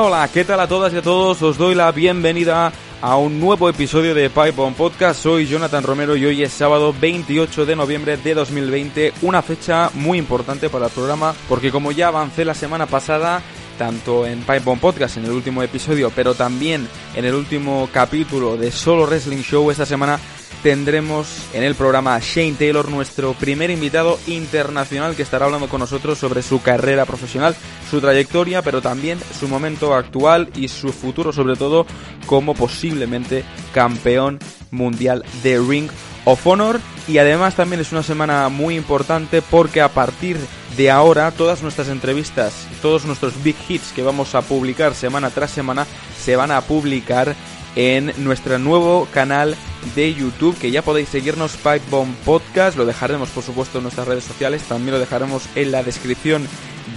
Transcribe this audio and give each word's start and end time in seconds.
Hola, 0.00 0.30
¿qué 0.32 0.44
tal 0.44 0.60
a 0.60 0.68
todas 0.68 0.92
y 0.92 0.98
a 0.98 1.02
todos? 1.02 1.42
Os 1.42 1.58
doy 1.58 1.74
la 1.74 1.90
bienvenida 1.90 2.72
a 3.02 3.16
un 3.16 3.40
nuevo 3.40 3.68
episodio 3.68 4.14
de 4.14 4.30
Pipe 4.30 4.54
on 4.58 4.74
Podcast. 4.74 5.20
Soy 5.20 5.48
Jonathan 5.48 5.82
Romero 5.82 6.14
y 6.14 6.24
hoy 6.24 6.44
es 6.44 6.52
sábado 6.52 6.94
28 7.00 7.66
de 7.66 7.74
noviembre 7.74 8.16
de 8.16 8.32
2020, 8.32 9.12
una 9.22 9.42
fecha 9.42 9.90
muy 9.94 10.18
importante 10.18 10.70
para 10.70 10.86
el 10.86 10.92
programa 10.92 11.34
porque 11.48 11.72
como 11.72 11.90
ya 11.90 12.08
avancé 12.08 12.44
la 12.44 12.54
semana 12.54 12.86
pasada, 12.86 13.42
tanto 13.76 14.24
en 14.24 14.38
Pipe 14.38 14.62
on 14.66 14.78
Podcast 14.78 15.16
en 15.16 15.24
el 15.24 15.32
último 15.32 15.64
episodio, 15.64 16.12
pero 16.14 16.32
también 16.32 16.88
en 17.16 17.24
el 17.24 17.34
último 17.34 17.88
capítulo 17.92 18.56
de 18.56 18.70
Solo 18.70 19.04
Wrestling 19.04 19.42
Show 19.42 19.68
esta 19.68 19.84
semana 19.84 20.20
tendremos 20.62 21.46
en 21.52 21.62
el 21.62 21.74
programa 21.74 22.18
Shane 22.20 22.54
Taylor, 22.54 22.88
nuestro 22.88 23.34
primer 23.34 23.70
invitado 23.70 24.18
internacional 24.26 25.14
que 25.14 25.22
estará 25.22 25.46
hablando 25.46 25.68
con 25.68 25.80
nosotros 25.80 26.18
sobre 26.18 26.42
su 26.42 26.60
carrera 26.62 27.06
profesional, 27.06 27.56
su 27.90 28.00
trayectoria, 28.00 28.62
pero 28.62 28.82
también 28.82 29.18
su 29.38 29.48
momento 29.48 29.94
actual 29.94 30.50
y 30.54 30.68
su 30.68 30.92
futuro, 30.92 31.32
sobre 31.32 31.56
todo 31.56 31.86
como 32.26 32.54
posiblemente 32.54 33.44
campeón 33.72 34.38
mundial 34.70 35.24
de 35.42 35.58
Ring 35.58 35.88
of 36.24 36.46
Honor. 36.46 36.80
Y 37.06 37.18
además 37.18 37.54
también 37.54 37.80
es 37.80 37.92
una 37.92 38.02
semana 38.02 38.48
muy 38.48 38.76
importante 38.76 39.42
porque 39.42 39.80
a 39.80 39.88
partir 39.88 40.36
de 40.76 40.90
ahora 40.90 41.30
todas 41.30 41.62
nuestras 41.62 41.88
entrevistas, 41.88 42.66
todos 42.82 43.04
nuestros 43.04 43.42
big 43.42 43.56
hits 43.68 43.92
que 43.92 44.02
vamos 44.02 44.34
a 44.34 44.42
publicar 44.42 44.94
semana 44.94 45.30
tras 45.30 45.50
semana 45.50 45.86
se 46.22 46.36
van 46.36 46.50
a 46.50 46.60
publicar 46.60 47.34
en 47.78 48.12
nuestro 48.16 48.58
nuevo 48.58 49.06
canal 49.12 49.56
de 49.94 50.12
YouTube, 50.12 50.58
que 50.58 50.72
ya 50.72 50.82
podéis 50.82 51.10
seguirnos 51.10 51.56
Pipe 51.56 51.80
Bomb 51.90 52.12
Podcast, 52.24 52.76
lo 52.76 52.84
dejaremos 52.84 53.30
por 53.30 53.44
supuesto 53.44 53.78
en 53.78 53.84
nuestras 53.84 54.08
redes 54.08 54.24
sociales, 54.24 54.64
también 54.64 54.94
lo 54.94 54.98
dejaremos 54.98 55.48
en 55.54 55.70
la 55.70 55.84
descripción 55.84 56.48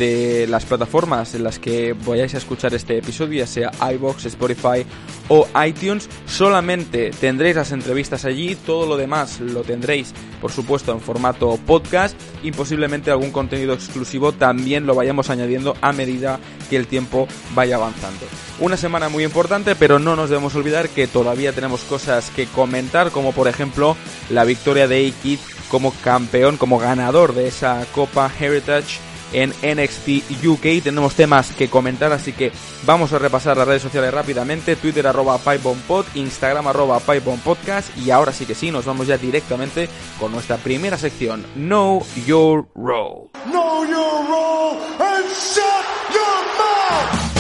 de 0.02 0.48
las 0.48 0.66
plataformas 0.66 1.36
en 1.36 1.44
las 1.44 1.60
que 1.60 1.94
vayáis 1.94 2.34
a 2.34 2.40
escuchar 2.40 2.74
este 2.74 2.98
episodio, 2.98 3.38
ya 3.38 3.46
sea 3.46 3.72
iBox, 3.94 4.26
Spotify 4.26 4.84
o 5.28 5.48
iTunes. 5.64 6.10
Solamente 6.26 7.12
tendréis 7.12 7.56
las 7.56 7.72
entrevistas 7.72 8.26
allí, 8.26 8.56
todo 8.56 8.88
lo 8.88 8.98
demás 8.98 9.40
lo 9.40 9.62
tendréis, 9.62 10.12
por 10.42 10.52
supuesto, 10.52 10.92
en 10.92 11.02
formato 11.02 11.56
podcast 11.68 12.20
y 12.42 12.52
posiblemente 12.52 13.12
algún 13.12 13.30
contenido 13.30 13.76
exclusivo 13.76 14.32
también 14.32 14.88
lo 14.88 14.96
vayamos 14.96 15.30
añadiendo 15.30 15.78
a 15.82 15.92
medida 15.92 16.40
que 16.68 16.78
el 16.78 16.88
tiempo 16.88 17.28
vaya 17.54 17.76
avanzando. 17.76 18.26
Una 18.60 18.78
semana 18.78 19.08
muy 19.08 19.24
importante, 19.24 19.76
pero 19.76 20.00
no 20.00 20.16
nos 20.16 20.32
debemos 20.32 20.56
olvidar 20.56 20.90
que 20.90 21.06
todavía 21.06 21.54
tenemos 21.54 21.82
cosas 21.84 22.32
que 22.36 22.48
comentar, 22.48 23.12
como 23.12 23.34
por 23.34 23.48
ejemplo 23.48 23.96
la 24.32 24.46
victoria 24.46 24.88
de 24.88 25.08
A-Kid 25.08 25.38
como 25.70 25.94
campeón, 26.04 26.58
como 26.58 26.80
ganador 26.80 27.36
de 27.36 27.48
esa 27.48 27.86
Copa 27.94 28.32
Heritage 28.40 29.11
en 29.34 29.50
NXT 29.62 30.46
UK. 30.46 30.84
Tenemos 30.84 31.16
temas 31.16 31.52
que 31.52 31.70
comentar, 31.70 32.12
así 32.12 32.34
que 32.34 32.52
vamos 32.86 33.14
a 33.14 33.20
repasar 33.20 33.58
las 33.58 33.68
redes 33.68 33.82
sociales 33.82 34.14
rápidamente. 34.14 34.76
Twitter 34.76 35.08
arroba 35.08 35.38
PipeBombPod, 35.38 36.06
Instagram 36.16 36.68
arroba 36.68 37.00
PipeBombPodcast 37.00 37.98
y 37.98 38.12
ahora 38.12 38.34
sí 38.34 38.46
que 38.46 38.56
sí, 38.56 38.72
nos 38.72 38.86
vamos 38.86 39.08
ya 39.08 39.18
directamente 39.18 39.90
con 40.20 40.32
nuestra 40.32 40.58
primera 40.58 40.98
sección, 40.98 41.46
Know 41.56 42.06
Your 42.26 42.68
Role. 42.76 43.30
Know 43.46 43.86
your 43.86 44.28
role 44.28 44.78
and 45.00 45.26
shut 45.34 45.86
your 46.14 46.42
mouth! 46.58 47.31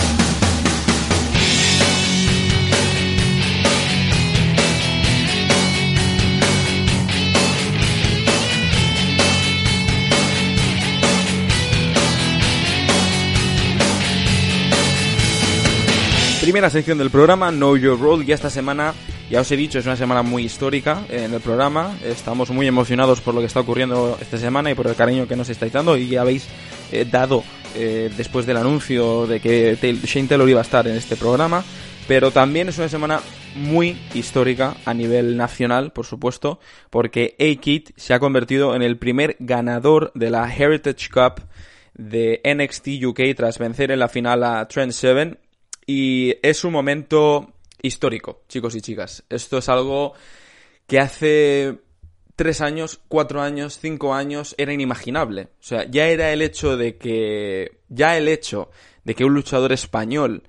Primera 16.51 16.69
sección 16.69 16.97
del 16.97 17.09
programa, 17.09 17.49
Know 17.49 17.77
Your 17.77 17.97
Role, 17.97 18.25
y 18.25 18.33
esta 18.33 18.49
semana, 18.49 18.93
ya 19.29 19.39
os 19.39 19.49
he 19.53 19.55
dicho, 19.55 19.79
es 19.79 19.85
una 19.85 19.95
semana 19.95 20.21
muy 20.21 20.43
histórica 20.43 21.05
en 21.09 21.33
el 21.33 21.39
programa. 21.39 21.97
Estamos 22.03 22.49
muy 22.49 22.67
emocionados 22.67 23.21
por 23.21 23.33
lo 23.33 23.39
que 23.39 23.45
está 23.45 23.61
ocurriendo 23.61 24.17
esta 24.19 24.37
semana 24.37 24.69
y 24.69 24.75
por 24.75 24.85
el 24.87 24.95
cariño 24.95 25.29
que 25.29 25.37
nos 25.37 25.47
estáis 25.47 25.71
dando 25.71 25.95
y 25.95 26.09
ya 26.09 26.19
habéis 26.19 26.49
eh, 26.91 27.05
dado 27.09 27.45
eh, 27.73 28.11
después 28.17 28.45
del 28.45 28.57
anuncio 28.57 29.27
de 29.27 29.39
que 29.39 29.77
Shane 30.03 30.27
Taylor 30.27 30.49
iba 30.49 30.59
a 30.59 30.63
estar 30.63 30.85
en 30.89 30.97
este 30.97 31.15
programa. 31.15 31.63
Pero 32.05 32.31
también 32.31 32.67
es 32.67 32.77
una 32.79 32.89
semana 32.89 33.21
muy 33.55 33.97
histórica 34.13 34.75
a 34.83 34.93
nivel 34.93 35.37
nacional, 35.37 35.93
por 35.93 36.05
supuesto, 36.05 36.59
porque 36.89 37.33
A-Kid 37.39 37.91
se 37.95 38.13
ha 38.13 38.19
convertido 38.19 38.75
en 38.75 38.81
el 38.81 38.97
primer 38.97 39.37
ganador 39.39 40.11
de 40.15 40.29
la 40.29 40.53
Heritage 40.53 41.09
Cup 41.13 41.45
de 41.93 42.41
NXT 42.43 43.05
UK 43.05 43.35
tras 43.37 43.57
vencer 43.57 43.91
en 43.91 43.99
la 43.99 44.09
final 44.09 44.43
a 44.43 44.67
Trent 44.67 44.91
Seven 44.91 45.37
y 45.91 46.37
es 46.41 46.63
un 46.63 46.71
momento 46.71 47.51
histórico, 47.81 48.43
chicos 48.47 48.75
y 48.75 48.81
chicas. 48.81 49.25
Esto 49.29 49.57
es 49.57 49.67
algo 49.67 50.13
que 50.87 50.99
hace 50.99 51.79
tres 52.37 52.61
años, 52.61 53.01
cuatro 53.09 53.41
años, 53.41 53.77
cinco 53.77 54.13
años 54.13 54.55
era 54.57 54.71
inimaginable. 54.71 55.49
O 55.59 55.63
sea, 55.63 55.83
ya 55.89 56.07
era 56.07 56.31
el 56.31 56.41
hecho 56.41 56.77
de 56.77 56.95
que, 56.95 57.79
ya 57.89 58.15
el 58.17 58.29
hecho 58.29 58.71
de 59.03 59.15
que 59.15 59.25
un 59.25 59.33
luchador 59.33 59.73
español, 59.73 60.43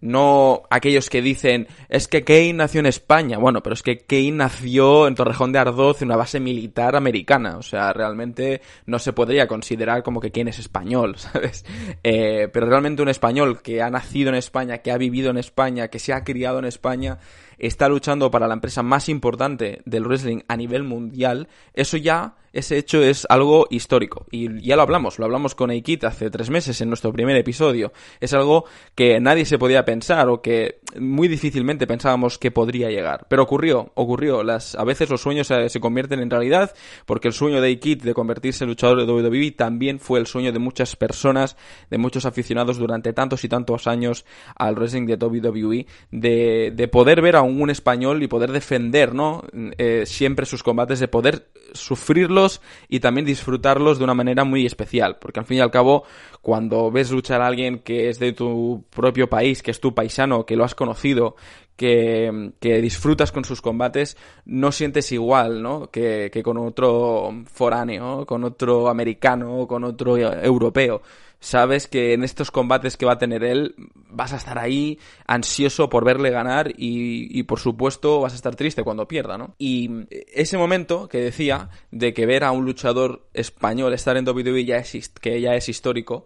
no 0.00 0.62
aquellos 0.70 1.10
que 1.10 1.22
dicen, 1.22 1.66
es 1.88 2.08
que 2.08 2.24
Kane 2.24 2.54
nació 2.54 2.80
en 2.80 2.86
España. 2.86 3.38
Bueno, 3.38 3.62
pero 3.62 3.74
es 3.74 3.82
que 3.82 3.98
Kane 3.98 4.32
nació 4.32 5.06
en 5.06 5.14
Torrejón 5.14 5.52
de 5.52 5.58
Ardoz, 5.58 6.02
en 6.02 6.08
una 6.08 6.16
base 6.16 6.40
militar 6.40 6.96
americana. 6.96 7.56
O 7.58 7.62
sea, 7.62 7.92
realmente 7.92 8.60
no 8.86 8.98
se 8.98 9.12
podría 9.12 9.46
considerar 9.46 10.02
como 10.02 10.20
que 10.20 10.30
Kane 10.30 10.50
es 10.50 10.58
español, 10.58 11.16
¿sabes? 11.18 11.64
Eh, 12.02 12.48
pero 12.52 12.66
realmente 12.66 13.02
un 13.02 13.08
español 13.08 13.62
que 13.62 13.82
ha 13.82 13.90
nacido 13.90 14.28
en 14.28 14.36
España, 14.36 14.78
que 14.78 14.92
ha 14.92 14.98
vivido 14.98 15.30
en 15.30 15.38
España, 15.38 15.88
que 15.88 15.98
se 15.98 16.12
ha 16.12 16.24
criado 16.24 16.58
en 16.58 16.64
España, 16.64 17.18
está 17.58 17.88
luchando 17.88 18.30
para 18.30 18.46
la 18.46 18.54
empresa 18.54 18.82
más 18.82 19.08
importante 19.08 19.82
del 19.84 20.04
wrestling 20.04 20.40
a 20.48 20.56
nivel 20.56 20.84
mundial, 20.84 21.48
eso 21.74 21.96
ya, 21.96 22.36
ese 22.52 22.78
hecho 22.78 23.02
es 23.02 23.26
algo 23.28 23.66
histórico. 23.70 24.26
Y 24.30 24.66
ya 24.66 24.76
lo 24.76 24.82
hablamos, 24.82 25.18
lo 25.18 25.24
hablamos 25.24 25.54
con 25.54 25.70
Aikit 25.70 26.04
hace 26.04 26.30
tres 26.30 26.50
meses 26.50 26.80
en 26.80 26.88
nuestro 26.88 27.12
primer 27.12 27.36
episodio. 27.36 27.92
Es 28.20 28.32
algo 28.32 28.64
que 28.94 29.20
nadie 29.20 29.44
se 29.44 29.58
podía 29.58 29.84
pensar 29.84 30.28
o 30.28 30.42
que 30.42 30.80
muy 30.98 31.28
difícilmente 31.28 31.86
pensábamos 31.86 32.38
que 32.38 32.50
podría 32.50 32.90
llegar. 32.90 33.26
Pero 33.28 33.42
ocurrió, 33.42 33.92
ocurrió. 33.94 34.42
Las, 34.42 34.74
a 34.74 34.84
veces 34.84 35.10
los 35.10 35.20
sueños 35.20 35.46
se, 35.46 35.68
se 35.68 35.80
convierten 35.80 36.20
en 36.20 36.30
realidad 36.30 36.74
porque 37.06 37.28
el 37.28 37.34
sueño 37.34 37.60
de 37.60 37.68
Aikit 37.68 38.02
de 38.02 38.14
convertirse 38.14 38.64
en 38.64 38.70
luchador 38.70 38.98
de 39.04 39.12
WWE 39.12 39.52
también 39.52 40.00
fue 40.00 40.18
el 40.18 40.26
sueño 40.26 40.52
de 40.52 40.58
muchas 40.58 40.96
personas, 40.96 41.56
de 41.90 41.98
muchos 41.98 42.26
aficionados 42.26 42.78
durante 42.78 43.12
tantos 43.12 43.44
y 43.44 43.48
tantos 43.48 43.86
años 43.86 44.24
al 44.56 44.74
wrestling 44.74 45.06
de 45.06 45.16
WWE, 45.16 45.86
de, 46.10 46.72
de 46.74 46.88
poder 46.88 47.22
ver 47.22 47.36
a 47.36 47.42
un 47.42 47.70
español 47.70 48.22
y 48.22 48.28
poder 48.28 48.52
defender, 48.52 49.14
¿no? 49.14 49.44
Eh, 49.78 50.04
siempre 50.06 50.46
sus 50.46 50.62
combates, 50.62 51.00
de 51.00 51.08
poder 51.08 51.48
sufrirlos 51.72 52.60
y 52.88 53.00
también 53.00 53.26
disfrutarlos 53.26 53.98
de 53.98 54.04
una 54.04 54.14
manera 54.14 54.44
muy 54.44 54.66
especial, 54.66 55.18
porque 55.20 55.40
al 55.40 55.46
fin 55.46 55.58
y 55.58 55.60
al 55.60 55.70
cabo, 55.70 56.04
cuando 56.42 56.90
ves 56.90 57.10
luchar 57.10 57.40
a 57.42 57.46
alguien 57.46 57.80
que 57.80 58.08
es 58.08 58.18
de 58.18 58.32
tu 58.32 58.84
propio 58.90 59.28
país, 59.28 59.62
que 59.62 59.70
es 59.70 59.80
tu 59.80 59.94
paisano, 59.94 60.46
que 60.46 60.56
lo 60.56 60.64
has 60.64 60.74
conocido, 60.74 61.36
que, 61.78 62.50
disfrutas 62.60 63.32
con 63.32 63.44
sus 63.44 63.62
combates, 63.62 64.16
no 64.44 64.72
sientes 64.72 65.12
igual, 65.12 65.62
¿no? 65.62 65.90
Que, 65.90 66.30
que 66.30 66.42
con 66.42 66.58
otro 66.58 67.32
foráneo, 67.46 68.26
con 68.26 68.44
otro 68.44 68.88
americano, 68.88 69.66
con 69.66 69.84
otro 69.84 70.18
europeo 70.18 71.00
sabes 71.40 71.86
que 71.86 72.14
en 72.14 72.24
estos 72.24 72.50
combates 72.50 72.96
que 72.96 73.06
va 73.06 73.12
a 73.12 73.18
tener 73.18 73.44
él 73.44 73.76
vas 73.94 74.32
a 74.32 74.36
estar 74.36 74.58
ahí 74.58 74.98
ansioso 75.24 75.88
por 75.88 76.04
verle 76.04 76.30
ganar 76.30 76.70
y, 76.70 77.28
y, 77.38 77.44
por 77.44 77.60
supuesto 77.60 78.20
vas 78.20 78.32
a 78.32 78.36
estar 78.36 78.56
triste 78.56 78.82
cuando 78.82 79.06
pierda, 79.06 79.38
¿no? 79.38 79.54
Y 79.56 79.88
ese 80.32 80.58
momento 80.58 81.08
que 81.08 81.18
decía 81.18 81.70
de 81.92 82.12
que 82.12 82.26
ver 82.26 82.42
a 82.42 82.50
un 82.50 82.64
luchador 82.64 83.28
español 83.34 83.94
estar 83.94 84.16
en 84.16 84.28
WWE 84.28 84.64
ya 84.64 84.78
es, 84.78 85.08
que 85.10 85.40
ya 85.40 85.54
es 85.54 85.68
histórico, 85.68 86.24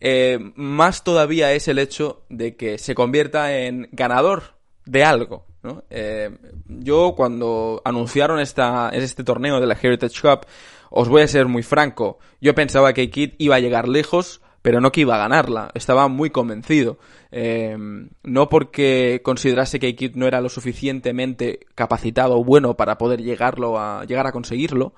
eh, 0.00 0.38
más 0.56 1.04
todavía 1.04 1.52
es 1.52 1.68
el 1.68 1.78
hecho 1.78 2.22
de 2.28 2.56
que 2.56 2.78
se 2.78 2.94
convierta 2.94 3.56
en 3.56 3.88
ganador 3.92 4.57
de 4.88 5.04
algo. 5.04 5.46
¿no? 5.62 5.84
Eh, 5.90 6.30
yo 6.66 7.14
cuando 7.16 7.82
anunciaron 7.84 8.40
esta, 8.40 8.90
este 8.92 9.24
torneo 9.24 9.60
de 9.60 9.66
la 9.66 9.76
Heritage 9.80 10.20
Cup, 10.20 10.46
os 10.90 11.08
voy 11.08 11.22
a 11.22 11.28
ser 11.28 11.46
muy 11.46 11.62
franco, 11.62 12.18
yo 12.40 12.54
pensaba 12.54 12.92
que 12.92 13.10
Kid 13.10 13.32
iba 13.38 13.56
a 13.56 13.60
llegar 13.60 13.88
lejos, 13.88 14.40
pero 14.62 14.80
no 14.80 14.90
que 14.90 15.02
iba 15.02 15.14
a 15.14 15.18
ganarla. 15.18 15.70
Estaba 15.74 16.08
muy 16.08 16.30
convencido. 16.30 16.98
Eh, 17.30 17.76
no 18.22 18.48
porque 18.48 19.20
considerase 19.22 19.78
que 19.78 19.94
Kid 19.94 20.14
no 20.14 20.26
era 20.26 20.40
lo 20.40 20.48
suficientemente 20.48 21.60
capacitado 21.74 22.38
o 22.38 22.44
bueno 22.44 22.76
para 22.76 22.98
poder 22.98 23.22
llegarlo 23.22 23.78
a, 23.78 24.04
llegar 24.04 24.26
a 24.26 24.32
conseguirlo, 24.32 24.94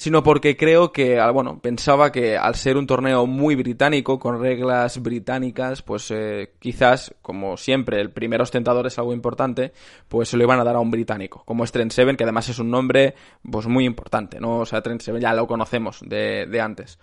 sino 0.00 0.22
porque 0.22 0.56
creo 0.56 0.92
que, 0.92 1.20
bueno, 1.30 1.60
pensaba 1.60 2.10
que 2.10 2.38
al 2.38 2.54
ser 2.54 2.78
un 2.78 2.86
torneo 2.86 3.26
muy 3.26 3.54
británico, 3.54 4.18
con 4.18 4.40
reglas 4.40 5.02
británicas, 5.02 5.82
pues 5.82 6.10
eh, 6.10 6.54
quizás, 6.58 7.14
como 7.20 7.58
siempre, 7.58 8.00
el 8.00 8.10
primer 8.10 8.40
ostentador 8.40 8.86
es 8.86 8.98
algo 8.98 9.12
importante, 9.12 9.74
pues 10.08 10.30
se 10.30 10.38
lo 10.38 10.44
iban 10.44 10.58
a 10.58 10.64
dar 10.64 10.76
a 10.76 10.80
un 10.80 10.90
británico, 10.90 11.42
como 11.44 11.64
es 11.64 11.72
Trent 11.72 11.92
Seven, 11.92 12.16
que 12.16 12.24
además 12.24 12.48
es 12.48 12.58
un 12.58 12.70
nombre, 12.70 13.14
pues 13.42 13.66
muy 13.66 13.84
importante, 13.84 14.40
¿no? 14.40 14.60
O 14.60 14.64
sea, 14.64 14.80
Trent 14.80 15.02
Seven 15.02 15.20
ya 15.20 15.34
lo 15.34 15.46
conocemos 15.46 16.00
de, 16.00 16.46
de 16.46 16.60
antes. 16.62 16.98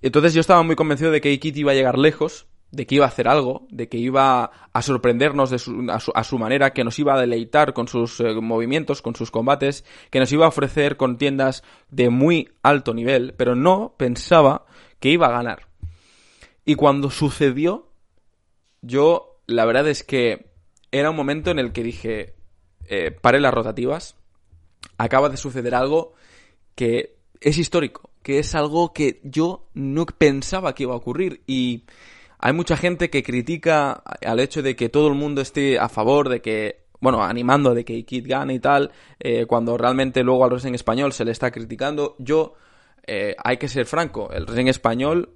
Entonces 0.00 0.32
yo 0.32 0.40
estaba 0.40 0.62
muy 0.62 0.76
convencido 0.76 1.10
de 1.10 1.20
que 1.20 1.30
Ikit 1.30 1.56
iba 1.56 1.72
a 1.72 1.74
llegar 1.74 1.98
lejos, 1.98 2.46
de 2.72 2.86
que 2.86 2.94
iba 2.96 3.04
a 3.04 3.08
hacer 3.08 3.26
algo, 3.28 3.66
de 3.70 3.88
que 3.88 3.98
iba 3.98 4.50
a 4.72 4.82
sorprendernos 4.82 5.50
de 5.50 5.58
su, 5.58 5.86
a, 5.90 6.24
su, 6.24 6.38
manera, 6.38 6.72
que 6.72 6.84
nos 6.84 6.98
iba 6.98 7.14
a 7.14 7.20
deleitar 7.20 7.72
con 7.72 7.88
sus 7.88 8.20
eh, 8.20 8.34
movimientos, 8.34 9.02
con 9.02 9.16
sus 9.16 9.30
combates, 9.30 9.84
que 10.10 10.20
nos 10.20 10.30
iba 10.32 10.44
a 10.44 10.50
ofrecer 10.50 10.96
contiendas 10.96 11.64
de 11.90 12.10
muy 12.10 12.50
alto 12.62 12.94
nivel, 12.94 13.34
pero 13.36 13.56
no 13.56 13.94
pensaba 13.96 14.66
que 15.00 15.10
iba 15.10 15.26
a 15.26 15.32
ganar. 15.32 15.66
Y 16.64 16.76
cuando 16.76 17.10
sucedió, 17.10 17.88
yo 18.82 19.40
la 19.46 19.64
verdad 19.64 19.88
es 19.88 20.04
que 20.04 20.50
era 20.92 21.10
un 21.10 21.16
momento 21.16 21.50
en 21.50 21.58
el 21.58 21.72
que 21.72 21.82
dije, 21.82 22.34
eh, 22.86 23.10
paré 23.10 23.40
las 23.40 23.54
rotativas, 23.54 24.16
acaba 24.96 25.28
de 25.28 25.36
suceder 25.36 25.74
algo 25.74 26.14
que 26.74 27.16
es 27.40 27.58
histórico, 27.58 28.10
que 28.22 28.38
es 28.38 28.54
algo 28.54 28.92
que 28.92 29.20
yo 29.24 29.68
no 29.74 30.06
pensaba 30.06 30.74
que 30.74 30.84
iba 30.84 30.94
a 30.94 30.98
ocurrir 30.98 31.42
y 31.46 31.84
hay 32.40 32.52
mucha 32.52 32.76
gente 32.76 33.10
que 33.10 33.22
critica 33.22 34.02
al 34.24 34.40
hecho 34.40 34.62
de 34.62 34.74
que 34.76 34.88
todo 34.88 35.08
el 35.08 35.14
mundo 35.14 35.40
esté 35.40 35.78
a 35.78 35.88
favor 35.88 36.28
de 36.28 36.40
que 36.40 36.80
bueno, 37.00 37.22
animando 37.22 37.74
de 37.74 37.84
que 37.84 38.04
Kid 38.04 38.26
gane 38.28 38.54
y 38.54 38.60
tal, 38.60 38.92
eh, 39.18 39.46
cuando 39.46 39.78
realmente 39.78 40.22
luego 40.22 40.44
al 40.44 40.50
wrestling 40.50 40.74
español 40.74 41.12
se 41.12 41.24
le 41.24 41.32
está 41.32 41.50
criticando. 41.50 42.14
Yo, 42.18 42.54
eh, 43.06 43.34
hay 43.42 43.56
que 43.56 43.68
ser 43.68 43.86
franco, 43.86 44.30
el 44.32 44.44
wrestling 44.44 44.66
español 44.66 45.30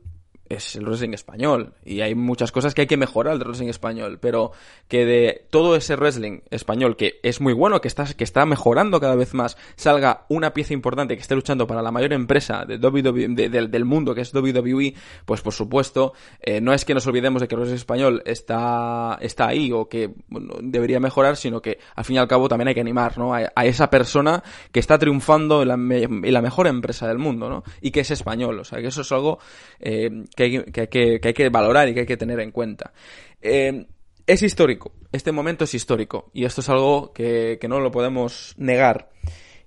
es 0.49 0.76
el 0.76 0.85
wrestling 0.85 1.12
español 1.12 1.73
y 1.85 2.00
hay 2.00 2.14
muchas 2.14 2.52
cosas 2.52 2.75
que 2.75 2.82
hay 2.82 2.87
que 2.87 2.96
mejorar 2.96 3.38
del 3.38 3.49
wrestling 3.49 3.69
español, 3.69 4.19
pero 4.20 4.52
que 4.88 5.05
de 5.05 5.46
todo 5.50 5.76
ese 5.76 5.96
wrestling 5.96 6.41
español 6.50 6.96
que 6.96 7.20
es 7.23 7.41
muy 7.41 7.52
bueno, 7.52 7.81
que 7.81 7.88
está, 7.88 8.05
que 8.05 8.25
está 8.25 8.44
mejorando 8.46 9.00
cada 9.00 9.14
vez 9.14 9.35
más, 9.35 9.56
salga 9.76 10.26
una 10.29 10.52
pieza 10.52 10.75
importante 10.75 11.17
que 11.17 11.23
esté 11.23 11.35
luchando 11.35 11.67
para 11.67 11.82
la 11.82 11.91
mayor 11.91 12.12
empresa 12.12 12.64
de 12.64 12.76
WWE, 12.76 13.29
del 13.69 13.85
mundo 13.85 14.14
que 14.14 14.20
es 14.20 14.35
WWE, 14.35 14.94
pues 15.25 15.41
por 15.41 15.52
supuesto, 15.52 16.12
eh, 16.41 16.61
no 16.61 16.73
es 16.73 16.85
que 16.85 16.94
nos 16.94 17.06
olvidemos 17.06 17.40
de 17.40 17.49
que 17.49 17.55
el 17.55 17.61
wrestling 17.61 17.76
español 17.76 18.23
está, 18.26 19.19
está 19.20 19.49
ahí 19.49 19.73
o 19.73 19.88
que 19.88 20.14
debería 20.62 21.00
mejorar, 21.00 21.37
sino 21.37 21.62
que 21.62 21.79
al 21.94 22.05
fin 22.05 22.17
y 22.17 22.19
al 22.19 22.29
cabo 22.29 22.49
también 22.49 22.69
hay 22.69 22.75
que 22.75 22.81
animar 22.81 23.17
¿no? 23.19 23.35
a, 23.35 23.44
esa 23.64 23.88
persona 23.88 24.43
que 24.73 24.81
está 24.81 24.99
triunfando 24.99 25.62
en 25.62 25.69
la, 25.69 25.75
en 25.75 26.32
la, 26.32 26.43
mejor 26.43 26.67
empresa 26.67 27.08
del 27.08 27.19
mundo 27.19 27.49
¿no? 27.49 27.64
y 27.81 27.90
que 27.90 28.00
es 28.00 28.11
español, 28.11 28.58
o 28.58 28.64
sea 28.64 28.81
que 28.81 28.88
eso 28.88 29.00
es 29.00 29.12
algo 29.12 29.38
eh, 29.81 30.25
que 30.34 31.20
hay 31.22 31.34
que, 31.34 31.48
valorar 31.48 31.88
y 31.88 31.94
que 31.94 32.00
hay 32.00 32.06
que 32.06 32.16
tener 32.16 32.40
en 32.40 32.50
cuenta. 32.50 32.92
Eh, 33.40 33.86
es 34.26 34.42
histórico, 34.42 34.92
este 35.12 35.32
momento 35.32 35.64
es 35.64 35.75
histórico 35.75 36.31
y 36.32 36.44
esto 36.44 36.60
es 36.60 36.69
algo 36.69 37.12
que, 37.12 37.58
no 37.69 37.81
lo 37.81 37.90
podemos 37.90 38.54
negar. 38.56 39.10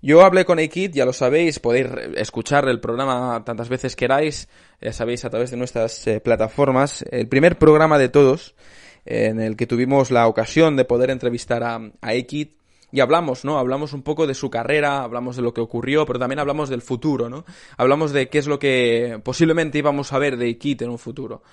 Yo 0.01 0.23
hablé 0.23 0.45
con 0.45 0.59
Aikid, 0.59 0.91
ya 0.93 1.05
lo 1.05 1.13
sabéis, 1.13 1.59
podéis 1.59 1.87
escuchar 2.15 2.67
el 2.69 2.79
programa 2.79 3.43
tantas 3.45 3.67
veces 3.67 3.95
queráis, 3.95 4.47
ya 4.79 4.93
sabéis, 4.93 5.25
a 5.25 5.29
través 5.29 5.51
de 5.51 5.57
nuestras 5.57 6.05
eh, 6.07 6.19
plataformas. 6.19 7.03
El 7.09 7.27
primer 7.27 7.57
programa 7.57 7.97
de 7.97 8.09
todos, 8.09 8.55
en 9.05 9.39
el 9.39 9.55
que 9.55 9.65
tuvimos 9.65 10.11
la 10.11 10.27
ocasión 10.27 10.75
de 10.75 10.85
poder 10.85 11.09
entrevistar 11.09 11.63
a, 11.63 11.91
a 12.01 12.13
y 12.91 13.01
hablamos, 13.01 13.43
¿no? 13.43 13.57
Hablamos 13.57 13.93
un 13.93 14.01
poco 14.01 14.27
de 14.27 14.33
su 14.33 14.49
carrera, 14.49 15.03
hablamos 15.03 15.35
de 15.35 15.41
lo 15.41 15.53
que 15.53 15.61
ocurrió, 15.61 16.05
pero 16.05 16.19
también 16.19 16.39
hablamos 16.39 16.69
del 16.69 16.81
futuro, 16.81 17.29
¿no? 17.29 17.45
Hablamos 17.75 18.13
de 18.13 18.29
qué 18.29 18.37
es 18.37 18.47
lo 18.47 18.59
que 18.59 19.19
posiblemente 19.23 19.77
íbamos 19.77 20.13
a 20.13 20.19
ver 20.19 20.37
de 20.37 20.57
Kit 20.57 20.81
en 20.83 20.89
un 20.89 20.99
futuro. 20.99 21.43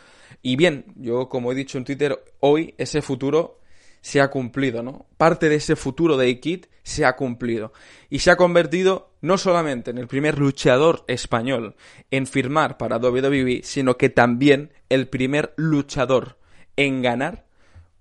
Y 0.43 0.57
bien, 0.57 0.85
yo 0.97 1.29
como 1.29 1.51
he 1.51 1.55
dicho 1.55 1.79
en 1.79 1.85
Twitter, 1.85 2.23
hoy 2.41 2.75
ese 2.79 3.03
futuro 3.03 3.59
se 4.01 4.21
ha 4.21 4.29
cumplido, 4.29 4.83
¿no? 4.83 5.07
Parte 5.17 5.49
de 5.49 5.57
ese 5.57 5.77
futuro 5.77 6.17
de 6.17 6.39
Kit 6.39 6.67
se 6.83 7.05
ha 7.05 7.17
cumplido. 7.17 7.73
Y 8.11 8.21
se 8.21 8.31
ha 8.31 8.37
convertido 8.37 9.11
no 9.21 9.39
solamente 9.39 9.91
en 9.91 9.99
el 9.99 10.07
primer 10.07 10.39
luchador 10.39 11.05
español 11.09 11.75
en 12.11 12.27
firmar 12.27 12.77
para 12.77 12.99
WWE, 12.99 13.63
sino 13.65 13.97
que 13.97 14.11
también 14.11 14.73
el 14.89 15.09
primer 15.09 15.55
luchador 15.57 16.39
en 16.77 17.03
ganar 17.03 17.47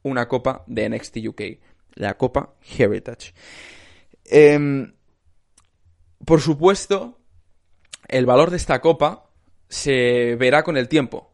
una 0.03 0.27
copa 0.27 0.63
de 0.67 0.89
NXT 0.89 1.17
UK 1.29 1.41
la 1.95 2.15
Copa 2.15 2.55
Heritage. 2.77 3.33
Em, 4.25 4.93
por 6.25 6.41
supuesto, 6.41 7.19
el 8.07 8.25
valor 8.25 8.49
de 8.49 8.57
esta 8.57 8.79
copa 8.81 9.29
se 9.67 10.35
verá 10.35 10.63
con 10.63 10.77
el 10.77 10.87
tiempo. 10.87 11.31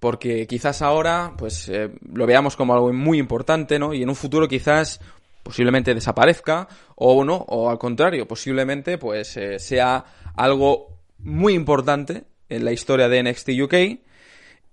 Porque 0.00 0.46
quizás 0.46 0.80
ahora, 0.82 1.34
pues, 1.36 1.68
eh, 1.68 1.90
lo 2.12 2.26
veamos 2.26 2.54
como 2.54 2.72
algo 2.72 2.92
muy 2.92 3.18
importante, 3.18 3.78
¿no? 3.78 3.92
Y 3.94 4.02
en 4.02 4.08
un 4.08 4.14
futuro 4.14 4.46
quizás 4.46 5.00
posiblemente 5.42 5.94
desaparezca, 5.94 6.68
o 6.94 7.24
no, 7.24 7.36
o 7.48 7.70
al 7.70 7.78
contrario, 7.78 8.28
posiblemente, 8.28 8.98
pues, 8.98 9.36
eh, 9.36 9.58
sea 9.58 10.04
algo 10.36 10.98
muy 11.18 11.54
importante 11.54 12.24
en 12.48 12.64
la 12.64 12.72
historia 12.72 13.08
de 13.08 13.22
NXT 13.22 13.48
UK 13.62 13.74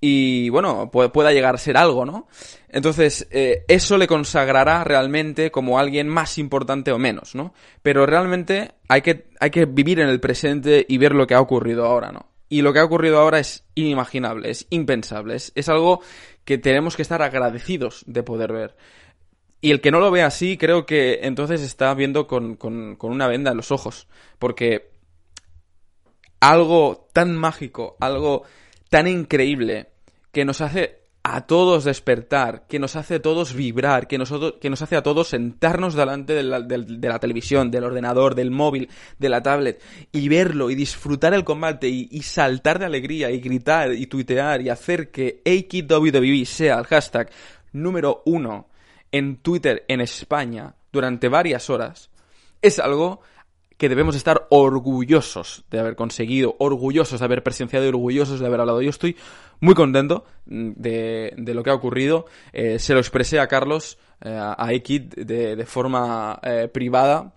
y 0.01 0.49
bueno, 0.49 0.91
pueda 0.91 1.31
llegar 1.31 1.55
a 1.55 1.59
ser 1.59 1.77
algo, 1.77 2.05
¿no? 2.05 2.27
Entonces, 2.69 3.27
eh, 3.31 3.63
eso 3.67 3.97
le 3.97 4.07
consagrará 4.07 4.83
realmente 4.83 5.49
como 5.51 5.79
alguien 5.79 6.09
más 6.09 6.37
importante 6.37 6.91
o 6.91 6.99
menos, 6.99 7.35
¿no? 7.35 7.53
Pero 7.81 8.05
realmente 8.05 8.73
hay 8.87 9.01
que, 9.01 9.27
hay 9.39 9.49
que 9.49 9.65
vivir 9.65 9.99
en 9.99 10.09
el 10.09 10.19
presente 10.19 10.85
y 10.87 10.97
ver 10.97 11.13
lo 11.13 11.25
que 11.25 11.35
ha 11.35 11.41
ocurrido 11.41 11.85
ahora, 11.85 12.11
¿no? 12.11 12.27
Y 12.49 12.61
lo 12.61 12.73
que 12.73 12.79
ha 12.79 12.83
ocurrido 12.83 13.19
ahora 13.19 13.39
es 13.39 13.65
inimaginable, 13.75 14.51
es 14.51 14.67
impensable, 14.69 15.35
es, 15.35 15.69
algo 15.69 16.01
que 16.43 16.57
tenemos 16.57 16.95
que 16.95 17.01
estar 17.01 17.21
agradecidos 17.21 18.03
de 18.05 18.23
poder 18.23 18.53
ver. 18.53 18.75
Y 19.61 19.71
el 19.71 19.81
que 19.81 19.89
no 19.89 19.99
lo 19.99 20.11
ve 20.11 20.21
así, 20.21 20.57
creo 20.57 20.85
que 20.85 21.21
entonces 21.23 21.61
está 21.61 21.93
viendo 21.95 22.27
con, 22.27 22.55
con, 22.55 22.97
con 22.97 23.11
una 23.11 23.27
venda 23.27 23.51
en 23.51 23.57
los 23.57 23.71
ojos. 23.71 24.07
Porque 24.37 24.91
algo 26.39 27.09
tan 27.13 27.35
mágico, 27.35 27.97
algo 27.99 28.43
tan 28.89 29.07
increíble 29.07 29.89
que 30.31 30.45
nos 30.45 30.61
hace 30.61 31.05
a 31.27 31.47
todos 31.47 31.83
despertar, 31.85 32.67
que 32.67 32.77
nos 32.77 32.95
hace 32.95 33.15
a 33.15 33.21
todos 33.21 33.55
vibrar, 33.55 34.07
que, 34.07 34.21
que 34.61 34.69
nos 34.69 34.81
hace 34.83 34.95
a 34.95 35.01
todos 35.01 35.29
sentarnos 35.29 35.95
delante 35.95 36.33
de 36.33 36.43
la, 36.43 37.19
televisión, 37.19 37.71
del 37.71 37.83
ordenador, 37.83 38.35
del 38.35 38.51
móvil, 38.51 38.89
de 39.17 39.29
la 39.29 39.41
tablet 39.41 39.81
y 40.11 40.29
verlo 40.29 40.69
y 40.69 40.75
disfrutar 40.75 41.33
el 41.33 41.43
combate 41.43 41.87
y, 41.87 42.21
saltar 42.21 42.77
de 42.77 42.85
alegría 42.85 43.31
y 43.31 43.39
gritar 43.39 43.91
y 43.93 44.05
tuitear 44.05 44.61
y 44.61 44.69
hacer 44.69 45.09
que 45.09 45.41
WWE 45.43 46.45
sea 46.45 46.77
el 46.77 46.85
hashtag 46.85 47.31
número 47.73 48.21
uno 48.25 48.67
en 49.11 49.37
Twitter 49.37 49.83
en 49.87 50.01
España 50.01 50.75
durante 50.91 51.27
varias 51.27 51.71
horas 51.71 52.11
es 52.61 52.79
algo 52.79 53.21
que 53.77 53.89
debemos 53.89 54.15
estar 54.15 54.47
orgullosos 54.49 55.65
de 55.69 55.79
haber 55.79 55.95
conseguido, 55.95 56.55
orgullosos 56.59 57.19
de 57.19 57.25
haber 57.25 57.43
presenciado 57.43 57.85
y 57.85 57.89
orgullosos 57.89 58.39
de 58.39 58.45
haber 58.45 58.61
hablado. 58.61 58.81
Yo 58.81 58.89
estoy 58.89 59.17
muy 59.59 59.75
contento 59.75 60.25
mm, 60.45 60.71
de, 60.75 61.33
de 61.37 61.53
lo 61.53 61.63
que 61.63 61.69
ha 61.69 61.73
ocurrido. 61.73 62.25
Eh, 62.53 62.79
se 62.79 62.93
lo 62.93 62.99
expresé 62.99 63.39
a 63.39 63.47
Carlos, 63.47 63.97
eh, 64.21 64.37
a 64.39 64.71
Ekid, 64.71 65.13
de, 65.15 65.55
de 65.55 65.65
forma 65.65 66.39
eh, 66.43 66.69
privada, 66.71 67.33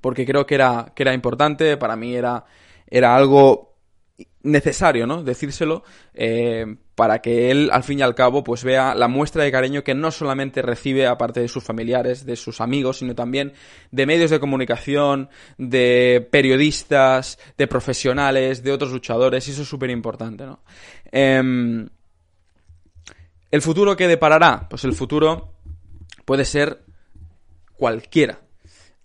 porque 0.00 0.26
creo 0.26 0.46
que 0.46 0.54
era, 0.54 0.92
que 0.94 1.02
era 1.02 1.14
importante, 1.14 1.76
para 1.76 1.96
mí 1.96 2.14
era, 2.14 2.44
era 2.86 3.16
algo 3.16 3.73
necesario, 4.44 5.06
¿no? 5.06 5.24
Decírselo 5.24 5.82
eh, 6.12 6.76
para 6.94 7.20
que 7.20 7.50
él, 7.50 7.70
al 7.72 7.82
fin 7.82 7.98
y 7.98 8.02
al 8.02 8.14
cabo, 8.14 8.44
pues 8.44 8.62
vea 8.62 8.94
la 8.94 9.08
muestra 9.08 9.42
de 9.42 9.50
cariño 9.50 9.82
que 9.82 9.94
no 9.94 10.10
solamente 10.10 10.62
recibe 10.62 11.06
aparte 11.06 11.40
de 11.40 11.48
sus 11.48 11.64
familiares, 11.64 12.24
de 12.24 12.36
sus 12.36 12.60
amigos, 12.60 12.98
sino 12.98 13.14
también 13.14 13.54
de 13.90 14.06
medios 14.06 14.30
de 14.30 14.38
comunicación, 14.38 15.30
de 15.58 16.26
periodistas, 16.30 17.38
de 17.58 17.66
profesionales, 17.66 18.62
de 18.62 18.72
otros 18.72 18.92
luchadores, 18.92 19.48
y 19.48 19.50
eso 19.50 19.62
es 19.62 19.68
súper 19.68 19.90
importante, 19.90 20.44
¿no? 20.44 20.60
Em, 21.10 21.88
¿El 23.50 23.62
futuro 23.62 23.96
qué 23.96 24.08
deparará? 24.08 24.68
Pues 24.68 24.84
el 24.84 24.92
futuro 24.92 25.54
puede 26.24 26.44
ser 26.44 26.84
cualquiera. 27.76 28.40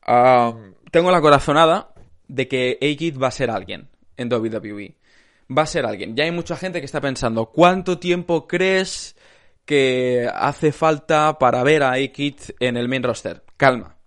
Ah, 0.05 0.53
tengo 0.91 1.11
la 1.11 1.21
corazonada 1.21 1.93
de 2.27 2.47
que 2.47 2.77
A-Kid 2.81 3.17
va 3.19 3.27
a 3.27 3.31
ser 3.31 3.51
alguien 3.51 3.89
en 4.17 4.31
WWE 4.31 4.98
va 5.55 5.63
a 5.63 5.67
ser 5.67 5.85
alguien. 5.85 6.15
Ya 6.15 6.23
hay 6.23 6.31
mucha 6.31 6.55
gente 6.55 6.79
que 6.79 6.85
está 6.85 7.01
pensando, 7.01 7.47
¿cuánto 7.47 7.99
tiempo 7.99 8.47
crees 8.47 9.15
que 9.65 10.29
hace 10.33 10.71
falta 10.71 11.37
para 11.37 11.63
ver 11.63 11.83
a 11.83 11.91
Aikid 11.91 12.35
en 12.59 12.77
el 12.77 12.87
main 12.87 13.03
roster? 13.03 13.43
Calma, 13.57 13.97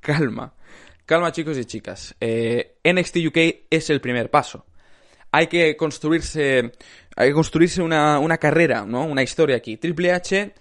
calma, 0.00 0.54
calma 1.06 1.32
chicos 1.32 1.58
y 1.58 1.64
chicas. 1.64 2.14
Eh, 2.20 2.78
NXT 2.84 3.16
UK 3.28 3.38
es 3.70 3.90
el 3.90 4.00
primer 4.00 4.30
paso. 4.30 4.66
Hay 5.30 5.46
que 5.46 5.76
construirse, 5.76 6.72
hay 7.16 7.28
que 7.28 7.34
construirse 7.34 7.82
una, 7.82 8.18
una 8.18 8.38
carrera, 8.38 8.86
¿no? 8.86 9.04
Una 9.04 9.22
historia 9.22 9.56
aquí. 9.56 9.76
Triple 9.76 10.12
H, 10.12 10.54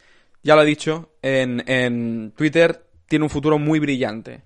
ya 0.44 0.56
lo 0.56 0.62
ha 0.62 0.66
dicho 0.66 1.14
en, 1.22 1.64
en 1.68 2.34
Twitter, 2.36 2.86
tiene 3.08 3.24
un 3.24 3.30
futuro 3.30 3.58
muy 3.58 3.80
brillante. 3.80 4.44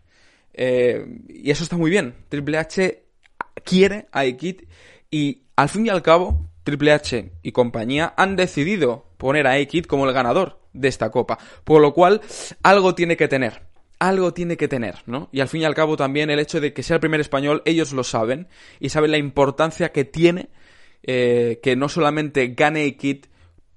Eh, 0.54 1.06
y 1.28 1.50
eso 1.50 1.64
está 1.64 1.76
muy 1.76 1.90
bien. 1.90 2.14
Triple 2.30 2.58
H 2.60 3.04
quiere 3.64 4.08
a 4.12 4.20
Aikid 4.20 4.62
y 5.10 5.44
al 5.62 5.70
fin 5.70 5.86
y 5.86 5.90
al 5.90 6.02
cabo, 6.02 6.50
Triple 6.64 6.92
H 6.92 7.34
y 7.44 7.52
compañía 7.52 8.16
han 8.18 8.36
decidido 8.36 9.06
poner 9.18 9.46
a 9.46 9.54
A-Kid 9.54 9.86
como 9.86 10.08
el 10.08 10.14
ganador 10.14 10.60
de 10.74 10.88
esta 10.88 11.12
copa. 11.12 11.38
Por 11.64 11.82
lo 11.82 11.94
cual, 11.94 12.22
algo 12.64 12.96
tiene 12.96 13.16
que 13.16 13.28
tener. 13.28 13.62
Algo 14.00 14.34
tiene 14.34 14.58
que 14.58 14.68
tener, 14.68 15.04
¿no? 15.06 15.30
Y 15.32 15.40
al 15.40 15.48
fin 15.48 15.62
y 15.62 15.66
al 15.66 15.76
cabo 15.76 15.98
también 15.98 16.32
el 16.32 16.40
hecho 16.40 16.60
de 16.60 16.74
que 16.74 16.82
sea 16.82 16.96
el 16.96 17.00
primer 17.00 17.22
español, 17.22 17.62
ellos 17.66 17.94
lo 17.94 18.04
saben 18.04 18.48
y 18.80 18.90
saben 18.90 19.12
la 19.12 19.20
importancia 19.20 19.92
que 19.92 20.04
tiene 20.04 20.50
eh, 21.04 21.60
que 21.62 21.76
no 21.76 21.90
solamente 21.90 22.48
gane 22.58 22.88
A-Kid 22.88 23.26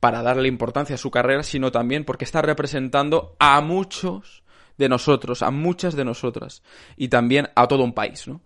para 0.00 0.23
darle 0.23 0.49
importancia 0.49 0.95
a 0.95 0.99
su 0.99 1.11
carrera, 1.11 1.43
sino 1.43 1.71
también 1.71 2.07
porque 2.07 2.25
está 2.25 2.41
representando 2.41 3.37
a 3.38 3.61
muchos 3.61 4.43
de 4.79 4.88
nosotros, 4.88 5.43
a 5.43 5.50
muchas 5.50 5.97
de 5.97 6.07
nosotras, 6.07 6.62
y 6.97 7.09
también 7.09 7.50
a 7.55 7.69
todo 7.69 7.85
un 7.85 7.93
país, 7.93 8.26
¿no? 8.26 8.41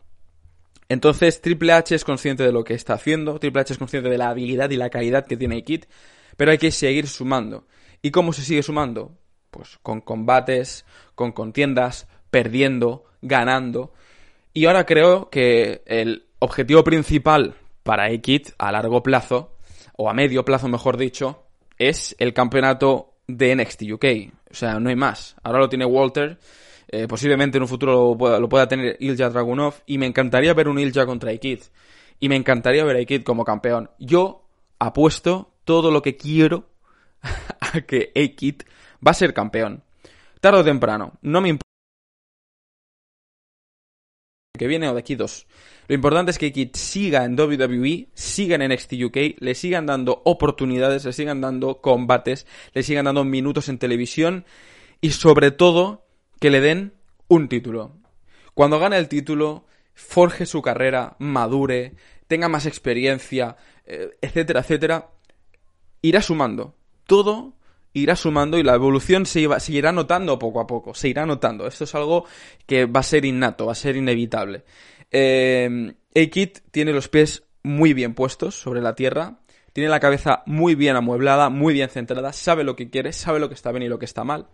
Entonces, 0.88 1.40
Triple 1.42 1.72
H 1.72 1.94
es 1.94 2.04
consciente 2.04 2.42
de 2.42 2.52
lo 2.52 2.64
que 2.64 2.74
está 2.74 2.94
haciendo, 2.94 3.38
Triple 3.38 3.60
H 3.60 3.74
es 3.74 3.78
consciente 3.78 4.08
de 4.08 4.18
la 4.18 4.30
habilidad 4.30 4.70
y 4.70 4.76
la 4.76 4.90
calidad 4.90 5.26
que 5.26 5.36
tiene 5.36 5.62
Kid, 5.62 5.84
pero 6.36 6.50
hay 6.50 6.58
que 6.58 6.70
seguir 6.70 7.06
sumando. 7.08 7.66
¿Y 8.00 8.10
cómo 8.10 8.32
se 8.32 8.42
sigue 8.42 8.62
sumando? 8.62 9.18
Pues 9.50 9.78
con 9.82 10.00
combates, 10.00 10.84
con 11.14 11.32
contiendas, 11.32 12.08
perdiendo, 12.30 13.04
ganando. 13.20 13.92
Y 14.54 14.66
ahora 14.66 14.86
creo 14.86 15.30
que 15.30 15.82
el 15.86 16.26
objetivo 16.38 16.84
principal 16.84 17.54
para 17.82 18.06
A-Kid 18.06 18.48
a 18.58 18.72
largo 18.72 19.02
plazo, 19.02 19.56
o 19.96 20.08
a 20.08 20.14
medio 20.14 20.44
plazo 20.44 20.68
mejor 20.68 20.96
dicho, 20.96 21.44
es 21.76 22.14
el 22.18 22.32
campeonato 22.32 23.14
de 23.26 23.54
NXT 23.56 23.82
UK. 23.92 24.04
O 24.50 24.54
sea, 24.54 24.78
no 24.78 24.88
hay 24.88 24.96
más. 24.96 25.36
Ahora 25.42 25.58
lo 25.58 25.68
tiene 25.68 25.84
Walter 25.84 26.38
eh, 26.88 27.06
posiblemente 27.06 27.58
en 27.58 27.62
un 27.62 27.68
futuro 27.68 28.16
lo 28.18 28.48
pueda, 28.48 28.66
tener 28.66 28.96
Ilja 29.00 29.28
Dragunov. 29.28 29.74
Y 29.86 29.98
me 29.98 30.06
encantaría 30.06 30.54
ver 30.54 30.68
un 30.68 30.78
Ilja 30.78 31.06
contra 31.06 31.30
Aikid. 31.30 31.60
Y 32.18 32.28
me 32.28 32.36
encantaría 32.36 32.84
ver 32.84 32.96
a 32.96 32.98
Aikid 32.98 33.22
como 33.22 33.44
campeón. 33.44 33.90
Yo 33.98 34.48
apuesto 34.78 35.54
todo 35.64 35.90
lo 35.90 36.02
que 36.02 36.16
quiero 36.16 36.70
a 37.60 37.80
que 37.82 38.10
Aikid 38.14 38.62
va 39.06 39.10
a 39.10 39.14
ser 39.14 39.34
campeón. 39.34 39.84
Tarde 40.40 40.60
o 40.60 40.64
temprano. 40.64 41.18
No 41.22 41.40
me 41.40 41.50
importa 41.50 41.68
que 44.58 44.66
viene 44.66 44.88
o 44.88 44.94
de 44.94 45.00
aquí 45.00 45.14
dos. 45.14 45.46
Lo 45.86 45.94
importante 45.94 46.32
es 46.32 46.38
que 46.38 46.46
Aikid 46.46 46.70
siga 46.74 47.24
en 47.24 47.38
WWE, 47.38 48.08
siga 48.12 48.56
en 48.56 48.72
NXT 48.72 48.92
UK, 49.04 49.16
le 49.38 49.54
sigan 49.54 49.86
dando 49.86 50.20
oportunidades, 50.24 51.04
le 51.04 51.12
sigan 51.12 51.40
dando 51.40 51.80
combates, 51.80 52.46
le 52.74 52.82
sigan 52.82 53.04
dando 53.04 53.24
minutos 53.24 53.68
en 53.68 53.78
televisión 53.78 54.44
y 55.00 55.10
sobre 55.10 55.50
todo 55.50 56.07
que 56.40 56.50
le 56.50 56.60
den 56.60 56.92
un 57.28 57.48
título. 57.48 57.96
Cuando 58.54 58.78
gane 58.78 58.98
el 58.98 59.08
título, 59.08 59.64
forje 59.94 60.46
su 60.46 60.62
carrera, 60.62 61.16
madure, 61.18 61.94
tenga 62.26 62.48
más 62.48 62.66
experiencia, 62.66 63.56
eh, 63.84 64.10
etcétera, 64.20 64.60
etcétera, 64.60 65.10
irá 66.02 66.22
sumando. 66.22 66.74
Todo 67.06 67.54
irá 67.92 68.16
sumando 68.16 68.58
y 68.58 68.62
la 68.62 68.74
evolución 68.74 69.26
se, 69.26 69.40
irá 69.68 69.92
notando 69.92 70.38
poco 70.38 70.60
a 70.60 70.66
poco, 70.66 70.94
se 70.94 71.08
irá 71.08 71.26
notando. 71.26 71.66
Esto 71.66 71.84
es 71.84 71.94
algo 71.94 72.24
que 72.66 72.86
va 72.86 73.00
a 73.00 73.04
ser 73.04 73.24
innato, 73.24 73.66
va 73.66 73.72
a 73.72 73.76
ser 73.76 73.96
inevitable. 73.96 74.64
Eh, 75.10 75.94
tiene 76.70 76.92
los 76.92 77.08
pies 77.08 77.44
muy 77.62 77.92
bien 77.92 78.14
puestos 78.14 78.54
sobre 78.54 78.80
la 78.80 78.94
tierra, 78.94 79.40
tiene 79.72 79.88
la 79.88 80.00
cabeza 80.00 80.42
muy 80.46 80.74
bien 80.74 80.96
amueblada, 80.96 81.48
muy 81.48 81.74
bien 81.74 81.88
centrada, 81.88 82.32
sabe 82.32 82.64
lo 82.64 82.76
que 82.76 82.90
quiere, 82.90 83.12
sabe 83.12 83.40
lo 83.40 83.48
que 83.48 83.54
está 83.54 83.72
bien 83.72 83.84
y 83.84 83.88
lo 83.88 83.98
que 83.98 84.04
está 84.04 84.24
mal 84.24 84.48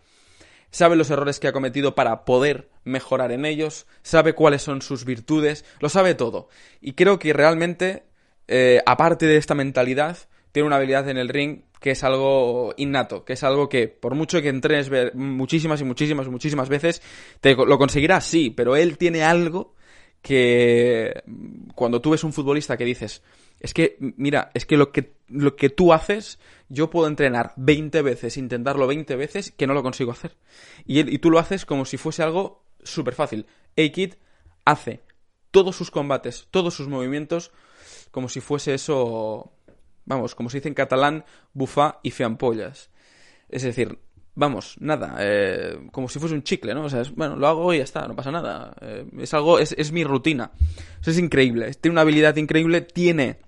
sabe 0.75 0.97
los 0.97 1.09
errores 1.11 1.38
que 1.38 1.47
ha 1.47 1.52
cometido 1.52 1.95
para 1.95 2.25
poder 2.25 2.69
mejorar 2.83 3.31
en 3.31 3.45
ellos, 3.45 3.87
sabe 4.02 4.35
cuáles 4.35 4.62
son 4.62 4.83
sus 4.83 5.04
virtudes, 5.04 5.64
lo 5.78 5.88
sabe 5.88 6.16
todo. 6.16 6.49
Y 6.81 6.95
creo 6.95 7.21
que 7.21 7.33
realmente, 7.33 8.02
eh, 8.49 8.83
aparte 8.85 9.26
de 9.26 9.37
esta 9.37 9.54
mentalidad, 9.54 10.19
tiene 10.50 10.66
una 10.66 10.76
habilidad 10.76 11.09
en 11.09 11.16
el 11.16 11.28
ring 11.28 11.61
que 11.81 11.93
es 11.93 12.02
algo 12.02 12.75
innato, 12.76 13.25
que 13.25 13.35
es 13.35 13.45
algo 13.45 13.69
que 13.69 13.87
por 13.87 14.16
mucho 14.16 14.43
que 14.43 14.49
entrenes 14.49 14.90
muchísimas 15.14 15.81
y 15.81 15.85
muchísimas 15.85 16.26
y 16.26 16.31
muchísimas 16.31 16.69
veces, 16.69 17.02
te 17.40 17.54
lo 17.54 17.78
conseguirás, 17.78 18.25
sí, 18.25 18.50
pero 18.50 18.75
él 18.75 18.99
tiene 18.99 19.23
algo 19.23 19.76
que 20.23 21.23
cuando 21.76 22.00
tú 22.00 22.11
ves 22.11 22.25
un 22.25 22.33
futbolista 22.33 22.76
que 22.76 22.85
dices, 22.85 23.23
es 23.61 23.73
que, 23.73 23.97
mira, 24.00 24.50
es 24.54 24.66
que 24.66 24.76
lo 24.76 24.90
que, 24.90 25.12
lo 25.28 25.54
que 25.54 25.71
tú 25.71 25.93
haces, 25.93 26.40
yo 26.75 26.90
puedo 26.90 27.07
entrenar 27.07 27.52
20 27.57 28.02
veces, 28.02 28.37
intentarlo 28.37 28.87
20 28.87 29.16
veces, 29.16 29.52
que 29.52 29.66
no 29.66 29.75
lo 29.75 29.83
consigo 29.83 30.12
hacer. 30.12 30.37
Y, 30.85 31.00
y 31.00 31.19
tú 31.19 31.31
lo 31.31 31.38
haces 31.38 31.64
como 31.64 31.85
si 31.87 31.97
fuese 31.97 32.23
algo 32.23 32.64
súper 32.83 33.14
fácil. 33.14 33.47
A-Kid 33.78 34.14
hace 34.64 35.02
todos 35.50 35.76
sus 35.76 35.90
combates, 35.90 36.49
todos 36.50 36.75
sus 36.75 36.88
movimientos, 36.88 37.52
como 38.11 38.28
si 38.28 38.40
fuese 38.40 38.75
eso, 38.75 39.52
vamos, 40.04 40.35
como 40.35 40.50
se 40.50 40.59
dice 40.59 40.69
en 40.69 40.75
catalán, 40.75 41.25
bufa 41.52 42.00
y 42.02 42.11
feampollas. 42.11 42.90
Es 43.49 43.62
decir, 43.62 43.99
vamos, 44.35 44.76
nada, 44.81 45.16
eh, 45.21 45.78
como 45.93 46.09
si 46.09 46.19
fuese 46.19 46.35
un 46.35 46.43
chicle, 46.43 46.75
¿no? 46.75 46.85
O 46.85 46.90
sea, 46.90 47.02
es, 47.02 47.14
bueno, 47.14 47.37
lo 47.37 47.47
hago 47.47 47.73
y 47.73 47.78
ya 47.78 47.85
está, 47.85 48.07
no 48.09 48.16
pasa 48.16 48.31
nada. 48.31 48.75
Eh, 48.81 49.07
es 49.19 49.33
algo, 49.35 49.59
es, 49.59 49.75
es 49.78 49.93
mi 49.93 50.04
rutina. 50.04 50.50
Eso 51.00 51.11
es 51.11 51.19
increíble. 51.19 51.73
Tiene 51.75 51.93
una 51.93 52.00
habilidad 52.02 52.37
increíble, 52.37 52.81
tiene 52.81 53.38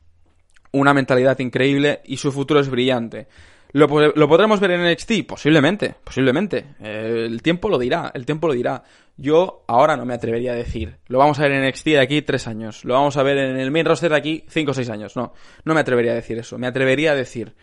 una 0.73 0.95
mentalidad 0.95 1.39
increíble 1.39 2.01
y 2.05 2.17
su 2.17 2.33
futuro 2.33 2.61
es 2.61 2.69
brillante. 2.69 3.29
¿Lo, 3.73 3.89
podremos 3.89 4.59
ver 4.61 4.71
en 4.71 4.91
NXT? 4.91 5.27
Posiblemente, 5.27 5.97
posiblemente. 6.03 6.77
el 6.81 7.43
tiempo 7.43 7.69
lo 7.69 7.79
dirá, 7.79 8.11
el 8.15 8.25
tiempo 8.25 8.49
lo 8.49 8.55
dirá. 8.55 8.83
Yo 9.19 9.65
ahora 9.67 9.97
no 9.97 10.07
me 10.07 10.15
atrevería 10.15 10.53
a 10.53 10.55
decir, 10.55 10.99
lo 11.09 11.19
vamos 11.19 11.39
a 11.39 11.43
ver 11.43 11.53
en 11.53 11.69
NXT 11.69 11.87
de 11.87 12.01
aquí 12.01 12.23
tres 12.23 12.47
años, 12.47 12.85
lo 12.85 12.95
vamos 12.95 13.17
a 13.17 13.23
ver 13.23 13.39
en 13.39 13.59
el 13.59 13.71
main 13.71 13.85
roster 13.85 14.11
de 14.11 14.17
aquí 14.17 14.45
cinco 14.49 14.71
o 14.71 14.75
seis 14.75 14.89
años. 14.89 15.17
No, 15.17 15.35
no 15.65 15.75
me 15.75 15.81
atrevería 15.81 16.13
a 16.13 16.15
decir 16.15 16.39
eso. 16.39 16.59
Me 16.59 16.67
atrevería 16.67 17.13
a 17.13 17.15
decir, 17.15 17.55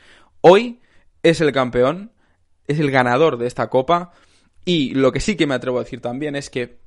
hoy 0.41 0.81
es 1.23 1.41
el 1.41 1.51
campeón, 1.51 2.11
es 2.67 2.79
el 2.79 2.91
ganador 2.91 3.37
de 3.37 3.47
esta 3.47 3.69
copa 3.69 4.11
y 4.65 4.93
lo 4.93 5.11
que 5.11 5.19
sí 5.19 5.35
que 5.35 5.47
me 5.47 5.55
atrevo 5.55 5.79
a 5.79 5.83
decir 5.83 6.01
también 6.01 6.35
es 6.35 6.49
que 6.49 6.77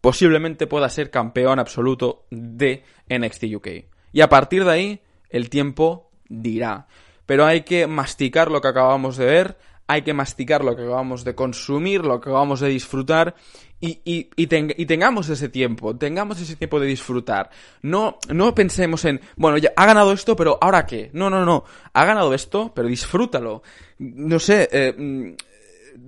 posiblemente 0.00 0.66
pueda 0.66 0.88
ser 0.88 1.10
campeón 1.10 1.58
absoluto 1.58 2.26
de 2.30 2.84
NXT 3.08 3.44
UK. 3.54 3.68
Y 4.12 4.20
a 4.20 4.28
partir 4.28 4.64
de 4.64 4.70
ahí 4.70 5.00
el 5.32 5.50
tiempo 5.50 6.10
dirá. 6.28 6.86
Pero 7.26 7.44
hay 7.44 7.62
que 7.62 7.86
masticar 7.86 8.50
lo 8.50 8.60
que 8.60 8.68
acabamos 8.68 9.16
de 9.16 9.26
ver, 9.26 9.58
hay 9.86 10.02
que 10.02 10.14
masticar 10.14 10.64
lo 10.64 10.76
que 10.76 10.82
acabamos 10.82 11.24
de 11.24 11.34
consumir, 11.34 12.04
lo 12.04 12.20
que 12.20 12.30
acabamos 12.30 12.60
de 12.60 12.68
disfrutar 12.68 13.34
y, 13.80 14.00
y, 14.04 14.86
tengamos 14.86 15.28
ese 15.28 15.48
tiempo, 15.48 15.96
tengamos 15.96 16.40
ese 16.40 16.54
tiempo 16.54 16.78
de 16.78 16.86
disfrutar. 16.86 17.50
No, 17.82 18.18
no 18.28 18.54
pensemos 18.54 19.04
en, 19.04 19.20
bueno, 19.36 19.58
ya 19.58 19.72
ha 19.76 19.86
ganado 19.86 20.12
esto, 20.12 20.36
pero 20.36 20.56
¿ahora 20.60 20.86
qué? 20.86 21.10
No, 21.12 21.30
no, 21.30 21.44
no. 21.44 21.64
Ha 21.92 22.04
ganado 22.04 22.32
esto, 22.32 22.72
pero 22.72 22.86
disfrútalo. 22.86 23.62
No 23.98 24.38
sé, 24.38 24.68
eh, 24.70 24.94
mm, 24.96 25.34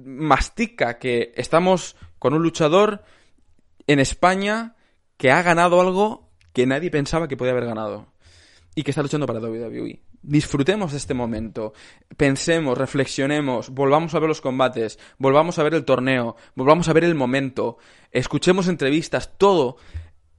mastica 0.04 0.98
que 0.98 1.32
estamos 1.36 1.96
con 2.20 2.32
un 2.32 2.42
luchador 2.44 3.02
en 3.88 3.98
España 3.98 4.76
que 5.16 5.32
ha 5.32 5.42
ganado 5.42 5.80
algo 5.80 6.30
que 6.52 6.66
nadie 6.66 6.92
pensaba 6.92 7.26
que 7.26 7.36
podía 7.36 7.52
haber 7.52 7.66
ganado 7.66 8.13
y 8.74 8.82
que 8.82 8.90
está 8.90 9.02
luchando 9.02 9.26
para 9.26 9.40
WWE. 9.40 10.00
Disfrutemos 10.22 10.92
de 10.92 10.98
este 10.98 11.14
momento, 11.14 11.72
pensemos, 12.16 12.76
reflexionemos, 12.76 13.70
volvamos 13.70 14.14
a 14.14 14.18
ver 14.18 14.28
los 14.28 14.40
combates, 14.40 14.98
volvamos 15.18 15.58
a 15.58 15.62
ver 15.62 15.74
el 15.74 15.84
torneo, 15.84 16.36
volvamos 16.54 16.88
a 16.88 16.92
ver 16.92 17.04
el 17.04 17.14
momento, 17.14 17.78
escuchemos 18.10 18.68
entrevistas, 18.68 19.32
todo 19.36 19.76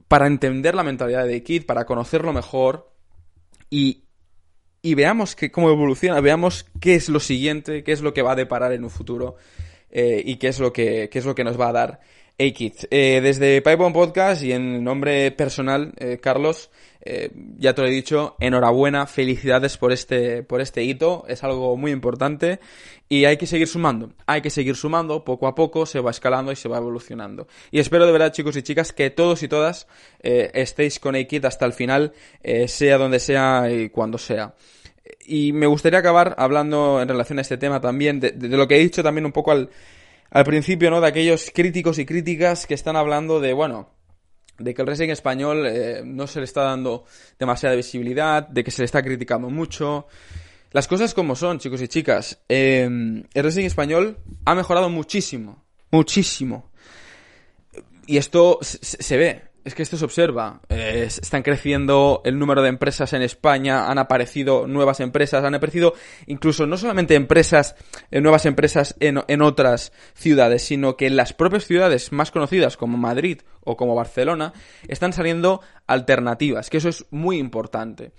para 0.08 0.26
entender 0.26 0.74
la 0.74 0.82
mentalidad 0.82 1.26
de 1.26 1.42
Kid, 1.42 1.66
para 1.66 1.86
conocerlo 1.86 2.32
mejor 2.32 2.90
y, 3.70 4.04
y 4.82 4.94
veamos 4.94 5.34
que, 5.34 5.50
cómo 5.50 5.70
evoluciona, 5.70 6.20
veamos 6.20 6.66
qué 6.80 6.94
es 6.94 7.08
lo 7.08 7.20
siguiente, 7.20 7.82
qué 7.82 7.92
es 7.92 8.02
lo 8.02 8.12
que 8.12 8.22
va 8.22 8.32
a 8.32 8.36
deparar 8.36 8.72
en 8.72 8.84
un 8.84 8.90
futuro 8.90 9.36
eh, 9.90 10.22
y 10.24 10.36
qué 10.36 10.48
es, 10.48 10.60
lo 10.60 10.72
que, 10.72 11.08
qué 11.10 11.18
es 11.18 11.24
lo 11.24 11.34
que 11.34 11.44
nos 11.44 11.58
va 11.58 11.68
a 11.68 11.72
dar 11.72 12.00
A-Kid. 12.38 12.74
Eh, 12.90 13.20
desde 13.22 13.62
Pipeline 13.62 13.92
Podcast 13.92 14.42
y 14.42 14.52
en 14.52 14.84
nombre 14.84 15.30
personal, 15.32 15.92
eh, 15.96 16.18
Carlos, 16.20 16.70
eh, 17.08 17.30
ya 17.58 17.72
te 17.72 17.82
lo 17.82 17.88
he 17.88 17.90
dicho, 17.92 18.34
enhorabuena, 18.40 19.06
felicidades 19.06 19.76
por 19.76 19.92
este, 19.92 20.42
por 20.42 20.60
este 20.60 20.82
hito, 20.82 21.24
es 21.28 21.44
algo 21.44 21.76
muy 21.76 21.92
importante 21.92 22.58
y 23.08 23.24
hay 23.26 23.36
que 23.36 23.46
seguir 23.46 23.68
sumando, 23.68 24.12
hay 24.26 24.42
que 24.42 24.50
seguir 24.50 24.74
sumando, 24.74 25.24
poco 25.24 25.46
a 25.46 25.54
poco 25.54 25.86
se 25.86 26.00
va 26.00 26.10
escalando 26.10 26.50
y 26.50 26.56
se 26.56 26.68
va 26.68 26.78
evolucionando. 26.78 27.46
Y 27.70 27.78
espero 27.78 28.06
de 28.06 28.12
verdad, 28.12 28.32
chicos 28.32 28.56
y 28.56 28.62
chicas, 28.62 28.92
que 28.92 29.10
todos 29.10 29.44
y 29.44 29.48
todas 29.48 29.86
eh, 30.20 30.50
estéis 30.54 30.98
con 30.98 31.14
Aikid 31.14 31.44
hasta 31.44 31.64
el 31.64 31.72
final, 31.72 32.12
eh, 32.42 32.66
sea 32.66 32.98
donde 32.98 33.20
sea 33.20 33.70
y 33.70 33.90
cuando 33.90 34.18
sea. 34.18 34.54
Y 35.24 35.52
me 35.52 35.66
gustaría 35.66 36.00
acabar 36.00 36.34
hablando 36.38 37.00
en 37.00 37.08
relación 37.08 37.38
a 37.38 37.42
este 37.42 37.56
tema 37.56 37.80
también, 37.80 38.18
de, 38.18 38.32
de 38.32 38.56
lo 38.56 38.66
que 38.66 38.76
he 38.76 38.80
dicho 38.80 39.04
también 39.04 39.26
un 39.26 39.32
poco 39.32 39.52
al, 39.52 39.70
al 40.30 40.44
principio, 40.44 40.90
¿no? 40.90 41.00
De 41.00 41.06
aquellos 41.06 41.50
críticos 41.54 41.98
y 41.98 42.06
críticas 42.06 42.66
que 42.66 42.74
están 42.74 42.96
hablando 42.96 43.40
de, 43.40 43.52
bueno, 43.52 43.90
de 44.58 44.74
que 44.74 44.82
el 44.82 44.86
wrestling 44.86 45.10
español 45.10 45.66
eh, 45.66 46.02
no 46.04 46.26
se 46.26 46.40
le 46.40 46.44
está 46.44 46.62
dando 46.62 47.04
demasiada 47.38 47.74
visibilidad, 47.74 48.46
de 48.46 48.64
que 48.64 48.70
se 48.70 48.82
le 48.82 48.86
está 48.86 49.02
criticando 49.02 49.50
mucho. 49.50 50.06
Las 50.72 50.88
cosas 50.88 51.14
como 51.14 51.36
son, 51.36 51.58
chicos 51.58 51.80
y 51.82 51.88
chicas. 51.88 52.38
Eh, 52.48 52.84
el 52.84 53.42
wrestling 53.42 53.66
español 53.66 54.18
ha 54.44 54.54
mejorado 54.54 54.88
muchísimo, 54.88 55.64
muchísimo. 55.90 56.70
Y 58.06 58.18
esto 58.18 58.58
se 58.62 59.16
ve 59.16 59.42
es 59.66 59.74
que 59.74 59.82
esto 59.82 59.96
se 59.96 60.04
observa. 60.04 60.60
Eh, 60.68 61.02
están 61.08 61.42
creciendo 61.42 62.22
el 62.24 62.38
número 62.38 62.62
de 62.62 62.68
empresas 62.68 63.12
en 63.12 63.22
España, 63.22 63.90
han 63.90 63.98
aparecido 63.98 64.68
nuevas 64.68 65.00
empresas, 65.00 65.42
han 65.42 65.56
aparecido 65.56 65.92
incluso 66.26 66.66
no 66.68 66.76
solamente 66.76 67.16
empresas, 67.16 67.74
eh, 68.12 68.20
nuevas 68.20 68.46
empresas 68.46 68.94
en, 69.00 69.20
en, 69.26 69.42
otras 69.42 69.92
ciudades, 70.14 70.62
sino 70.62 70.96
que 70.96 71.08
en 71.08 71.16
las 71.16 71.32
propias 71.32 71.64
ciudades 71.64 72.12
más 72.12 72.30
conocidas 72.30 72.76
como 72.76 72.96
Madrid 72.96 73.40
o 73.64 73.76
como 73.76 73.96
Barcelona 73.96 74.52
están 74.86 75.12
saliendo 75.12 75.60
alternativas, 75.88 76.70
que 76.70 76.76
eso 76.76 76.88
es 76.88 77.04
muy 77.10 77.38
importante. 77.38 78.12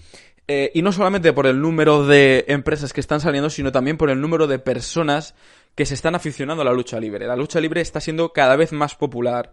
Eh, 0.50 0.72
y 0.74 0.82
no 0.82 0.94
solamente 0.94 1.34
por 1.34 1.46
el 1.46 1.60
número 1.60 2.06
de 2.06 2.46
empresas 2.48 2.94
que 2.94 3.02
están 3.02 3.20
saliendo, 3.20 3.50
sino 3.50 3.72
también 3.74 3.98
por 3.98 4.10
el 4.10 4.22
número 4.22 4.48
de 4.48 4.60
personas 4.60 5.36
que 5.76 5.86
se 5.86 5.94
están 5.94 6.16
aficionando 6.16 6.62
a 6.62 6.66
la 6.66 6.72
lucha 6.72 7.00
libre. 7.00 7.28
La 7.28 7.36
lucha 7.36 7.60
libre 7.60 7.82
está 7.82 8.00
siendo 8.00 8.32
cada 8.32 8.56
vez 8.56 8.72
más 8.72 8.96
popular. 8.96 9.52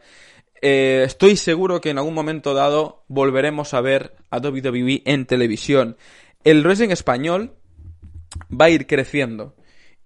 Eh, 0.60 1.02
estoy 1.04 1.36
seguro 1.36 1.80
que 1.80 1.90
en 1.90 1.98
algún 1.98 2.14
momento 2.14 2.54
dado 2.54 3.04
volveremos 3.08 3.74
a 3.74 3.80
ver 3.80 4.14
a 4.30 4.38
WWE 4.38 5.02
en 5.04 5.26
televisión. 5.26 5.96
El 6.42 6.62
wrestling 6.62 6.90
español 6.90 7.54
va 8.50 8.66
a 8.66 8.70
ir 8.70 8.86
creciendo. 8.86 9.54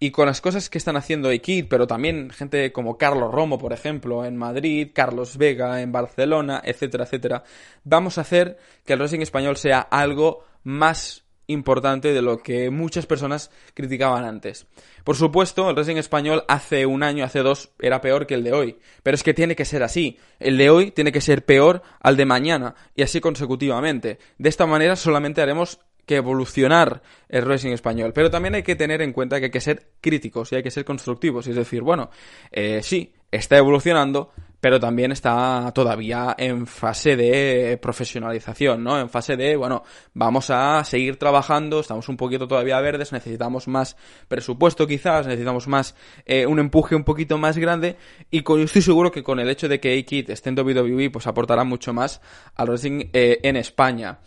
Y 0.01 0.13
con 0.13 0.27
las 0.27 0.41
cosas 0.41 0.71
que 0.71 0.79
están 0.79 0.97
haciendo 0.97 1.31
Equid, 1.31 1.67
pero 1.69 1.89
también 1.89 2.31
gente 2.31 2.71
como 2.71 2.97
Carlos 2.97 3.33
Romo, 3.33 3.59
por 3.59 3.73
ejemplo, 3.73 4.25
en 4.25 4.37
Madrid, 4.37 4.91
Carlos 4.95 5.37
Vega 5.37 5.83
en 5.83 5.91
Barcelona, 5.91 6.63
etcétera, 6.65 7.05
etcétera, 7.05 7.43
vamos 7.83 8.17
a 8.17 8.21
hacer 8.21 8.59
que 8.85 8.93
el 8.93 9.01
wrestling 9.01 9.23
español 9.23 9.57
sea 9.57 9.81
algo 9.81 10.45
más 10.63 11.25
importante 11.49 12.13
de 12.13 12.23
lo 12.23 12.39
que 12.39 12.71
muchas 12.71 13.07
personas 13.07 13.51
criticaban 13.75 14.25
antes. 14.25 14.67
Por 15.03 15.17
supuesto, 15.17 15.69
el 15.69 15.75
wrestling 15.75 15.97
español 15.97 16.45
hace 16.47 16.87
un 16.87 17.03
año, 17.03 17.25
hace 17.25 17.41
dos, 17.41 17.71
era 17.81 18.01
peor 18.01 18.27
que 18.27 18.35
el 18.35 18.45
de 18.45 18.53
hoy. 18.53 18.79
Pero 19.03 19.15
es 19.15 19.23
que 19.23 19.35
tiene 19.35 19.57
que 19.57 19.65
ser 19.65 19.83
así. 19.83 20.19
El 20.39 20.57
de 20.59 20.71
hoy 20.71 20.91
tiene 20.93 21.11
que 21.11 21.21
ser 21.21 21.45
peor 21.45 21.83
al 22.01 22.17
de 22.17 22.27
mañana. 22.27 22.75
Y 22.95 23.03
así 23.03 23.21
consecutivamente. 23.21 24.19
De 24.39 24.49
esta 24.49 24.67
manera 24.67 24.95
solamente 24.95 25.43
haremos 25.43 25.81
que 26.07 26.17
evolucionar 26.17 27.03
el 27.29 27.45
wrestling 27.45 27.73
español. 27.73 28.13
Pero 28.15 28.31
también 28.31 28.55
hay 28.55 28.63
que 28.63 28.77
tener 28.77 29.03
en 29.03 29.13
cuenta 29.13 29.39
que 29.39 29.47
hay 29.47 29.51
que 29.51 29.61
ser 29.61 29.91
críticos 30.01 30.53
y 30.53 30.57
hay 30.57 30.63
que 30.63 30.71
ser 30.71 30.85
constructivos. 30.85 31.47
Y 31.47 31.51
es 31.51 31.57
decir, 31.57 31.83
bueno, 31.83 32.11
eh, 32.51 32.81
sí, 32.83 33.13
está 33.31 33.59
evolucionando, 33.59 34.33
pero 34.61 34.81
también 34.81 35.13
está 35.13 35.71
todavía 35.75 36.35
en 36.37 36.67
fase 36.67 37.17
de 37.17 37.79
profesionalización, 37.81 38.83
¿no? 38.83 38.99
En 38.99 39.09
fase 39.09 39.37
de, 39.37 39.57
bueno, 39.57 39.85
vamos 40.15 40.51
a 40.51 40.83
seguir 40.85 41.17
trabajando, 41.17 41.81
estamos 41.81 42.09
un 42.09 42.17
poquito 42.17 42.49
todavía 42.49 42.81
verdes, 42.81 43.13
necesitamos 43.13 43.69
más 43.69 43.97
presupuesto 44.27 44.87
quizás, 44.87 45.27
necesitamos 45.27 45.69
más, 45.69 45.95
eh, 46.27 46.47
un 46.47 46.59
empuje 46.59 46.97
un 46.97 47.05
poquito 47.05 47.39
más 47.39 47.57
grande, 47.57 47.97
y 48.31 48.43
con, 48.43 48.61
estoy 48.61 48.83
seguro 48.83 49.13
que 49.13 49.23
con 49.23 49.39
el 49.39 49.49
hecho 49.49 49.69
de 49.69 49.81
que 49.81 49.99
A-Kid 49.99 50.31
esté 50.31 50.51
en 50.51 50.59
WWE, 50.59 51.11
pues 51.11 51.27
aportará 51.27 51.65
mucho 51.65 51.93
más 51.93 52.21
al 52.57 52.69
wrestling 52.69 53.09
eh, 53.13 53.39
en 53.43 53.57
España. 53.57 54.19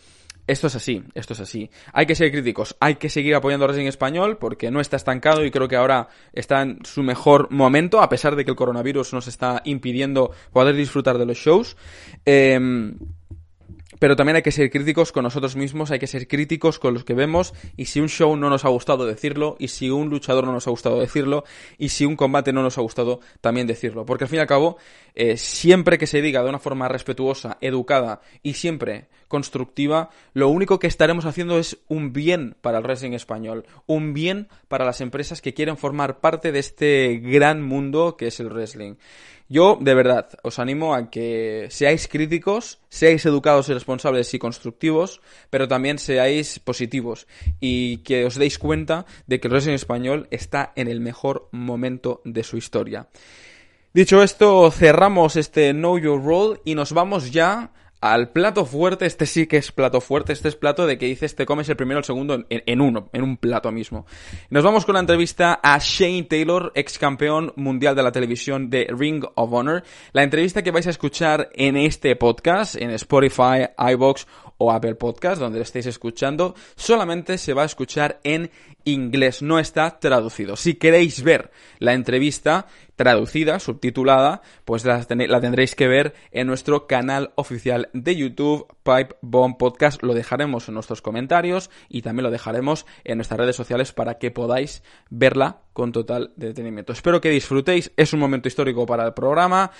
Esto 0.48 0.68
es 0.68 0.76
así, 0.76 1.04
esto 1.14 1.34
es 1.34 1.40
así. 1.40 1.70
Hay 1.94 2.06
que 2.06 2.16
ser 2.16 2.32
críticos, 2.32 2.76
hay 2.80 2.96
que 2.96 3.10
seguir 3.10 3.36
apoyando 3.36 3.66
a 3.66 3.68
Wrestling 3.68 3.88
Español 3.88 4.38
porque 4.38 4.72
no 4.72 4.82
está 4.82 4.98
estancado 4.98 5.46
y 5.46 5.52
creo 5.52 5.68
que 5.68 5.76
ahora 5.76 6.10
está 6.34 6.62
en 6.62 6.80
su 6.84 7.04
mejor 7.04 7.50
momento, 7.52 8.02
a 8.02 8.10
pesar 8.10 8.36
de 8.36 8.44
que 8.44 8.52
el 8.52 8.58
coronavirus 8.58 9.14
nos 9.14 9.28
está 9.28 9.62
impidiendo 9.66 10.32
poder 10.52 10.76
disfrutar 10.76 11.18
de 11.18 11.26
los 11.26 11.38
shows. 11.38 11.78
Eh, 12.26 12.92
pero 14.02 14.16
también 14.16 14.36
hay 14.36 14.42
que 14.42 14.52
ser 14.52 14.72
críticos 14.72 15.12
con 15.12 15.22
nosotros 15.22 15.56
mismos, 15.56 15.92
hay 15.92 16.00
que 16.00 16.08
ser 16.08 16.28
críticos 16.28 16.80
con 16.80 16.96
los 16.96 17.04
que 17.04 17.14
vemos 17.14 17.54
y 17.78 17.86
si 17.86 18.00
un 18.00 18.10
show 18.10 18.36
no 18.36 18.50
nos 18.50 18.66
ha 18.66 18.70
gustado 18.70 19.06
decirlo 19.06 19.56
y 19.60 19.68
si 19.68 19.92
un 19.92 20.10
luchador 20.10 20.44
no 20.44 20.52
nos 20.52 20.66
ha 20.66 20.72
gustado 20.72 21.00
decirlo 21.00 21.44
y 21.78 21.90
si 21.90 22.06
un 22.06 22.16
combate 22.16 22.52
no 22.52 22.64
nos 22.64 22.80
ha 22.80 22.82
gustado 22.82 23.20
también 23.42 23.68
decirlo. 23.68 24.04
Porque 24.04 24.24
al 24.24 24.28
fin 24.28 24.38
y 24.38 24.42
al 24.42 24.48
cabo, 24.48 24.78
eh, 25.14 25.38
siempre 25.38 26.00
que 26.00 26.08
se 26.08 26.20
diga 26.20 26.42
de 26.42 26.50
una 26.50 26.58
forma 26.58 26.88
respetuosa, 26.88 27.60
educada 27.62 28.22
y 28.42 28.54
siempre 28.54 29.08
constructiva, 29.31 30.09
lo 30.33 30.50
único 30.50 30.77
que 30.77 30.87
estaremos 30.87 31.25
haciendo 31.25 31.57
es 31.57 31.79
un 31.87 32.11
bien 32.11 32.55
para 32.61 32.77
el 32.77 32.83
wrestling 32.83 33.13
español, 33.13 33.65
un 33.87 34.13
bien 34.13 34.50
para 34.67 34.85
las 34.85 35.00
empresas 35.01 35.41
que 35.41 35.53
quieren 35.53 35.77
formar 35.77 36.20
parte 36.20 36.51
de 36.51 36.59
este 36.59 37.20
gran 37.24 37.63
mundo 37.63 38.17
que 38.17 38.27
es 38.27 38.39
el 38.41 38.50
wrestling. 38.50 38.96
Yo, 39.48 39.77
de 39.81 39.94
verdad, 39.94 40.29
os 40.44 40.59
animo 40.59 40.94
a 40.94 41.09
que 41.09 41.67
seáis 41.70 42.07
críticos, 42.07 42.79
seáis 42.89 43.25
educados 43.25 43.67
y 43.70 43.74
responsables 43.74 44.33
y 44.33 44.39
constructivos, 44.39 45.22
pero 45.50 45.67
también 45.67 45.98
seáis 45.98 46.59
positivos 46.59 47.27
y 47.59 47.98
que 47.98 48.25
os 48.25 48.35
deis 48.35 48.59
cuenta 48.59 49.05
de 49.27 49.39
que 49.39 49.48
el 49.48 49.53
wrestling 49.53 49.74
español 49.74 50.27
está 50.31 50.72
en 50.75 50.87
el 50.87 51.00
mejor 51.00 51.50
momento 51.51 52.22
de 52.25 52.44
su 52.44 52.57
historia. 52.57 53.07
Dicho 53.94 54.24
esto, 54.24 54.72
cerramos 54.72 55.35
este 55.35 55.74
Know 55.74 55.98
Your 55.98 56.24
Role 56.24 56.61
y 56.63 56.75
nos 56.75 56.94
vamos 56.94 57.31
ya 57.31 57.72
al 58.01 58.29
plato 58.29 58.66
fuerte, 58.66 59.05
este 59.05 59.27
sí 59.27 59.46
que 59.46 59.57
es 59.57 59.72
plato 59.72 60.01
fuerte, 60.01 60.33
este 60.33 60.48
es 60.48 60.55
plato 60.55 60.87
de 60.87 60.98
que 60.98 61.05
dices 61.05 61.35
te 61.35 61.46
comes 61.46 61.70
el 61.70 61.75
primero 61.75 62.00
el 62.00 62.03
segundo 62.03 62.33
en, 62.33 62.46
en, 62.50 62.81
uno, 62.81 63.09
en 63.14 63.22
un 63.22 63.37
plato 63.37 63.72
mismo. 63.72 64.07
Nos 64.50 64.64
vamos 64.64 64.85
con 64.85 64.94
la 64.94 65.00
entrevista 65.00 65.59
a 65.61 65.77
Shane 65.79 66.24
Taylor, 66.24 66.72
ex 66.74 66.98
campeón 66.98 67.53
mundial 67.55 67.96
de 67.96 68.01
la 68.01 68.11
televisión 68.11 68.72
de 68.72 68.87
Ring 68.90 69.24
of 69.35 69.53
Honor. 69.53 69.83
La 70.14 70.24
entrevista 70.24 70.64
que 70.64 70.72
vais 70.72 70.87
a 70.87 70.90
escuchar 70.90 71.50
en 71.53 71.77
este 71.77 72.16
podcast, 72.16 72.75
en 72.75 72.90
Spotify, 72.90 73.70
iBox 73.77 74.25
o 74.57 74.72
Apple 74.72 74.96
Podcast, 74.96 75.40
donde 75.40 75.59
lo 75.59 75.64
estéis 75.64 75.85
escuchando, 75.85 76.55
solamente 76.75 77.37
se 77.37 77.53
va 77.53 77.64
a 77.64 77.66
escuchar 77.66 78.20
en 78.24 78.50
inglés, 78.83 79.42
no 79.42 79.59
está 79.59 80.00
traducido. 80.00 80.55
Si 80.55 80.75
queréis 80.75 81.24
ver 81.24 81.51
la 81.79 81.94
entrevista 81.94 82.68
traducida, 83.01 83.57
subtitulada, 83.57 84.44
pues 84.64 84.85
la, 84.85 85.03
tendréis 85.03 85.74
que 85.74 85.87
ver 85.87 86.14
en 86.29 86.46
nuestro 86.46 86.85
canal 86.85 87.31
oficial 87.33 87.90
de 87.94 88.16
YouTube, 88.16 88.68
Pipe 88.83 89.16
Bomb 89.22 89.57
Podcast. 89.57 90.03
Lo 90.03 90.14
dejaremos 90.14 90.68
en 90.68 90.75
nuestros 90.75 91.01
comentarios 91.01 91.72
y 91.90 92.03
también 92.03 92.25
lo 92.25 92.29
dejaremos 92.29 92.85
en 93.03 93.18
nuestras 93.18 93.40
redes 93.40 93.55
sociales 93.55 93.92
para 93.92 94.20
que 94.20 94.29
podáis 94.29 94.83
verla 95.09 95.61
con 95.74 95.92
total 95.92 96.31
detenimiento. 96.35 96.94
Espero 96.94 97.20
que 97.22 97.31
disfrutéis, 97.31 97.92
es 97.98 98.14
un 98.14 98.20
momento 98.20 98.48
histórico 98.48 98.85
para 98.85 99.03
el 99.03 99.16
programa 99.16 99.72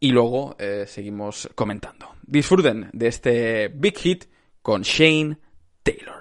y 0.00 0.10
luego 0.10 0.56
eh, 0.58 0.86
seguimos 0.88 1.48
comentando. 1.54 2.16
Disfruten 2.26 2.90
de 2.92 3.06
este 3.06 3.68
big 3.68 3.96
hit 3.96 4.24
con 4.60 4.82
Shane 4.82 5.38
Taylor. 5.84 6.15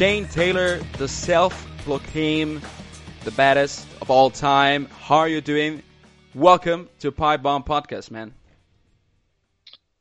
Shane 0.00 0.26
Taylor, 0.28 0.78
the 0.96 1.06
self-proclaimed 1.06 2.62
the 3.24 3.30
baddest 3.32 3.86
of 4.00 4.10
all 4.10 4.30
time. 4.30 4.86
How 4.86 5.16
are 5.16 5.28
you 5.28 5.42
doing? 5.42 5.82
Welcome 6.34 6.88
to 7.00 7.12
Pipe 7.12 7.42
Bomb 7.42 7.64
Podcast, 7.64 8.10
man. 8.10 8.32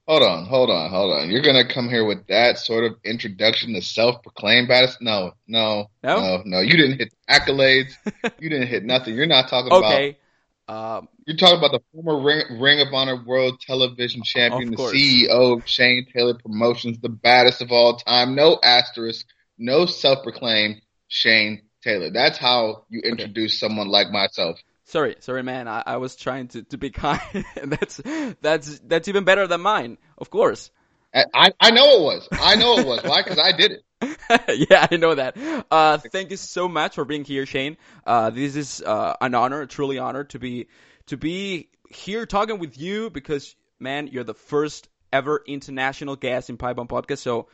Hold 0.07 0.23
on, 0.23 0.45
hold 0.45 0.69
on, 0.69 0.89
hold 0.89 1.12
on. 1.12 1.29
You're 1.29 1.41
gonna 1.41 1.67
come 1.67 1.89
here 1.89 2.05
with 2.05 2.25
that 2.27 2.59
sort 2.59 2.85
of 2.85 2.95
introduction 3.03 3.73
to 3.73 3.81
self-proclaimed 3.81 4.69
baddest? 4.69 5.01
No, 5.01 5.33
no, 5.49 5.89
no, 6.01 6.15
no. 6.21 6.43
no. 6.45 6.59
You 6.62 6.77
didn't 6.77 6.99
hit 6.99 7.13
accolades. 7.29 7.91
you 8.39 8.49
didn't 8.49 8.69
hit 8.69 8.85
nothing. 8.85 9.15
You're 9.15 9.25
not 9.25 9.49
talking 9.49 9.73
okay. 9.73 10.17
about. 10.65 10.99
Um, 10.99 11.09
you're 11.25 11.35
talking 11.35 11.57
about 11.57 11.73
the 11.73 11.81
former 11.91 12.23
Ring, 12.23 12.62
Ring 12.62 12.79
of 12.79 12.93
Honor 12.93 13.21
World 13.21 13.59
Television 13.59 14.23
Champion, 14.23 14.71
the 14.71 14.77
CEO 14.77 15.57
of 15.57 15.67
Shane 15.67 16.07
Taylor 16.15 16.35
Promotions, 16.35 16.99
the 16.99 17.09
baddest 17.09 17.62
of 17.62 17.73
all 17.73 17.97
time. 17.97 18.35
No 18.35 18.62
asterisk 18.63 19.25
no 19.59 19.85
self-proclaimed 19.85 20.81
Shane 21.07 21.61
Taylor. 21.83 22.09
That's 22.09 22.37
how 22.37 22.85
you 22.89 23.01
introduce 23.01 23.53
okay. 23.53 23.67
someone 23.67 23.87
like 23.87 24.09
myself. 24.09 24.59
Sorry, 24.85 25.15
sorry, 25.19 25.43
man. 25.43 25.67
I, 25.67 25.83
I 25.85 25.97
was 25.97 26.15
trying 26.15 26.47
to, 26.49 26.63
to 26.63 26.77
be 26.77 26.89
kind. 26.89 27.21
that's 27.63 28.01
that's 28.41 28.79
that's 28.79 29.07
even 29.07 29.23
better 29.23 29.45
than 29.45 29.61
mine, 29.61 29.99
of 30.17 30.31
course. 30.31 30.71
I 31.13 31.51
I 31.59 31.71
know 31.71 31.85
it 31.85 32.01
was. 32.01 32.27
I 32.31 32.55
know 32.55 32.77
it 32.79 32.87
was. 32.87 33.03
Why? 33.03 33.21
Because 33.21 33.39
I 33.39 33.51
did 33.51 33.71
it. 33.71 33.83
yeah, 34.69 34.87
I 34.89 34.95
know 34.95 35.15
that. 35.15 35.37
Uh, 35.69 35.97
thank 35.97 36.31
you 36.31 36.37
so 36.37 36.67
much 36.67 36.95
for 36.95 37.05
being 37.05 37.23
here, 37.23 37.45
Shane. 37.45 37.77
Uh, 38.05 38.29
this 38.29 38.55
is 38.55 38.81
uh, 38.81 39.15
an 39.19 39.35
honor, 39.35 39.65
truly 39.65 39.97
honor 39.97 40.23
to 40.25 40.39
be 40.39 40.67
to 41.07 41.17
be 41.17 41.69
here 41.89 42.25
talking 42.25 42.59
with 42.59 42.77
you 42.77 43.09
because, 43.09 43.55
man, 43.79 44.07
you're 44.07 44.23
the 44.23 44.33
first 44.33 44.87
ever 45.11 45.41
international 45.45 46.15
guest 46.15 46.49
in 46.49 46.57
Pipe 46.57 46.75
Bomb 46.75 46.87
Podcast. 46.87 47.19
So 47.19 47.47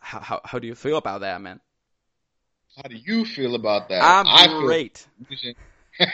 how, 0.00 0.20
how, 0.20 0.40
how 0.44 0.58
do 0.58 0.66
you 0.66 0.74
feel 0.74 0.96
about 0.96 1.20
that, 1.20 1.40
man? 1.40 1.60
How 2.76 2.88
do 2.88 2.96
you 2.96 3.24
feel 3.24 3.54
about 3.54 3.88
that? 3.88 4.02
I'm 4.02 4.26
I 4.26 4.60
great. 4.60 5.06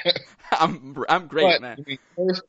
I'm 0.52 0.96
I'm 1.08 1.26
great, 1.26 1.60
but, 1.60 1.60
man. 1.60 1.84
First, 2.16 2.42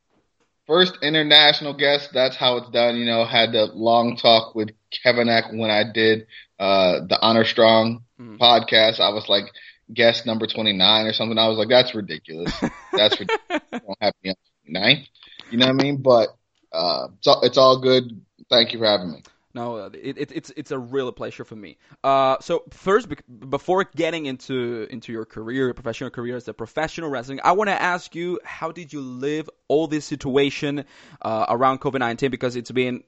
first 0.66 0.98
international 1.02 1.74
guest. 1.74 2.10
That's 2.12 2.36
how 2.36 2.56
it's 2.56 2.70
done. 2.70 2.96
You 2.96 3.04
know, 3.04 3.24
had 3.24 3.52
the 3.52 3.66
long 3.66 4.16
talk 4.16 4.54
with 4.54 4.70
Kevin 5.02 5.28
Eck 5.28 5.52
when 5.52 5.70
I 5.70 5.84
did 5.92 6.26
uh, 6.58 7.00
the 7.06 7.18
Honor 7.20 7.44
Strong 7.44 8.04
mm-hmm. 8.18 8.36
podcast. 8.36 8.98
I 8.98 9.10
was 9.10 9.28
like 9.28 9.44
guest 9.92 10.24
number 10.24 10.46
twenty 10.46 10.72
nine 10.72 11.06
or 11.06 11.12
something. 11.12 11.38
I 11.38 11.48
was 11.48 11.58
like, 11.58 11.68
that's 11.68 11.94
ridiculous. 11.94 12.52
that's 12.92 13.20
ridiculous. 13.20 13.62
don't 13.72 13.98
have 14.00 14.14
me 14.24 14.30
on 14.30 14.36
29. 14.66 15.06
You 15.50 15.58
know 15.58 15.66
what 15.66 15.80
I 15.80 15.82
mean? 15.82 15.96
But 15.98 16.28
uh, 16.72 17.08
it's 17.18 17.26
all, 17.26 17.40
it's 17.42 17.58
all 17.58 17.80
good. 17.80 18.20
Thank 18.50 18.72
you 18.72 18.78
for 18.78 18.86
having 18.86 19.12
me. 19.12 19.22
No, 19.58 19.76
it, 19.92 20.16
it, 20.18 20.30
it's 20.38 20.50
it's 20.56 20.70
a 20.70 20.78
real 20.78 21.10
pleasure 21.10 21.44
for 21.44 21.56
me. 21.56 21.78
Uh, 22.04 22.36
so 22.40 22.62
first, 22.70 23.08
before 23.50 23.82
getting 23.96 24.26
into 24.26 24.86
into 24.88 25.10
your 25.10 25.24
career, 25.24 25.74
professional 25.74 26.10
career 26.10 26.36
as 26.36 26.46
a 26.46 26.54
professional 26.54 27.10
wrestling, 27.10 27.40
I 27.42 27.52
want 27.52 27.68
to 27.68 27.82
ask 27.94 28.14
you, 28.14 28.38
how 28.44 28.70
did 28.70 28.92
you 28.92 29.00
live 29.00 29.50
all 29.66 29.88
this 29.88 30.04
situation 30.04 30.84
uh, 31.22 31.46
around 31.48 31.80
COVID 31.80 31.98
nineteen? 31.98 32.30
Because 32.30 32.54
it's 32.54 32.70
been 32.70 33.02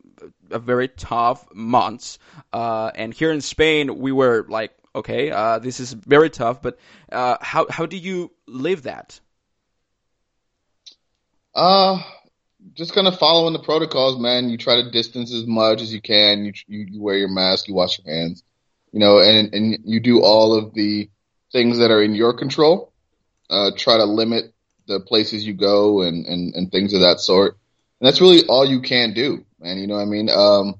a 0.51 0.59
very 0.59 0.89
tough 0.89 1.47
months, 1.55 2.19
uh, 2.53 2.91
and 2.97 3.15
here 3.15 3.31
in 3.31 3.43
Spain, 3.43 3.99
we 3.99 4.11
were 4.11 4.45
like 4.49 4.73
okay, 4.93 5.31
uh, 5.31 5.61
this 5.61 5.79
is 5.79 5.93
very 5.93 6.31
tough, 6.31 6.61
but 6.63 6.81
uh, 7.13 7.37
how 7.41 7.67
how 7.71 7.87
do 7.87 7.97
you 7.97 8.33
live 8.49 8.83
that? 8.83 9.21
Uh, 11.55 12.03
just 12.81 12.95
kind 12.95 13.07
of 13.07 13.19
following 13.19 13.53
the 13.53 13.59
protocols, 13.59 14.19
man. 14.19 14.49
You 14.49 14.57
try 14.57 14.77
to 14.77 14.91
distance 14.91 15.35
as 15.35 15.47
much 15.47 15.83
as 15.83 15.93
you 15.93 16.01
can. 16.01 16.47
You 16.47 16.53
you, 16.67 16.87
you 16.93 17.03
wear 17.03 17.19
your 17.19 17.29
mask, 17.29 17.69
you 17.69 17.75
wash 17.75 18.01
your 18.03 18.13
hands, 18.13 18.43
you 18.91 19.01
know, 19.01 19.21
and 19.21 19.53
and 19.53 19.79
you 19.85 20.01
do 20.01 20.23
all 20.23 20.55
of 20.55 20.73
the 20.73 21.11
things 21.53 21.79
that 21.79 21.91
are 21.91 22.03
in 22.03 22.15
your 22.15 22.33
control. 22.33 22.91
Uh, 23.51 23.73
try 23.77 23.99
to 23.99 24.05
limit 24.05 24.55
the 24.87 24.99
places 24.99 25.47
you 25.47 25.53
go 25.53 26.01
and 26.01 26.25
and 26.25 26.55
and 26.55 26.73
things 26.73 26.95
of 26.95 27.03
that 27.03 27.21
sort. 27.21 27.59
And 28.01 28.07
that's 28.07 28.23
really 28.23 28.47
all 28.49 28.65
you 28.65 28.81
can 28.81 29.13
do, 29.13 29.45
man. 29.61 29.77
You 29.77 29.87
know 29.87 29.97
what 29.97 30.03
I 30.03 30.07
mean? 30.07 30.31
Um, 30.31 30.77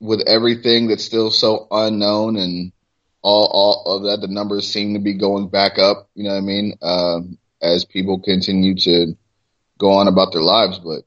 with 0.00 0.22
everything 0.26 0.88
that's 0.88 1.04
still 1.04 1.30
so 1.30 1.68
unknown 1.70 2.36
and 2.36 2.72
all, 3.22 3.84
all 3.86 3.96
of 3.96 4.02
that, 4.02 4.20
the 4.20 4.32
numbers 4.32 4.68
seem 4.68 4.94
to 4.94 5.00
be 5.00 5.14
going 5.14 5.48
back 5.48 5.78
up. 5.78 6.08
You 6.16 6.24
know 6.24 6.30
what 6.30 6.38
I 6.38 6.40
mean? 6.40 6.74
Um, 6.82 7.38
as 7.62 7.84
people 7.84 8.18
continue 8.20 8.74
to 8.74 9.16
go 9.78 9.92
on 9.92 10.08
about 10.08 10.32
their 10.32 10.42
lives, 10.42 10.78
but 10.78 11.02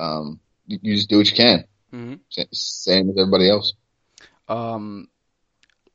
um, 0.00 0.40
you, 0.66 0.78
you, 0.82 0.96
just 0.96 1.08
do 1.08 1.18
what 1.18 1.30
you 1.30 1.36
can. 1.36 1.64
Mm-hmm. 1.92 2.42
Same 2.52 3.10
as 3.10 3.16
everybody 3.18 3.50
else. 3.50 3.74
Um, 4.48 5.08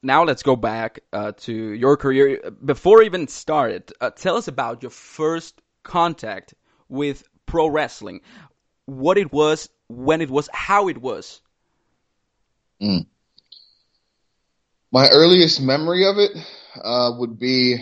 now 0.01 0.23
let's 0.23 0.43
go 0.43 0.55
back 0.55 0.99
uh, 1.11 1.33
to 1.39 1.53
your 1.53 1.97
career. 1.97 2.51
Before 2.63 3.03
even 3.03 3.27
started, 3.27 3.91
uh, 3.99 4.11
tell 4.11 4.37
us 4.37 4.47
about 4.47 4.81
your 4.81 4.91
first 4.91 5.61
contact 5.83 6.53
with 6.87 7.23
pro 7.45 7.67
wrestling. 7.67 8.21
What 8.85 9.17
it 9.17 9.31
was, 9.31 9.69
when 9.87 10.21
it 10.21 10.29
was, 10.29 10.49
how 10.53 10.87
it 10.87 10.97
was. 10.97 11.41
Mm. 12.81 13.05
My 14.91 15.07
earliest 15.09 15.61
memory 15.61 16.07
of 16.07 16.17
it 16.17 16.31
uh, 16.81 17.11
would 17.17 17.37
be 17.37 17.77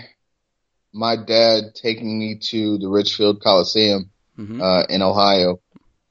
my 0.92 1.16
dad 1.16 1.76
taking 1.76 2.18
me 2.18 2.40
to 2.50 2.78
the 2.80 2.90
Richfield 2.90 3.42
Coliseum 3.42 4.10
mm-hmm. 4.38 4.62
uh, 4.62 4.84
in 4.90 5.02
Ohio, 5.02 5.60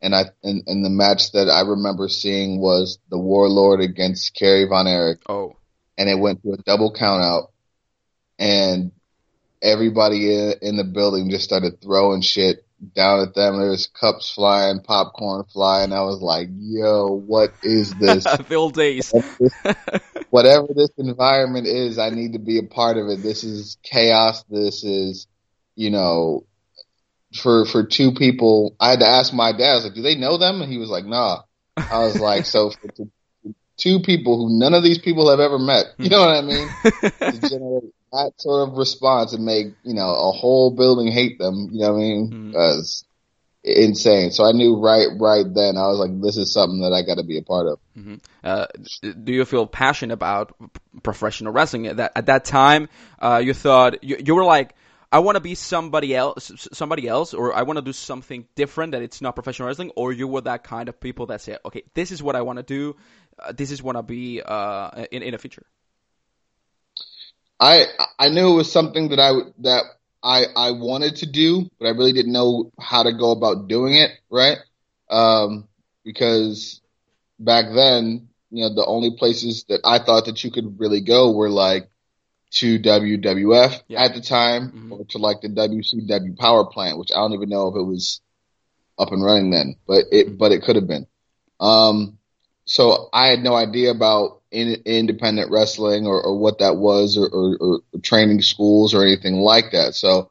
and 0.01 0.15
I 0.15 0.25
and, 0.43 0.63
and, 0.67 0.85
the 0.85 0.91
match 0.91 1.33
that 1.33 1.49
I 1.49 1.63
remember 1.63 2.09
seeing 2.09 2.61
was 2.61 2.99
the 3.11 3.19
Warlord 3.19 3.81
against 3.81 4.35
Kerry 4.35 4.67
Von 4.67 4.87
Erich. 4.87 5.23
Oh, 5.29 5.57
and 5.97 6.09
it 6.09 6.19
went 6.19 6.43
to 6.43 6.53
a 6.53 6.59
double 6.59 6.93
count 6.93 7.23
out, 7.23 7.53
and 8.39 8.93
everybody 9.63 10.35
in, 10.35 10.55
in 10.63 10.77
the 10.77 10.85
building 10.85 11.31
just 11.31 11.45
started 11.45 11.81
throwing 11.81 12.21
shit 12.21 12.67
down 12.95 13.21
at 13.21 13.35
them. 13.35 13.59
There 13.59 13.71
was 13.71 13.87
cups 13.89 14.31
flying, 14.31 14.81
popcorn 14.81 15.45
flying. 15.53 15.93
I 15.93 16.03
was 16.03 16.21
like, 16.21 16.49
"Yo, 16.53 17.09
what 17.09 17.53
is 17.63 17.95
this?" 17.95 18.25
the 18.49 18.55
old 18.55 18.75
days. 18.75 19.13
Whatever 20.31 20.69
this 20.75 20.91
environment 20.99 21.67
is, 21.67 21.99
I 21.99 22.11
need 22.11 22.35
to 22.35 22.39
be 22.39 22.59
a 22.59 22.65
part 22.65 22.97
of 22.99 23.09
it. 23.09 23.23
This 23.23 23.45
is 23.45 23.79
chaos. 23.83 24.43
This 24.51 24.85
is, 24.85 25.27
you 25.75 25.91
know, 25.91 26.45
for 27.35 27.67
for 27.67 27.85
two 27.85 28.13
people. 28.13 28.77
I 28.81 28.91
had 28.91 29.01
to 29.01 29.09
ask 29.09 29.33
my 29.33 29.53
dad. 29.53 29.73
I 29.73 29.75
was 29.75 29.85
like, 29.85 29.95
"Do 29.95 30.03
they 30.03 30.17
know 30.17 30.37
them?" 30.37 30.63
And 30.63 30.71
he 30.71 30.79
was 30.79 30.91
like, 30.91 31.05
"Nah." 31.05 31.43
I 31.77 32.01
was 32.01 32.19
like, 32.21 32.47
"So 32.47 32.71
for 32.97 33.07
two 33.77 34.01
people 34.01 34.39
who 34.39 34.59
none 34.59 34.75
of 34.75 34.83
these 34.83 34.99
people 34.99 35.31
have 35.31 35.41
ever 35.41 35.59
met, 35.59 35.87
you 35.99 36.09
know 36.09 36.21
what 36.21 36.31
I 36.31 36.41
mean?" 36.43 36.69
to 36.85 37.49
generate 37.49 37.93
that 38.13 38.33
sort 38.39 38.69
of 38.69 38.77
response 38.77 39.33
and 39.33 39.45
make 39.45 39.67
you 39.83 39.95
know 39.95 40.09
a 40.09 40.33
whole 40.33 40.71
building 40.71 41.11
hate 41.11 41.39
them. 41.39 41.69
You 41.73 41.81
know 41.81 41.93
what 41.93 41.99
I 41.99 42.01
mean? 42.01 42.31
Mm-hmm. 42.31 43.07
Insane. 43.69 44.31
So 44.31 44.45
I 44.45 44.53
knew 44.53 44.81
right 44.81 45.09
right 45.19 45.45
then. 45.53 45.77
I 45.77 45.89
was 45.89 45.99
like, 45.99 46.21
this 46.21 46.37
is 46.37 46.53
something 46.53 46.83
that 46.83 46.93
I 46.93 47.03
got 47.03 47.17
to 47.17 47.25
be 47.25 47.37
a 47.37 47.43
part 47.43 47.67
of. 47.67 47.81
Mm-hmm. 47.99 48.15
Uh, 48.45 48.67
do 49.03 49.33
you 49.33 49.45
feel 49.45 49.67
passionate 49.67 50.15
about 50.15 50.55
professional 51.03 51.53
wrestling 51.53 51.89
at 51.89 51.97
that 51.97 52.13
at 52.15 52.27
that 52.27 52.45
time? 52.45 52.89
Uh, 53.19 53.43
you 53.45 53.55
thought 53.55 54.03
you, 54.05 54.17
you 54.25 54.35
were 54.35 54.45
like. 54.45 54.75
I 55.17 55.19
want 55.21 55.37
to 55.37 55.41
be 55.41 55.55
somebody 55.55 56.15
else, 56.15 56.69
somebody 56.75 57.09
else, 57.09 57.33
or 57.33 57.55
I 57.55 57.63
want 57.63 57.79
to 57.79 57.83
do 57.83 57.95
something 57.95 58.47
different 58.55 58.93
that 58.93 59.01
it's 59.01 59.23
not 59.23 59.35
professional 59.35 59.67
wrestling, 59.67 59.91
or 59.97 60.13
you 60.13 60.29
were 60.29 60.43
that 60.43 60.63
kind 60.63 60.91
of 60.91 61.01
people 61.01 61.25
that 61.29 61.41
say, 61.41 61.57
okay, 61.65 61.85
this 61.95 62.13
is 62.13 62.23
what 62.23 62.37
I 62.37 62.43
want 62.43 62.59
to 62.59 62.63
do, 62.63 62.97
uh, 63.39 63.53
this 63.53 63.71
is 63.71 63.83
what 63.83 63.97
I 63.97 64.01
want 64.01 64.09
to 64.09 64.13
be 64.13 64.43
uh, 64.43 65.07
in 65.11 65.23
in 65.23 65.33
the 65.33 65.39
future. 65.39 65.65
I 67.59 67.87
I 68.19 68.29
knew 68.29 68.51
it 68.51 68.57
was 68.57 68.71
something 68.71 69.09
that 69.09 69.19
I 69.19 69.31
that 69.61 69.85
I 70.23 70.45
I 70.55 70.73
wanted 70.73 71.17
to 71.17 71.27
do, 71.27 71.71
but 71.79 71.87
I 71.87 71.93
really 71.93 72.13
didn't 72.13 72.35
know 72.35 72.71
how 72.79 73.03
to 73.03 73.13
go 73.15 73.31
about 73.31 73.69
doing 73.69 73.95
it, 73.95 74.11
right? 74.29 74.59
Um, 75.09 75.67
because 76.05 76.83
back 77.39 77.73
then, 77.75 78.29
you 78.51 78.65
know, 78.65 78.75
the 78.75 78.85
only 78.85 79.17
places 79.17 79.65
that 79.71 79.81
I 79.83 79.99
thought 79.99 80.27
that 80.27 80.45
you 80.45 80.51
could 80.51 80.79
really 80.79 81.01
go 81.01 81.33
were 81.33 81.49
like 81.49 81.89
to 82.57 82.79
WWF 82.79 83.83
yeah. 83.89 84.03
at 84.03 84.15
the 84.15 84.21
time, 84.21 84.69
mm-hmm. 84.69 84.93
or 84.93 85.05
to 85.07 85.19
like 85.19 85.41
the 85.43 85.49
WCW 85.49 86.39
Power 86.39 86.65
Plant, 86.67 86.99
which 86.99 87.11
I 87.13 87.17
don't 87.17 87.35
even 87.35 87.49
know 87.49 87.69
if 87.69 87.77
it 87.77 87.83
was 87.83 88.21
up 88.99 89.13
and 89.13 89.23
running 89.23 89.51
then, 89.51 89.77
but 89.87 90.05
it 90.11 90.39
but 90.39 90.53
it 90.53 90.63
could 90.63 90.77
have 90.77 90.87
been. 90.87 91.07
Um, 91.61 92.19
so 92.65 93.09
I 93.13 93.27
had 93.29 93.41
no 93.41 93.55
idea 93.55 93.91
about 93.91 94.43
in, 94.51 94.83
independent 94.85 95.51
wrestling 95.51 96.07
or, 96.07 96.23
or, 96.23 96.39
what 96.39 96.59
that 96.59 96.77
was 96.77 97.17
or, 97.17 97.27
or, 97.27 97.57
or, 97.61 98.01
training 98.03 98.43
schools 98.43 98.93
or 98.95 99.03
anything 99.03 99.37
like 99.37 99.73
that. 99.73 99.95
So 99.95 100.31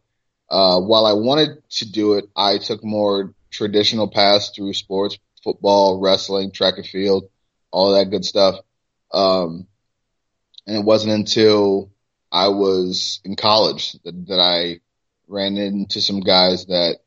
uh, 0.49 0.79
while 0.79 1.05
I 1.05 1.13
wanted 1.13 1.63
to 1.69 1.91
do 1.91 2.13
it, 2.15 2.25
I 2.35 2.57
took 2.57 2.83
more 2.83 3.33
traditional 3.51 4.09
paths 4.09 4.51
through 4.55 4.73
sports, 4.73 5.17
football, 5.43 5.99
wrestling, 5.99 6.51
track 6.51 6.75
and 6.77 6.85
field, 6.85 7.29
all 7.71 7.93
that 7.93 8.11
good 8.11 8.25
stuff. 8.25 8.55
Um, 9.11 9.67
and 10.67 10.77
it 10.77 10.83
wasn't 10.83 11.13
until 11.13 11.91
I 12.35 12.49
was 12.49 13.21
in 13.23 13.37
college 13.37 13.93
that, 14.03 14.27
that 14.27 14.39
I 14.41 14.81
ran 15.25 15.55
into 15.55 16.01
some 16.01 16.19
guys 16.19 16.65
that 16.65 16.97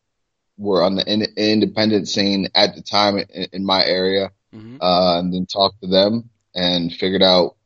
were 0.56 0.82
on 0.82 0.94
the 0.96 1.04
in, 1.04 1.26
independent 1.36 2.08
scene 2.08 2.48
at 2.54 2.74
the 2.74 2.80
time 2.80 3.18
in, 3.18 3.46
in 3.52 3.66
my 3.66 3.84
area, 3.84 4.30
mm-hmm. 4.54 4.78
uh, 4.80 5.18
and 5.18 5.34
then 5.34 5.44
talked 5.44 5.82
to 5.82 5.86
them 5.86 6.30
and 6.54 6.90
figured 6.90 7.22
out 7.22 7.56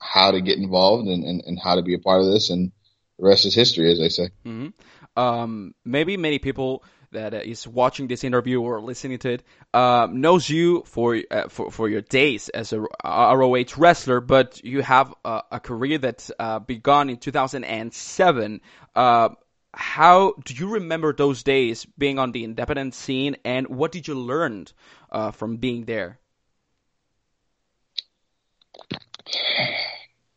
how 0.00 0.30
to 0.30 0.40
get 0.40 0.56
involved 0.56 1.06
and, 1.06 1.22
and, 1.22 1.42
and, 1.46 1.60
how 1.62 1.74
to 1.74 1.82
be 1.82 1.92
a 1.92 1.98
part 1.98 2.22
of 2.22 2.28
this. 2.28 2.48
And 2.48 2.72
the 3.18 3.26
rest 3.26 3.44
is 3.44 3.54
history, 3.54 3.92
as 3.92 3.98
they 3.98 4.08
say. 4.08 4.30
Mm-hmm. 4.46 5.20
Um, 5.20 5.74
maybe 5.84 6.16
many 6.16 6.38
people 6.38 6.82
that 7.12 7.34
uh, 7.34 7.70
watching 7.70 8.08
this 8.08 8.24
interview 8.24 8.60
or 8.60 8.80
listening 8.80 9.18
to 9.18 9.32
it 9.32 9.42
uh, 9.72 10.08
knows 10.10 10.48
you 10.48 10.82
for, 10.86 11.18
uh, 11.30 11.48
for 11.48 11.70
for 11.70 11.88
your 11.88 12.00
days 12.00 12.48
as 12.48 12.72
a 12.72 12.80
ROH 13.04 13.76
wrestler, 13.76 14.20
but 14.20 14.62
you 14.64 14.82
have 14.82 15.14
a, 15.24 15.42
a 15.52 15.60
career 15.60 15.98
that 15.98 16.30
uh, 16.38 16.58
began 16.58 17.08
in 17.10 17.16
2007. 17.16 18.60
Uh, 18.94 19.28
how 19.74 20.34
do 20.44 20.54
you 20.54 20.68
remember 20.68 21.12
those 21.12 21.42
days 21.42 21.86
being 21.96 22.18
on 22.18 22.32
the 22.32 22.44
independent 22.44 22.94
scene, 22.94 23.36
and 23.44 23.68
what 23.68 23.92
did 23.92 24.06
you 24.06 24.14
learn 24.14 24.66
uh, 25.10 25.30
from 25.30 25.56
being 25.56 25.84
there? 25.84 26.18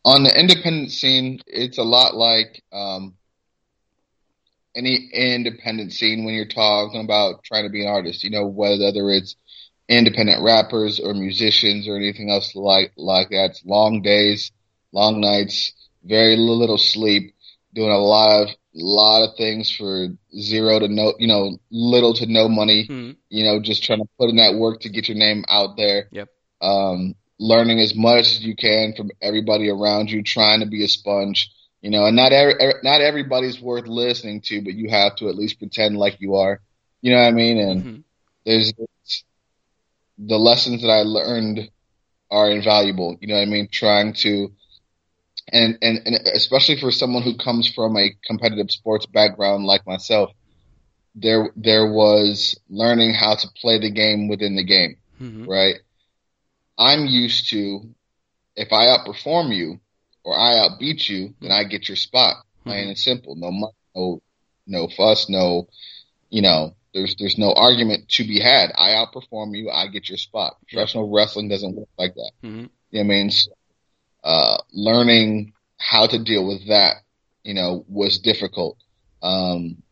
on 0.05 0.23
the 0.23 0.39
independent 0.39 0.91
scene, 0.91 1.41
it's 1.47 1.79
a 1.79 1.83
lot 1.83 2.15
like 2.15 2.63
um, 2.71 3.15
any 4.75 5.09
independent 5.13 5.93
scene 5.93 6.25
when 6.25 6.35
you're 6.35 6.45
talking 6.45 7.01
about 7.01 7.43
trying 7.43 7.65
to 7.65 7.71
be 7.71 7.81
an 7.81 7.91
artist. 7.91 8.23
You 8.23 8.31
know, 8.31 8.45
whether 8.45 8.91
it's 9.09 9.35
independent 9.87 10.43
rappers 10.43 10.99
or 10.99 11.13
musicians 11.13 11.87
or 11.87 11.95
anything 11.95 12.29
else 12.29 12.55
like 12.55 12.91
like 12.97 13.29
that. 13.29 13.51
It's 13.51 13.65
long 13.65 14.01
days, 14.01 14.51
long 14.91 15.21
nights, 15.21 15.73
very 16.03 16.35
little 16.35 16.77
sleep, 16.77 17.35
doing 17.73 17.91
a 17.91 17.97
lot 17.97 18.43
of 18.43 18.49
lot 18.73 19.23
of 19.23 19.37
things 19.37 19.71
for 19.71 20.07
zero 20.37 20.79
to 20.79 20.87
no, 20.87 21.13
you 21.17 21.27
know, 21.27 21.57
little 21.71 22.13
to 22.15 22.25
no 22.25 22.49
money. 22.49 22.87
Mm-hmm. 22.89 23.11
You 23.29 23.45
know, 23.45 23.61
just 23.61 23.83
trying 23.83 23.99
to 23.99 24.09
put 24.19 24.29
in 24.29 24.37
that 24.37 24.55
work 24.55 24.81
to 24.81 24.89
get 24.89 25.07
your 25.07 25.17
name 25.17 25.45
out 25.47 25.77
there. 25.77 26.07
Yep. 26.11 26.29
Um, 26.61 27.15
learning 27.37 27.79
as 27.79 27.95
much 27.95 28.27
as 28.27 28.45
you 28.45 28.55
can 28.55 28.93
from 28.95 29.11
everybody 29.21 29.69
around 29.69 30.09
you, 30.09 30.23
trying 30.23 30.61
to 30.61 30.65
be 30.65 30.83
a 30.83 30.87
sponge. 30.87 31.51
You 31.85 31.91
know, 31.91 32.07
and 32.07 32.15
not 32.15 32.31
every, 32.31 32.55
not 32.81 33.01
everybody's 33.01 33.61
worth 33.61 33.85
listening 33.85 34.41
to, 34.45 34.59
but 34.63 34.73
you 34.73 34.89
have 34.89 35.17
to 35.17 35.29
at 35.29 35.35
least 35.35 35.59
pretend 35.59 35.95
like 35.95 36.19
you 36.19 36.33
are. 36.33 36.59
You 37.01 37.11
know 37.11 37.19
what 37.19 37.27
I 37.27 37.31
mean? 37.31 37.59
And 37.59 37.83
mm-hmm. 37.83 37.99
there's 38.43 38.73
the 40.17 40.39
lessons 40.39 40.81
that 40.81 40.89
I 40.89 41.03
learned 41.03 41.69
are 42.31 42.49
invaluable. 42.49 43.17
You 43.21 43.27
know 43.27 43.35
what 43.35 43.43
I 43.43 43.45
mean? 43.45 43.67
Trying 43.71 44.13
to, 44.13 44.51
and, 45.53 45.77
and, 45.83 46.01
and 46.07 46.15
especially 46.33 46.79
for 46.79 46.89
someone 46.89 47.21
who 47.21 47.37
comes 47.37 47.71
from 47.71 47.95
a 47.97 48.15
competitive 48.25 48.71
sports 48.71 49.05
background 49.05 49.65
like 49.65 49.85
myself, 49.85 50.31
there, 51.13 51.51
there 51.55 51.85
was 51.85 52.59
learning 52.67 53.13
how 53.13 53.35
to 53.35 53.47
play 53.61 53.77
the 53.77 53.91
game 53.91 54.27
within 54.27 54.55
the 54.55 54.63
game, 54.65 54.97
mm-hmm. 55.21 55.47
right? 55.47 55.75
I'm 56.79 57.05
used 57.05 57.51
to 57.51 57.81
if 58.55 58.73
I 58.73 58.85
outperform 58.85 59.55
you 59.55 59.79
or 60.25 60.37
I 60.37 60.67
outbeat 60.67 61.07
you, 61.07 61.33
then 61.39 61.51
I 61.51 61.63
get 61.63 61.87
your 61.87 61.95
spot. 61.95 62.37
Mm-hmm. 62.37 62.69
Plain 62.69 62.87
and 62.89 62.97
simple. 62.97 63.35
No, 63.35 63.51
money, 63.51 63.73
no, 63.95 64.21
no 64.67 64.87
fuss. 64.89 65.29
No, 65.29 65.69
you 66.29 66.41
know, 66.41 66.75
there's 66.93 67.15
there's 67.15 67.37
no 67.37 67.53
argument 67.53 68.09
to 68.09 68.23
be 68.25 68.41
had. 68.41 68.71
I 68.75 68.89
outperform 68.89 69.55
you, 69.55 69.69
I 69.69 69.87
get 69.87 70.09
your 70.09 70.17
spot. 70.17 70.57
Professional 70.67 71.09
wrestling 71.09 71.47
doesn't 71.47 71.75
work 71.75 71.89
like 71.97 72.15
that. 72.15 72.31
Mm-hmm. 72.43 72.65
You 72.91 72.99
know 72.99 73.01
I 73.01 73.03
mean? 73.03 73.29
So, 73.29 73.51
uh, 74.23 74.57
learning 74.73 75.53
how 75.77 76.07
to 76.07 76.17
deal 76.17 76.47
with 76.47 76.67
that, 76.67 76.95
you 77.43 77.53
know, 77.53 77.85
was 77.87 78.17
difficult. 78.17 78.77
Um, 79.21 79.83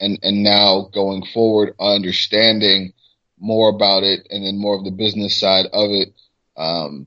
and, 0.00 0.18
and 0.22 0.42
now 0.42 0.88
going 0.92 1.24
forward, 1.26 1.74
understanding 1.78 2.92
more 3.38 3.68
about 3.68 4.02
it 4.02 4.26
and 4.30 4.44
then 4.44 4.58
more 4.58 4.76
of 4.76 4.84
the 4.84 4.90
business 4.90 5.36
side 5.38 5.66
of 5.72 5.90
it, 5.90 6.14
um, 6.56 7.06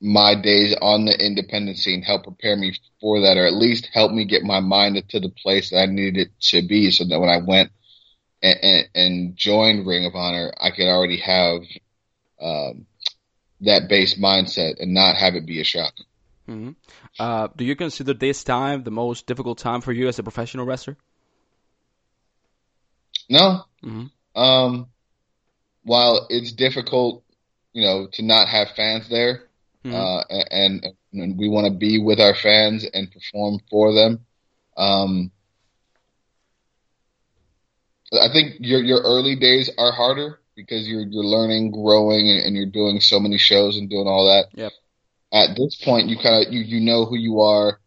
my 0.00 0.34
days 0.40 0.76
on 0.80 1.04
the 1.04 1.26
independent 1.26 1.76
scene 1.76 2.02
help 2.02 2.24
prepare 2.24 2.56
me 2.56 2.74
for 3.00 3.20
that, 3.22 3.36
or 3.36 3.46
at 3.46 3.54
least 3.54 3.88
help 3.92 4.12
me 4.12 4.24
get 4.24 4.42
my 4.42 4.60
mind 4.60 5.02
to 5.08 5.20
the 5.20 5.28
place 5.28 5.70
that 5.70 5.80
I 5.80 5.86
needed 5.86 6.16
it 6.16 6.40
to 6.50 6.66
be, 6.66 6.90
so 6.90 7.04
that 7.04 7.18
when 7.18 7.30
I 7.30 7.38
went 7.38 7.72
and, 8.42 8.58
and, 8.62 8.88
and 8.94 9.36
joined 9.36 9.86
Ring 9.86 10.06
of 10.06 10.14
Honor, 10.14 10.52
I 10.60 10.70
could 10.70 10.86
already 10.86 11.18
have 11.18 11.62
um, 12.40 12.86
that 13.62 13.88
base 13.88 14.18
mindset 14.18 14.80
and 14.80 14.94
not 14.94 15.16
have 15.16 15.34
it 15.34 15.46
be 15.46 15.60
a 15.60 15.64
shock. 15.64 15.94
Mm-hmm. 16.48 16.70
Uh, 17.18 17.48
do 17.56 17.64
you 17.64 17.74
consider 17.74 18.14
this 18.14 18.44
time 18.44 18.84
the 18.84 18.90
most 18.90 19.26
difficult 19.26 19.58
time 19.58 19.80
for 19.80 19.92
you 19.92 20.08
as 20.08 20.18
a 20.18 20.22
professional 20.22 20.64
wrestler? 20.64 20.96
No. 23.28 23.64
Mm-hmm. 23.84 24.40
Um, 24.40 24.86
while 25.82 26.26
it's 26.30 26.52
difficult, 26.52 27.24
you 27.72 27.82
know, 27.82 28.06
to 28.12 28.22
not 28.22 28.48
have 28.48 28.70
fans 28.76 29.08
there, 29.08 29.47
mm-hmm. 29.88 29.94
uh, 29.94 30.44
and, 30.50 30.86
and 31.12 31.38
we 31.38 31.48
want 31.48 31.66
to 31.66 31.78
be 31.78 31.98
with 31.98 32.20
our 32.20 32.34
fans 32.34 32.86
and 32.92 33.10
perform 33.10 33.60
for 33.70 33.92
them. 33.92 34.24
Um, 34.76 35.30
I 38.12 38.28
think 38.32 38.56
your 38.60 38.82
your 38.82 39.02
early 39.02 39.36
days 39.36 39.70
are 39.76 39.92
harder 39.92 40.40
because 40.56 40.88
you're 40.88 41.02
you're 41.02 41.24
learning, 41.24 41.72
growing, 41.72 42.28
and, 42.28 42.40
and 42.40 42.56
you're 42.56 42.66
doing 42.66 43.00
so 43.00 43.20
many 43.20 43.38
shows 43.38 43.76
and 43.76 43.90
doing 43.90 44.06
all 44.06 44.26
that. 44.26 44.58
Yep. 44.58 44.72
At 45.32 45.56
this 45.56 45.76
point, 45.84 46.08
you 46.08 46.16
kind 46.16 46.46
of 46.46 46.52
you 46.52 46.60
you 46.60 46.80
know 46.80 47.04
who 47.04 47.16
you 47.16 47.40
are, 47.40 47.78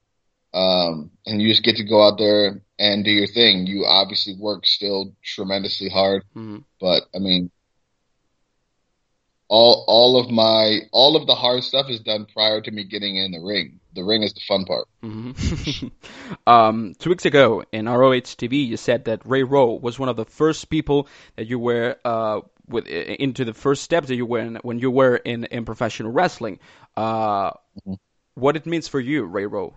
um, 0.54 1.12
and 1.26 1.42
you 1.42 1.50
just 1.50 1.64
get 1.64 1.78
to 1.78 1.84
go 1.84 2.08
out 2.08 2.18
there 2.20 2.62
and 2.78 3.04
do 3.04 3.12
your 3.12 3.28
thing. 3.28 3.66
You 3.66 3.86
obviously 3.86 4.36
work 4.40 4.66
still 4.68 5.14
tremendously 5.24 5.90
hard, 5.90 6.24
mm-hmm. 6.36 6.60
but 6.80 7.04
I 7.16 7.20
mean, 7.20 7.50
all 9.52 9.84
all 9.86 10.18
of 10.18 10.32
my 10.32 10.80
all 10.94 11.18
of 11.18 11.28
the 11.28 11.36
hard 11.36 11.62
stuff 11.66 11.90
is 11.90 12.00
done 12.00 12.26
prior 12.34 12.62
to 12.62 12.72
me 12.72 12.86
getting 12.86 13.18
in 13.18 13.34
the 13.34 13.42
ring. 13.42 13.82
The 13.94 14.02
ring 14.02 14.24
is 14.24 14.34
the 14.34 14.40
fun 14.48 14.64
part. 14.64 14.88
Mm-hmm. 15.04 15.88
um, 16.48 16.96
two 16.98 17.10
weeks 17.10 17.26
ago 17.26 17.62
in 17.74 17.90
ROH 17.90 18.32
TV, 18.40 18.66
you 18.66 18.78
said 18.78 19.06
that 19.06 19.22
Ray 19.26 19.44
Rowe 19.44 19.74
was 19.74 20.00
one 20.00 20.08
of 20.08 20.16
the 20.16 20.24
first 20.24 20.70
people 20.70 21.10
that 21.36 21.48
you 21.48 21.60
were 21.60 21.98
uh, 22.06 22.40
with 22.66 22.88
into 22.88 23.44
the 23.44 23.54
first 23.54 23.84
steps 23.84 24.08
that 24.08 24.16
you 24.16 24.26
were 24.26 24.40
in, 24.40 24.56
when 24.64 24.80
you 24.80 24.90
were 24.90 25.18
in, 25.18 25.44
in 25.44 25.66
professional 25.66 26.14
wrestling. 26.14 26.58
Uh, 26.96 27.52
mm-hmm. 27.52 27.96
What 28.36 28.56
it 28.56 28.66
means 28.66 28.88
for 28.88 29.02
you, 29.02 29.26
Ray 29.26 29.48
Rowe? 29.48 29.76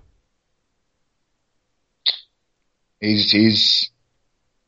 He's 3.01 3.33
he's 3.33 3.91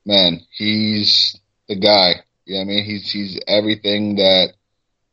man, 0.05 0.40
he's 0.51 1.38
the 1.69 1.77
guy. 1.77 2.25
You 2.45 2.57
know 2.57 2.62
I 2.62 2.64
mean? 2.64 2.85
He's 2.85 3.09
he's 3.09 3.40
everything 3.47 4.16
that 4.16 4.56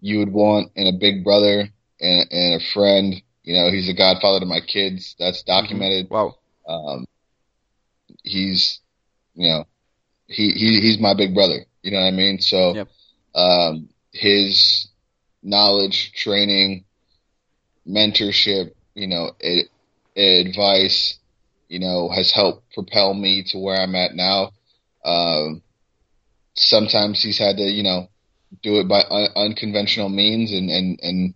you 0.04 0.20
would 0.20 0.34
want 0.34 0.70
in 0.76 0.86
a 0.86 1.00
big 1.00 1.24
brother 1.24 1.70
and, 2.02 2.28
and 2.30 2.62
a 2.62 2.66
friend. 2.74 3.16
You 3.44 3.56
know, 3.56 3.72
he's 3.72 3.90
a 3.90 3.94
godfather 3.94 4.42
to 4.42 4.46
my 4.46 4.60
kids. 4.60 5.16
That's 5.18 5.42
mm-hmm. 5.42 5.52
documented. 5.52 6.10
Wow. 6.10 6.36
Um, 6.68 7.06
he's, 8.22 8.82
you 9.34 9.50
know, 9.50 9.64
he, 10.28 10.50
he, 10.50 10.82
he's 10.82 11.00
my 11.00 11.14
big 11.16 11.34
brother. 11.34 11.66
You 11.82 11.92
know 11.92 12.00
what 12.00 12.08
I 12.08 12.12
mean? 12.12 12.40
So, 12.40 12.76
yep. 12.76 12.90
um, 13.34 13.90
his 14.12 14.90
knowledge, 15.42 16.12
training, 16.14 16.84
mentorship, 17.88 18.74
you 18.94 19.08
know, 19.08 19.32
it, 19.40 19.70
advice, 20.18 21.18
you 21.70 21.80
know, 21.80 22.10
has 22.10 22.32
helped 22.32 22.74
propel 22.74 23.14
me 23.14 23.44
to 23.48 23.58
where 23.58 23.80
I'm 23.80 23.96
at 23.96 24.16
now. 24.16 24.52
Um, 25.06 25.62
sometimes 26.56 27.24
he's 27.24 27.40
had 27.40 27.56
to, 27.56 27.64
you 27.64 27.84
know, 27.84 28.10
do 28.62 28.80
it 28.80 28.88
by 28.88 29.04
un- 29.10 29.30
unconventional 29.36 30.10
means 30.10 30.52
and, 30.52 30.70
and, 30.70 31.00
and 31.02 31.34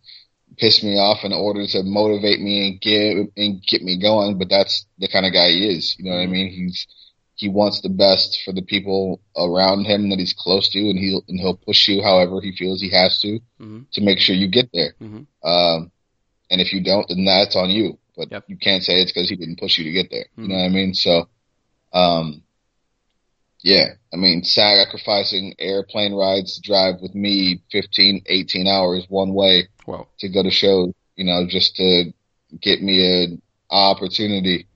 piss 0.57 0.83
me 0.83 0.97
off 0.97 1.23
in 1.23 1.33
order 1.33 1.65
to 1.65 1.83
motivate 1.83 2.39
me 2.39 2.67
and 2.67 2.81
get 2.81 3.31
and 3.37 3.63
get 3.63 3.81
me 3.81 3.99
going. 3.99 4.37
But 4.37 4.49
that's 4.49 4.85
the 4.97 5.07
kind 5.07 5.25
of 5.25 5.33
guy 5.33 5.49
he 5.49 5.67
is. 5.67 5.95
You 5.97 6.05
know 6.05 6.17
what 6.17 6.23
I 6.23 6.27
mean? 6.27 6.49
He's 6.49 6.87
he 7.35 7.49
wants 7.49 7.81
the 7.81 7.89
best 7.89 8.41
for 8.43 8.51
the 8.51 8.63
people 8.63 9.21
around 9.35 9.85
him 9.85 10.09
that 10.09 10.19
he's 10.19 10.33
close 10.33 10.69
to, 10.69 10.79
and 10.79 10.97
he'll 10.97 11.23
and 11.27 11.39
he'll 11.39 11.55
push 11.55 11.87
you 11.87 12.01
however 12.01 12.41
he 12.41 12.51
feels 12.51 12.81
he 12.81 12.91
has 12.91 13.19
to 13.21 13.39
mm-hmm. 13.61 13.81
to 13.93 14.01
make 14.01 14.19
sure 14.19 14.35
you 14.35 14.47
get 14.47 14.69
there. 14.73 14.93
Mm-hmm. 15.01 15.47
Um, 15.47 15.91
and 16.49 16.61
if 16.61 16.73
you 16.73 16.83
don't, 16.83 17.07
then 17.07 17.25
that's 17.25 17.55
on 17.55 17.69
you. 17.69 17.99
But 18.15 18.31
yep. 18.31 18.45
you 18.47 18.57
can't 18.57 18.83
say 18.83 19.01
it's 19.01 19.11
because 19.11 19.29
he 19.29 19.35
didn't 19.35 19.59
push 19.59 19.77
you 19.77 19.83
to 19.83 19.91
get 19.91 20.09
there. 20.09 20.25
Mm-hmm. 20.31 20.41
You 20.43 20.47
know 20.49 20.55
what 20.55 20.65
I 20.65 20.69
mean? 20.69 20.93
So, 20.95 21.29
um, 21.93 22.41
yeah, 23.61 23.93
I 24.13 24.17
mean, 24.17 24.43
sacrificing 24.43 25.55
airplane 25.59 26.13
rides 26.13 26.55
to 26.55 26.61
drive 26.61 27.01
with 27.01 27.15
me 27.15 27.61
15, 27.71 28.23
18 28.25 28.67
hours 28.67 29.05
one 29.09 29.33
way 29.33 29.67
wow. 29.85 30.07
to 30.19 30.29
go 30.29 30.43
to 30.43 30.51
shows, 30.51 30.93
you 31.15 31.25
know, 31.25 31.47
just 31.47 31.75
to 31.77 32.13
get 32.61 32.81
me 32.81 33.23
an 33.23 33.41
opportunity. 33.69 34.67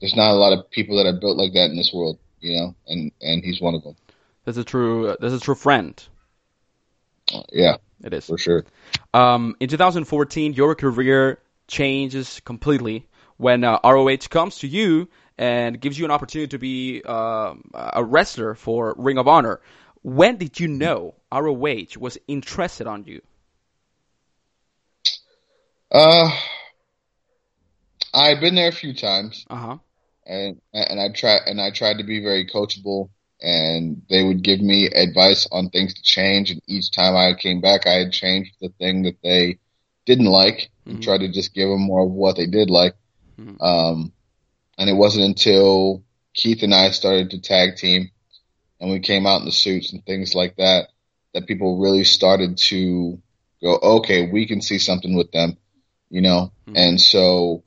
There's 0.00 0.16
not 0.16 0.30
a 0.30 0.38
lot 0.38 0.56
of 0.56 0.70
people 0.70 0.96
that 0.96 1.06
are 1.06 1.18
built 1.18 1.36
like 1.36 1.52
that 1.52 1.70
in 1.70 1.76
this 1.76 1.92
world, 1.92 2.18
you 2.40 2.56
know, 2.56 2.74
and, 2.86 3.12
and 3.20 3.44
he's 3.44 3.60
one 3.60 3.74
of 3.74 3.82
them. 3.82 3.96
That's 4.44 4.58
a 4.58 4.64
true, 4.64 5.16
that's 5.20 5.34
a 5.34 5.40
true 5.40 5.54
friend. 5.54 6.02
Uh, 7.32 7.42
yeah, 7.52 7.76
it 8.02 8.14
is 8.14 8.26
for 8.26 8.38
sure. 8.38 8.64
Um, 9.12 9.56
in 9.60 9.68
2014, 9.68 10.54
your 10.54 10.74
career 10.74 11.40
changes 11.68 12.40
completely 12.44 13.06
when 13.36 13.64
uh, 13.64 13.78
ROH 13.84 14.28
comes 14.28 14.58
to 14.58 14.68
you 14.68 15.08
and 15.40 15.80
gives 15.80 15.98
you 15.98 16.04
an 16.04 16.10
opportunity 16.10 16.48
to 16.48 16.58
be 16.58 17.02
uh, 17.02 17.54
a 17.72 18.04
wrestler 18.04 18.54
for 18.54 18.94
Ring 18.98 19.16
of 19.16 19.26
Honor. 19.26 19.60
When 20.02 20.36
did 20.36 20.60
you 20.60 20.68
know 20.68 21.14
ROH 21.32 21.98
was 21.98 22.18
interested 22.28 22.86
on 22.86 23.04
you? 23.04 23.22
Uh, 25.90 26.30
I've 28.12 28.40
been 28.40 28.54
there 28.54 28.68
a 28.68 28.72
few 28.72 28.94
times. 28.94 29.46
Uh 29.48 29.56
huh. 29.56 29.78
And 30.26 30.60
and 30.74 31.00
I 31.00 31.08
tried 31.08 31.40
and 31.46 31.58
I 31.58 31.70
tried 31.70 31.98
to 31.98 32.04
be 32.04 32.22
very 32.22 32.46
coachable, 32.46 33.08
and 33.40 34.02
they 34.10 34.22
would 34.22 34.42
give 34.42 34.60
me 34.60 34.86
advice 34.86 35.48
on 35.50 35.70
things 35.70 35.94
to 35.94 36.02
change. 36.02 36.50
And 36.50 36.60
each 36.66 36.90
time 36.90 37.16
I 37.16 37.32
came 37.32 37.62
back, 37.62 37.86
I 37.86 37.94
had 37.94 38.12
changed 38.12 38.52
the 38.60 38.68
thing 38.78 39.04
that 39.04 39.16
they 39.24 39.58
didn't 40.04 40.26
like, 40.26 40.70
mm-hmm. 40.84 40.90
and 40.90 41.02
tried 41.02 41.20
to 41.20 41.32
just 41.32 41.54
give 41.54 41.70
them 41.70 41.80
more 41.80 42.04
of 42.04 42.10
what 42.10 42.36
they 42.36 42.46
did 42.46 42.68
like. 42.68 42.94
Mm-hmm. 43.40 43.60
Um, 43.62 44.12
and 44.80 44.88
it 44.88 44.94
wasn't 44.94 45.26
until 45.26 46.02
Keith 46.32 46.62
and 46.62 46.74
I 46.74 46.90
started 46.90 47.30
to 47.30 47.40
tag 47.40 47.76
team 47.76 48.10
and 48.80 48.90
we 48.90 48.98
came 48.98 49.26
out 49.26 49.40
in 49.40 49.44
the 49.44 49.52
suits 49.52 49.92
and 49.92 50.04
things 50.04 50.34
like 50.34 50.56
that 50.56 50.88
that 51.34 51.46
people 51.46 51.78
really 51.78 52.02
started 52.02 52.56
to 52.56 53.20
go, 53.62 53.78
okay, 53.98 54.30
we 54.32 54.46
can 54.46 54.62
see 54.62 54.78
something 54.78 55.14
with 55.14 55.30
them, 55.32 55.58
you 56.08 56.22
know? 56.22 56.50
Mm-hmm. 56.66 56.76
And 56.76 57.00
so 57.00 57.62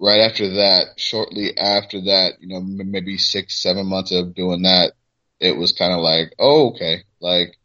right 0.00 0.20
after 0.20 0.48
that, 0.54 0.94
shortly 0.96 1.56
after 1.58 2.00
that, 2.06 2.40
you 2.40 2.48
know, 2.48 2.60
maybe 2.62 3.18
six, 3.18 3.62
seven 3.62 3.86
months 3.86 4.12
of 4.12 4.34
doing 4.34 4.62
that, 4.62 4.92
it 5.40 5.58
was 5.58 5.72
kind 5.72 5.92
of 5.92 6.00
like, 6.00 6.32
oh, 6.38 6.70
okay. 6.70 7.02
Like 7.20 7.58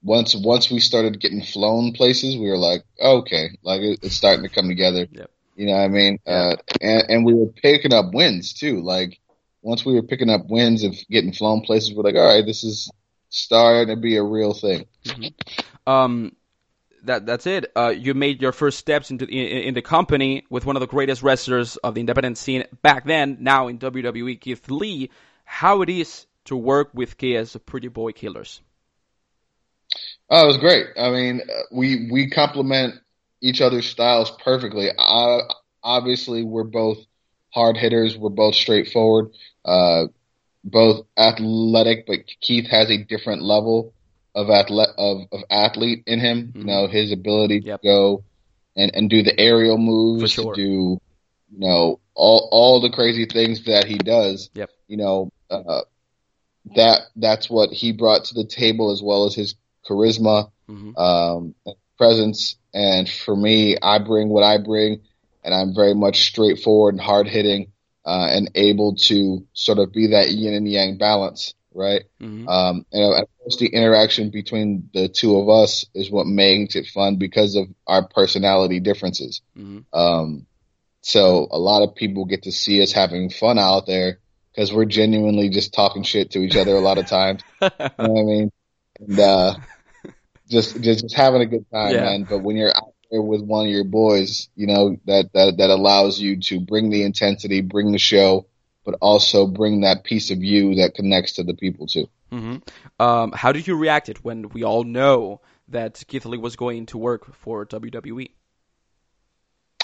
once, 0.00 0.36
once 0.36 0.70
we 0.70 0.78
started 0.78 1.20
getting 1.20 1.42
flown 1.42 1.92
places, 1.92 2.36
we 2.36 2.48
were 2.48 2.56
like, 2.56 2.84
okay, 3.00 3.48
like 3.64 3.80
it, 3.80 3.98
it's 4.04 4.14
starting 4.14 4.44
to 4.44 4.48
come 4.48 4.68
together. 4.68 5.08
Yep. 5.10 5.30
You 5.58 5.66
know 5.66 5.72
what 5.72 5.80
I 5.80 5.88
mean? 5.88 6.18
Uh, 6.24 6.56
and, 6.80 7.10
and 7.10 7.24
we 7.24 7.34
were 7.34 7.48
picking 7.48 7.92
up 7.92 8.14
wins 8.14 8.52
too. 8.52 8.80
Like 8.80 9.18
once 9.60 9.84
we 9.84 9.94
were 9.94 10.04
picking 10.04 10.30
up 10.30 10.48
wins 10.48 10.84
of 10.84 10.94
getting 11.10 11.32
flown 11.32 11.62
places, 11.62 11.92
we're 11.92 12.04
like, 12.04 12.14
all 12.14 12.32
right, 12.32 12.46
this 12.46 12.62
is 12.62 12.88
starting 13.28 13.92
to 13.92 14.00
be 14.00 14.16
a 14.16 14.22
real 14.22 14.54
thing. 14.54 14.86
Mm-hmm. 15.04 15.90
Um, 15.90 16.36
that 17.02 17.26
that's 17.26 17.48
it. 17.48 17.72
Uh, 17.74 17.88
you 17.88 18.14
made 18.14 18.40
your 18.40 18.52
first 18.52 18.78
steps 18.78 19.10
into 19.10 19.24
in, 19.24 19.68
in, 19.68 19.74
the 19.74 19.82
company 19.82 20.44
with 20.48 20.64
one 20.64 20.76
of 20.76 20.80
the 20.80 20.86
greatest 20.86 21.24
wrestlers 21.24 21.76
of 21.78 21.94
the 21.94 22.00
independent 22.00 22.38
scene 22.38 22.64
back 22.82 23.04
then. 23.04 23.38
Now 23.40 23.66
in 23.66 23.80
WWE, 23.80 24.40
Keith 24.40 24.70
Lee. 24.70 25.10
How 25.44 25.82
it 25.82 25.88
is 25.88 26.26
to 26.44 26.56
work 26.56 26.90
with 26.94 27.18
Kay 27.18 27.34
as 27.34 27.56
a 27.56 27.58
Pretty 27.58 27.88
Boy 27.88 28.12
Killers? 28.12 28.60
Oh, 30.30 30.44
it 30.44 30.46
was 30.46 30.56
great. 30.58 30.86
I 30.96 31.10
mean, 31.10 31.40
we 31.72 32.08
we 32.12 32.30
complement 32.30 32.94
each 33.40 33.60
other's 33.60 33.86
styles 33.86 34.30
perfectly. 34.42 34.88
I, 34.96 35.40
obviously, 35.82 36.42
we're 36.42 36.64
both 36.64 36.98
hard 37.50 37.76
hitters. 37.76 38.16
We're 38.16 38.30
both 38.30 38.54
straightforward, 38.54 39.30
uh, 39.64 40.04
both 40.64 41.06
athletic, 41.16 42.06
but 42.06 42.20
Keith 42.40 42.66
has 42.68 42.90
a 42.90 43.04
different 43.04 43.42
level 43.42 43.94
of 44.34 44.50
athlete 44.50 44.88
of, 44.96 45.22
of 45.32 45.40
athlete 45.50 46.04
in 46.06 46.20
him. 46.20 46.48
Mm-hmm. 46.48 46.58
You 46.58 46.64
know, 46.64 46.88
his 46.88 47.12
ability 47.12 47.62
yep. 47.64 47.80
to 47.80 47.88
go 47.88 48.24
and, 48.76 48.94
and 48.94 49.10
do 49.10 49.22
the 49.22 49.38
aerial 49.38 49.78
moves, 49.78 50.32
sure. 50.32 50.54
to 50.54 50.60
do, 50.60 51.00
you 51.50 51.58
know, 51.58 52.00
all, 52.14 52.48
all 52.52 52.80
the 52.80 52.90
crazy 52.90 53.26
things 53.26 53.64
that 53.64 53.86
he 53.86 53.98
does. 53.98 54.50
Yep. 54.54 54.70
You 54.86 54.96
know, 54.96 55.32
uh, 55.50 55.82
that, 56.76 57.00
that's 57.16 57.48
what 57.48 57.70
he 57.70 57.92
brought 57.92 58.24
to 58.26 58.34
the 58.34 58.46
table 58.46 58.92
as 58.92 59.02
well 59.02 59.24
as 59.26 59.34
his 59.34 59.54
charisma. 59.88 60.50
Mm-hmm. 60.68 60.96
Um, 60.96 61.54
presence. 61.98 62.56
And 62.72 63.08
for 63.08 63.36
me, 63.36 63.76
I 63.82 63.98
bring 63.98 64.28
what 64.28 64.44
I 64.44 64.58
bring, 64.58 65.00
and 65.44 65.54
I'm 65.54 65.74
very 65.74 65.94
much 65.94 66.28
straightforward 66.28 66.94
and 66.94 67.00
hard 67.00 67.28
hitting, 67.28 67.72
uh, 68.06 68.28
and 68.30 68.50
able 68.54 68.96
to 68.96 69.46
sort 69.52 69.78
of 69.78 69.92
be 69.92 70.08
that 70.08 70.30
yin 70.30 70.54
and 70.54 70.68
yang 70.68 70.96
balance, 70.96 71.54
right? 71.74 72.04
Mhm. 72.20 72.48
Um, 72.48 72.86
and 72.92 73.22
of 73.22 73.28
course, 73.38 73.56
the 73.56 73.66
interaction 73.66 74.30
between 74.30 74.88
the 74.94 75.08
two 75.08 75.36
of 75.36 75.48
us 75.48 75.84
is 75.94 76.10
what 76.10 76.26
makes 76.26 76.76
it 76.76 76.86
fun 76.86 77.16
because 77.16 77.54
of 77.56 77.68
our 77.86 78.06
personality 78.06 78.80
differences. 78.80 79.42
Mhm. 79.56 79.84
Um, 79.92 80.46
so 81.02 81.48
a 81.50 81.58
lot 81.58 81.82
of 81.82 81.94
people 81.94 82.24
get 82.24 82.42
to 82.42 82.52
see 82.52 82.82
us 82.82 82.92
having 82.92 83.30
fun 83.30 83.58
out 83.58 83.86
there 83.86 84.18
because 84.52 84.72
we're 84.72 84.84
genuinely 84.84 85.48
just 85.48 85.72
talking 85.72 86.02
shit 86.02 86.32
to 86.32 86.40
each 86.40 86.56
other 86.56 86.74
a 86.74 86.80
lot 86.80 86.98
of 86.98 87.06
times. 87.06 87.42
You 87.60 87.68
know 87.98 88.12
what 88.12 88.20
I 88.20 88.24
mean? 88.24 88.50
And, 89.00 89.20
uh, 89.20 89.54
just, 90.48 90.80
just, 90.82 91.02
just 91.02 91.14
having 91.14 91.42
a 91.42 91.46
good 91.46 91.66
time, 91.70 91.94
Yeah. 91.94 92.02
man. 92.02 92.26
But 92.28 92.38
when 92.40 92.56
you're 92.56 92.74
out 92.76 92.94
there 93.10 93.22
with 93.22 93.42
one 93.42 93.66
of 93.66 93.72
your 93.72 93.84
boys, 93.84 94.48
you 94.54 94.66
know, 94.66 94.96
that, 95.06 95.32
that, 95.34 95.56
that 95.58 95.70
allows 95.70 96.20
you 96.20 96.40
to 96.42 96.60
bring 96.60 96.90
the 96.90 97.02
intensity, 97.04 97.60
bring 97.60 97.92
the 97.92 97.98
show, 97.98 98.46
but 98.84 98.96
also 99.00 99.46
bring 99.46 99.82
that 99.82 100.04
piece 100.04 100.30
of 100.30 100.42
you 100.42 100.76
that 100.76 100.94
connects 100.94 101.32
to 101.34 101.44
the 101.44 101.54
people 101.54 101.86
too. 101.86 102.08
hmm 102.30 102.56
Um, 102.98 103.32
how 103.32 103.52
did 103.52 103.66
you 103.66 103.76
react 103.76 104.08
it 104.08 104.24
when 104.24 104.48
we 104.50 104.62
all 104.64 104.84
know 104.84 105.40
that 105.68 106.02
Keith 106.08 106.24
Lee 106.24 106.38
was 106.38 106.56
going 106.56 106.86
to 106.86 106.98
work 106.98 107.34
for? 107.34 107.66
WWE? 107.66 108.30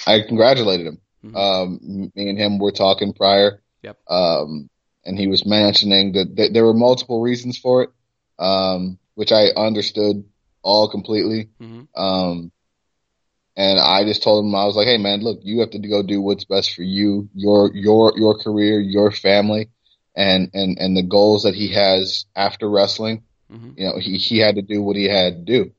I 0.07 0.20
congratulated 0.27 0.87
him. 0.87 1.00
Mhm. 1.24 1.37
Um, 1.37 2.11
me 2.14 2.29
and 2.29 2.38
him 2.38 2.59
were 2.59 2.72
talking 2.72 3.12
prior. 3.14 3.62
Yep. 3.83 3.98
Um, 4.09 4.68
and 5.05 5.18
he 5.18 5.27
was 5.27 5.44
mentioning 5.46 6.12
that 6.12 6.37
th- 6.37 6.53
there 6.53 6.64
were 6.64 6.74
multiple 6.74 7.20
reasons 7.20 7.59
for 7.59 7.83
it, 7.85 7.90
um, 8.38 8.98
which 9.14 9.33
I 9.33 9.48
understood 9.57 10.24
all 10.64 10.88
completely. 10.90 11.50
hmm 11.61 11.88
Um, 11.96 12.53
and 13.57 13.79
I 13.79 14.05
just 14.05 14.22
told 14.22 14.44
him 14.44 14.55
I 14.55 14.64
was 14.64 14.77
like, 14.77 14.87
"Hey, 14.87 14.98
man, 14.98 15.20
look, 15.22 15.40
you 15.42 15.61
have 15.61 15.70
to 15.70 15.79
go 15.79 16.03
do 16.03 16.20
what's 16.20 16.44
best 16.44 16.72
for 16.74 16.83
you, 16.83 17.29
your 17.35 17.70
your 17.74 18.12
your 18.16 18.38
career, 18.38 18.81
your 18.81 19.11
family, 19.12 19.70
and 20.16 20.50
and 20.55 20.79
and 20.79 20.96
the 20.96 21.03
goals 21.03 21.44
that 21.44 21.55
he 21.55 21.72
has 21.74 22.27
after 22.35 22.68
wrestling. 22.68 23.24
hmm 23.50 23.72
You 23.77 23.87
know, 23.87 23.98
he 23.98 24.16
he 24.18 24.38
had 24.38 24.57
to 24.57 24.62
do 24.62 24.83
what 24.83 24.96
he 24.96 25.05
had 25.05 25.35
to 25.35 25.42
do." 25.53 25.72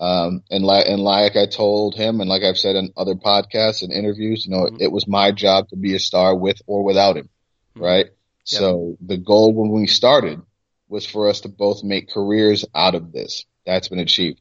Um, 0.00 0.42
and 0.50 0.64
like, 0.64 0.86
and 0.88 1.00
like 1.02 1.36
I 1.36 1.46
told 1.46 1.94
him, 1.96 2.20
and 2.20 2.30
like 2.30 2.42
I've 2.44 2.58
said 2.58 2.76
in 2.76 2.92
other 2.96 3.14
podcasts 3.16 3.82
and 3.82 3.92
interviews, 3.92 4.46
you 4.46 4.52
know, 4.52 4.68
Mhm. 4.68 4.80
it 4.80 4.92
was 4.92 5.08
my 5.08 5.32
job 5.32 5.68
to 5.70 5.76
be 5.76 5.94
a 5.94 5.98
star 6.00 6.36
with 6.36 6.60
or 6.66 6.84
without 6.84 7.16
him, 7.16 7.28
Mhm. 7.76 7.82
right? 7.82 8.06
So 8.44 8.96
the 9.04 9.18
goal 9.18 9.52
when 9.54 9.70
we 9.72 9.86
started 9.88 10.40
was 10.88 11.04
for 11.06 11.28
us 11.28 11.40
to 11.42 11.48
both 11.48 11.82
make 11.84 12.10
careers 12.10 12.64
out 12.74 12.94
of 12.94 13.12
this. 13.12 13.44
That's 13.68 13.88
been 13.88 13.98
achieved. 13.98 14.40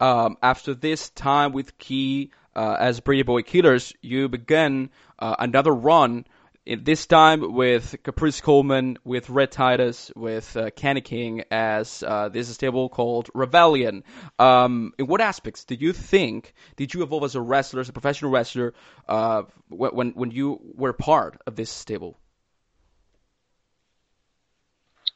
Um, 0.00 0.38
after 0.42 0.72
this 0.74 1.10
time 1.10 1.52
with 1.52 1.76
Key 1.76 2.30
uh, 2.56 2.76
as 2.80 3.00
Pretty 3.00 3.22
Boy 3.22 3.42
Killers, 3.42 3.92
you 4.00 4.30
began 4.30 4.88
uh, 5.18 5.36
another 5.38 5.72
run. 5.72 6.24
This 6.66 7.04
time 7.04 7.52
with 7.52 7.94
Caprice 8.02 8.40
Coleman, 8.40 8.96
with 9.04 9.28
Rhett 9.28 9.52
Titus, 9.52 10.10
with 10.16 10.56
uh, 10.56 10.70
Kenny 10.70 11.02
King 11.02 11.44
as 11.50 12.02
uh, 12.02 12.30
this 12.30 12.48
stable 12.48 12.88
called 12.88 13.28
Rebellion. 13.34 14.04
Um, 14.38 14.94
in 14.98 15.06
what 15.06 15.20
aspects 15.20 15.66
did 15.66 15.82
you 15.82 15.92
think 15.92 16.54
did 16.76 16.94
you 16.94 17.02
evolve 17.02 17.24
as 17.24 17.34
a 17.34 17.42
wrestler, 17.42 17.80
as 17.80 17.90
a 17.90 17.92
professional 17.92 18.30
wrestler, 18.30 18.72
uh, 19.06 19.42
when 19.68 20.12
when 20.12 20.30
you 20.30 20.58
were 20.74 20.94
part 20.94 21.38
of 21.46 21.56
this 21.56 21.68
stable? 21.68 22.18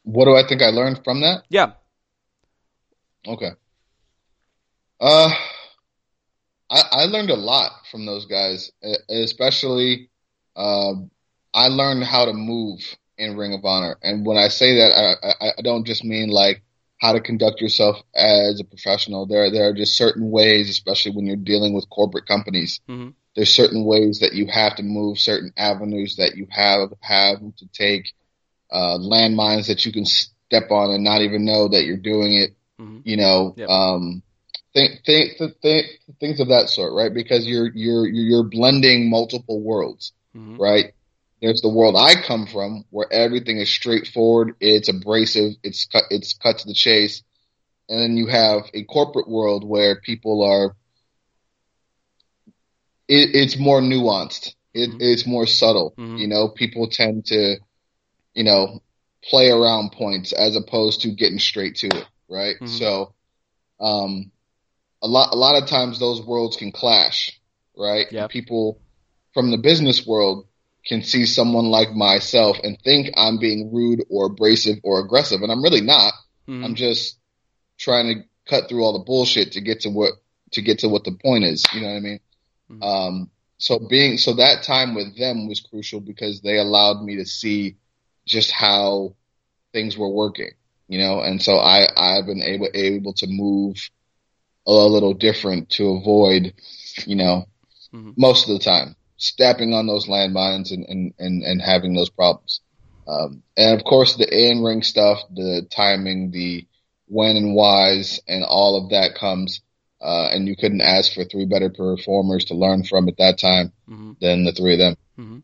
What 0.02 0.26
do 0.26 0.36
I 0.36 0.46
think 0.46 0.60
I 0.60 0.66
learned 0.66 1.02
from 1.02 1.22
that? 1.22 1.44
Yeah. 1.48 1.72
Okay. 3.28 3.50
Uh, 5.00 5.30
I, 6.70 6.82
I 6.90 7.04
learned 7.04 7.30
a 7.30 7.36
lot 7.36 7.72
from 7.90 8.06
those 8.06 8.24
guys, 8.24 8.72
especially, 9.08 10.10
um, 10.56 11.10
I 11.54 11.68
learned 11.68 12.04
how 12.04 12.24
to 12.24 12.32
move 12.32 12.80
in 13.18 13.36
Ring 13.36 13.52
of 13.52 13.64
Honor. 13.64 13.96
And 14.02 14.24
when 14.24 14.38
I 14.38 14.48
say 14.48 14.76
that, 14.76 14.92
I, 15.22 15.50
I, 15.58 15.62
don't 15.62 15.86
just 15.86 16.04
mean 16.04 16.30
like 16.30 16.62
how 16.98 17.12
to 17.12 17.20
conduct 17.20 17.60
yourself 17.60 17.96
as 18.14 18.60
a 18.60 18.64
professional. 18.64 19.26
There, 19.26 19.50
there 19.50 19.68
are 19.68 19.74
just 19.74 19.96
certain 19.96 20.30
ways, 20.30 20.70
especially 20.70 21.12
when 21.12 21.26
you're 21.26 21.36
dealing 21.36 21.74
with 21.74 21.88
corporate 21.90 22.26
companies. 22.26 22.80
Mhm. 22.88 23.14
There's 23.36 23.52
certain 23.52 23.84
ways 23.84 24.20
that 24.20 24.34
you 24.34 24.46
have 24.46 24.76
to 24.76 24.82
move, 24.82 25.18
certain 25.18 25.52
avenues 25.56 26.16
that 26.16 26.36
you 26.36 26.48
have, 26.50 26.92
have 27.00 27.38
to 27.38 27.68
take, 27.72 28.12
uh, 28.70 28.98
landmines 28.98 29.68
that 29.68 29.86
you 29.86 29.92
can 29.92 30.04
step 30.04 30.70
on 30.70 30.90
and 30.90 31.04
not 31.04 31.20
even 31.20 31.44
know 31.44 31.68
that 31.68 31.84
you're 31.84 31.96
doing 31.96 32.34
it 32.34 32.57
Mhm. 32.80 33.02
you 33.04 33.16
know, 33.16 33.54
Yep. 33.56 33.68
um, 33.68 34.22
think, 34.74 35.00
think, 35.04 35.36
th- 35.38 35.54
th- 35.62 35.86
things 36.20 36.40
of 36.40 36.48
that 36.48 36.68
sort, 36.70 36.92
right? 36.92 37.12
Because 37.12 37.46
you're, 37.46 37.70
you're, 37.74 38.06
you're 38.06 38.44
blending 38.44 39.10
multiple 39.10 39.60
worlds, 39.60 40.12
Mhm. 40.36 40.58
right? 40.58 40.92
There's 41.40 41.60
the 41.60 41.68
world 41.68 41.94
I 41.96 42.14
come 42.14 42.46
from 42.46 42.84
where 42.90 43.12
everything 43.12 43.58
is 43.58 43.68
straightforward. 43.70 44.54
It's 44.60 44.88
abrasive. 44.88 45.52
It's 45.62 45.86
cut, 45.86 46.04
it's 46.10 46.34
cut 46.34 46.58
to 46.58 46.66
the 46.66 46.74
chase. 46.74 47.22
And 47.88 48.00
then 48.00 48.16
you 48.16 48.26
have 48.26 48.62
a 48.74 48.84
corporate 48.84 49.28
world 49.28 49.64
where 49.64 50.00
people 50.00 50.42
are, 50.44 50.76
it, 53.08 53.30
it's 53.34 53.56
more 53.58 53.80
nuanced. 53.80 54.54
It, 54.74 54.90
Mhm. 54.90 54.96
It's 55.00 55.26
more 55.26 55.46
subtle. 55.46 55.94
Mhm. 55.96 56.18
You 56.20 56.28
know, 56.28 56.48
people 56.48 56.88
tend 56.88 57.26
to, 57.26 57.56
you 58.34 58.44
know, 58.44 58.82
play 59.22 59.48
around 59.50 59.92
points 59.92 60.32
as 60.32 60.54
opposed 60.56 61.00
to 61.02 61.10
getting 61.12 61.38
straight 61.38 61.76
to 61.76 61.86
it, 61.86 62.04
right? 62.28 62.56
Mhm. 62.60 62.68
So, 62.68 63.14
um, 63.80 64.30
a 65.02 65.08
lot, 65.08 65.32
a 65.32 65.36
lot 65.36 65.60
of 65.62 65.68
times 65.68 65.98
those 65.98 66.20
worlds 66.20 66.56
can 66.56 66.72
clash, 66.72 67.40
right? 67.76 68.10
Yep. 68.10 68.30
People 68.30 68.80
from 69.34 69.50
the 69.50 69.58
business 69.58 70.06
world 70.06 70.46
can 70.86 71.02
see 71.02 71.26
someone 71.26 71.66
like 71.66 71.92
myself 71.92 72.58
and 72.62 72.78
think 72.82 73.10
I'm 73.16 73.38
being 73.38 73.72
rude 73.72 74.04
or 74.08 74.26
abrasive 74.26 74.78
or 74.82 75.00
aggressive, 75.00 75.42
and 75.42 75.52
I'm 75.52 75.62
really 75.62 75.82
not. 75.82 76.12
Mhm. 76.48 76.64
I'm 76.64 76.74
just 76.74 77.18
trying 77.76 78.08
to 78.08 78.24
cut 78.46 78.68
through 78.68 78.82
all 78.82 78.94
the 78.94 79.04
bullshit 79.04 79.52
to 79.52 79.60
get 79.60 79.80
to 79.80 79.90
what 79.90 80.14
to 80.52 80.62
get 80.62 80.78
to 80.80 80.88
what 80.88 81.04
the 81.04 81.12
point 81.12 81.44
is. 81.44 81.62
You 81.74 81.82
know 81.82 81.88
what 81.88 81.96
I 81.96 82.00
mean? 82.00 82.20
Mhm. 82.70 82.82
Um, 82.82 83.30
so 83.58 83.78
being 83.78 84.18
so 84.18 84.34
that 84.34 84.62
time 84.62 84.94
with 84.94 85.16
them 85.16 85.46
was 85.46 85.60
crucial 85.60 86.00
because 86.00 86.40
they 86.40 86.58
allowed 86.58 87.02
me 87.02 87.16
to 87.16 87.26
see 87.26 87.76
just 88.24 88.50
how 88.50 89.14
things 89.72 89.96
were 89.96 90.08
working. 90.08 90.50
You 90.88 90.98
know, 90.98 91.20
and 91.20 91.42
so 91.42 91.58
I 91.58 91.86
I've 91.96 92.26
been 92.26 92.42
able 92.42 92.68
able 92.74 93.12
to 93.14 93.26
move 93.28 93.76
a 94.66 94.72
little 94.72 95.14
different 95.14 95.70
to 95.70 95.88
avoid, 95.90 96.54
you 97.06 97.16
know, 97.16 97.44
Mhm. 97.94 98.14
most 98.16 98.48
of 98.48 98.58
the 98.58 98.64
time 98.64 98.96
stepping 99.16 99.74
on 99.74 99.86
those 99.86 100.06
landmines 100.06 100.72
and 100.72 100.84
and 100.88 101.14
and, 101.18 101.42
and 101.42 101.62
having 101.62 101.94
those 101.94 102.10
problems. 102.10 102.60
Um, 103.06 103.42
and 103.56 103.78
of 103.78 103.84
course, 103.84 104.16
the 104.16 104.28
in 104.28 104.62
ring 104.62 104.82
stuff, 104.82 105.22
the 105.34 105.66
timing, 105.70 106.30
the 106.30 106.66
when 107.06 107.36
and 107.36 107.54
whys, 107.54 108.20
and 108.28 108.44
all 108.44 108.82
of 108.82 108.90
that 108.90 109.14
comes. 109.14 109.60
Uh, 110.00 110.28
and 110.30 110.46
you 110.46 110.54
couldn't 110.54 110.80
ask 110.80 111.12
for 111.12 111.24
three 111.24 111.44
better 111.44 111.70
performers 111.70 112.44
to 112.46 112.54
learn 112.54 112.84
from 112.84 113.08
at 113.08 113.16
that 113.16 113.38
time 113.38 113.72
Mhm. 113.88 114.16
than 114.20 114.44
the 114.44 114.52
three 114.52 114.74
of 114.74 114.78
them. 114.78 114.96
Mhm. 115.18 115.42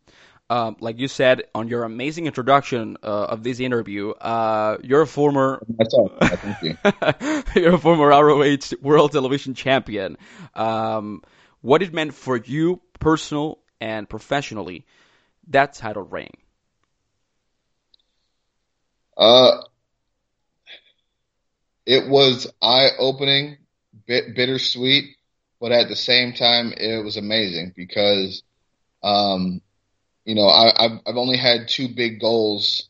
Um, 0.55 0.76
like 0.78 1.00
you 1.00 1.09
said 1.09 1.42
on 1.52 1.66
your 1.66 1.82
amazing 1.82 2.26
introduction 2.26 2.96
uh, 3.02 3.07
of 3.07 3.42
this 3.42 3.59
interview, 3.59 4.11
uh, 4.11 4.78
you're 4.84 5.02
a 5.02 5.07
former 5.07 5.61
That's 5.68 5.92
all. 5.94 6.12
Thank 6.22 6.62
you. 6.62 7.61
you're 7.61 7.74
a 7.74 7.78
former 7.78 8.07
ROH 8.07 8.76
World 8.80 9.11
Television 9.11 9.55
Champion. 9.55 10.16
Um, 10.55 11.22
what 11.61 11.82
it 11.82 11.92
meant 11.92 12.14
for 12.14 12.36
you, 12.36 12.80
personal 13.00 13.59
and 13.80 14.09
professionally, 14.09 14.86
that 15.48 15.74
title 15.74 16.05
reign. 16.05 16.30
Uh, 19.16 19.61
it 21.84 22.09
was 22.09 22.46
eye 22.62 22.90
opening, 23.00 23.57
bit 24.07 24.36
bittersweet, 24.36 25.16
but 25.61 25.72
at 25.72 25.88
the 25.88 25.96
same 25.96 26.32
time, 26.32 26.72
it 26.76 27.05
was 27.05 27.16
amazing 27.16 27.72
because, 27.74 28.44
um, 29.02 29.61
you 30.25 30.35
know, 30.35 30.47
I, 30.47 30.72
I've, 30.85 31.01
I've 31.07 31.16
only 31.16 31.37
had 31.37 31.68
two 31.68 31.89
big 31.95 32.20
goals, 32.20 32.89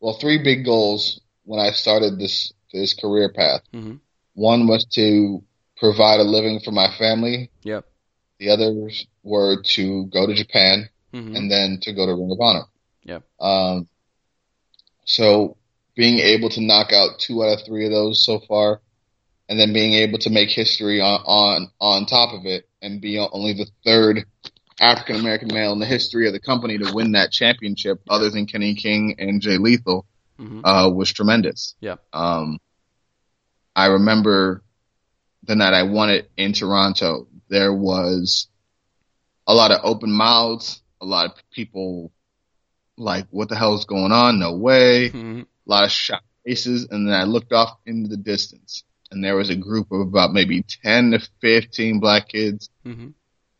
well, 0.00 0.18
three 0.20 0.42
big 0.42 0.64
goals 0.64 1.20
when 1.44 1.60
I 1.60 1.70
started 1.70 2.18
this, 2.18 2.52
this 2.72 2.94
career 2.94 3.32
path. 3.32 3.62
Mhm. 3.72 4.00
One 4.34 4.66
was 4.66 4.84
to 4.92 5.42
provide 5.76 6.20
a 6.20 6.24
living 6.24 6.60
for 6.60 6.70
my 6.70 6.88
family. 6.98 7.50
Yep. 7.62 7.84
The 8.38 8.50
others 8.50 9.06
were 9.22 9.62
to 9.74 10.06
go 10.06 10.26
to 10.26 10.34
Japan 10.34 10.88
Mhm. 11.12 11.36
and 11.36 11.50
then 11.50 11.78
to 11.82 11.92
go 11.92 12.06
to 12.06 12.12
Ring 12.14 12.30
of 12.30 12.40
Honor. 12.40 12.64
Yeah. 13.04 13.20
Um, 13.40 13.88
so 15.04 15.56
being 15.94 16.18
able 16.18 16.50
to 16.50 16.60
knock 16.60 16.92
out 16.92 17.18
two 17.18 17.42
out 17.42 17.58
of 17.58 17.64
three 17.66 17.86
of 17.86 17.92
those 17.92 18.24
so 18.24 18.40
far, 18.40 18.80
and 19.48 19.58
then 19.58 19.72
being 19.72 19.94
able 19.94 20.18
to 20.18 20.30
make 20.30 20.50
history 20.50 21.00
on 21.00 21.20
on 21.24 21.70
on 21.80 22.06
top 22.06 22.34
of 22.34 22.44
it, 22.46 22.68
and 22.82 23.00
be 23.00 23.18
only 23.18 23.54
the 23.54 23.66
third 23.84 24.24
African 24.80 25.16
American 25.16 25.48
male 25.52 25.72
in 25.72 25.78
the 25.78 25.86
history 25.86 26.26
of 26.26 26.32
the 26.32 26.40
company 26.40 26.78
to 26.78 26.92
win 26.92 27.12
that 27.12 27.32
championship, 27.32 28.00
other 28.08 28.30
than 28.30 28.46
Kenny 28.46 28.74
King 28.74 29.14
and 29.18 29.40
Jay 29.40 29.56
Lethal, 29.58 30.06
Mhm. 30.38 30.60
uh, 30.64 30.90
was 30.90 31.12
tremendous. 31.12 31.74
Yeah. 31.80 31.96
Um, 32.12 32.58
I 33.74 33.86
remember 33.86 34.62
the 35.44 35.56
night 35.56 35.72
I 35.74 35.84
won 35.84 36.10
it 36.10 36.30
in 36.36 36.52
Toronto, 36.52 37.28
there 37.48 37.72
was 37.72 38.48
a 39.46 39.54
lot 39.54 39.70
of 39.70 39.80
open 39.84 40.10
mouths, 40.10 40.82
a 41.00 41.06
lot 41.06 41.26
of 41.26 41.32
people 41.52 42.12
like, 42.98 43.26
what 43.30 43.48
the 43.48 43.56
hell 43.56 43.74
is 43.78 43.84
going 43.84 44.10
on? 44.12 44.38
No 44.38 44.56
way. 44.56 45.10
Mm-hmm. 45.10 45.40
A 45.40 45.70
lot 45.70 45.84
of 45.84 45.90
shocked 45.90 46.24
faces. 46.44 46.86
And 46.90 47.06
then 47.06 47.14
I 47.14 47.24
looked 47.24 47.52
off 47.52 47.78
into 47.86 48.08
the 48.08 48.16
distance 48.16 48.84
and 49.10 49.22
there 49.22 49.36
was 49.36 49.50
a 49.50 49.56
group 49.56 49.92
of 49.92 50.00
about 50.00 50.32
maybe 50.32 50.64
10 50.82 51.12
to 51.12 51.20
15 51.40 52.00
black 52.00 52.28
kids 52.28 52.68
Mm-hmm. 52.84 53.08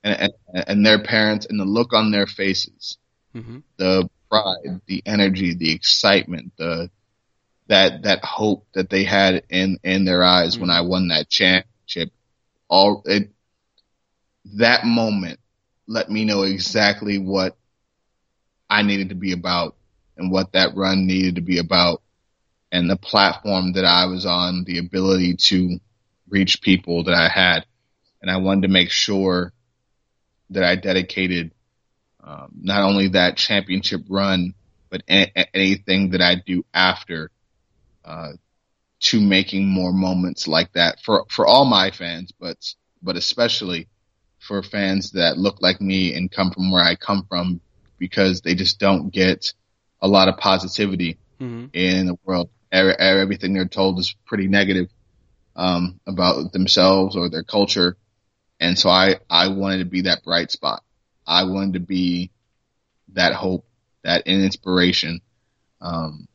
And, 0.07 0.33
and, 0.55 0.65
and 0.69 0.87
their 0.87 1.03
parents 1.03 1.47
and 1.47 1.59
the 1.59 1.65
look 1.65 1.93
on 1.93 2.11
their 2.11 2.27
faces, 2.27 2.99
Mm-hmm. 3.35 3.59
the 3.77 4.09
pride, 4.31 4.81
the 4.87 5.03
energy, 5.05 5.55
the 5.55 5.71
excitement, 5.73 6.53
the, 6.57 6.89
that, 7.69 8.05
that 8.05 8.25
hope 8.25 8.67
that 8.73 8.89
they 8.89 9.05
had 9.05 9.43
in, 9.51 9.79
in 9.85 10.07
their 10.07 10.23
eyes 10.23 10.59
when 10.59 10.71
I 10.71 10.81
won 10.81 11.09
that 11.09 11.29
championship. 11.29 12.13
All 12.67 13.03
it, 13.05 13.31
that 14.55 14.87
moment 14.87 15.39
let 15.87 16.09
me 16.09 16.25
know 16.25 16.45
exactly 16.45 17.19
what 17.19 17.59
I 18.71 18.83
needed 18.83 19.11
to 19.11 19.15
be 19.15 19.33
about 19.33 19.77
and 20.17 20.33
what 20.33 20.53
that 20.53 20.75
run 20.75 21.07
needed 21.07 21.35
to 21.35 21.43
be 21.43 21.59
about 21.59 22.01
and 22.73 22.89
the 22.89 22.97
platform 22.97 23.75
that 23.75 23.85
I 23.85 24.07
was 24.07 24.25
on, 24.25 24.65
the 24.65 24.79
ability 24.79 25.37
to 25.49 25.79
reach 26.29 26.63
people 26.63 27.05
that 27.05 27.15
I 27.15 27.29
had. 27.29 27.67
And 28.23 28.31
I 28.31 28.39
wanted 28.39 28.63
to 28.63 28.69
make 28.69 28.91
sure 28.91 29.53
that 30.51 30.65
I 30.65 30.77
dedicated 30.77 31.53
um, 32.23 32.53
not 32.61 32.83
only 32.83 33.09
that 33.09 33.37
championship 33.37 34.03
run, 34.09 34.55
but 34.91 35.03
a- 35.09 35.33
a- 35.37 35.57
anything 35.57 36.11
that 36.11 36.21
I 36.23 36.37
do 36.37 36.65
after 36.75 37.31
uh, 38.05 38.33
to 39.01 39.21
making 39.21 39.67
more 39.69 39.93
moments 39.93 40.47
like 40.49 40.73
that 40.73 41.01
for 41.05 41.25
for 41.31 41.47
all 41.47 41.65
my 41.65 41.91
fans, 41.91 42.33
but 42.39 42.57
but 43.03 43.17
especially 43.17 43.89
for 44.41 44.63
fans 44.63 45.13
that 45.13 45.39
look 45.39 45.61
like 45.61 45.81
me 45.81 46.15
and 46.15 46.31
come 46.31 46.51
from 46.51 46.71
where 46.71 46.83
I 46.85 46.95
come 46.97 47.27
from, 47.29 47.61
because 47.99 48.41
they 48.41 48.55
just 48.55 48.79
don't 48.79 49.11
get 49.13 49.53
a 50.01 50.09
lot 50.09 50.29
of 50.29 50.39
positivity 50.39 51.19
Mm-hmm. 51.41 51.67
in 51.75 52.07
the 52.07 52.17
world. 52.25 52.49
Everything 52.73 53.53
they're 53.55 53.67
told 53.69 53.99
is 53.99 54.15
pretty 54.27 54.49
negative 54.49 54.89
um, 55.55 56.01
about 56.07 56.53
themselves 56.53 57.17
or 57.17 57.29
their 57.29 57.43
culture, 57.43 57.97
and 58.61 58.79
so 58.79 58.89
I 58.89 59.17
I 59.29 59.49
wanted 59.49 59.79
to 59.79 59.85
be 59.85 60.03
that 60.03 60.25
bright 60.25 60.51
spot. 60.51 60.83
I 61.27 61.45
wanted 61.45 61.75
to 61.75 61.81
be 61.81 62.31
that 63.13 63.35
hope, 63.35 63.67
that 64.03 64.27
inspiration. 64.27 65.21
Um, 65.81 66.29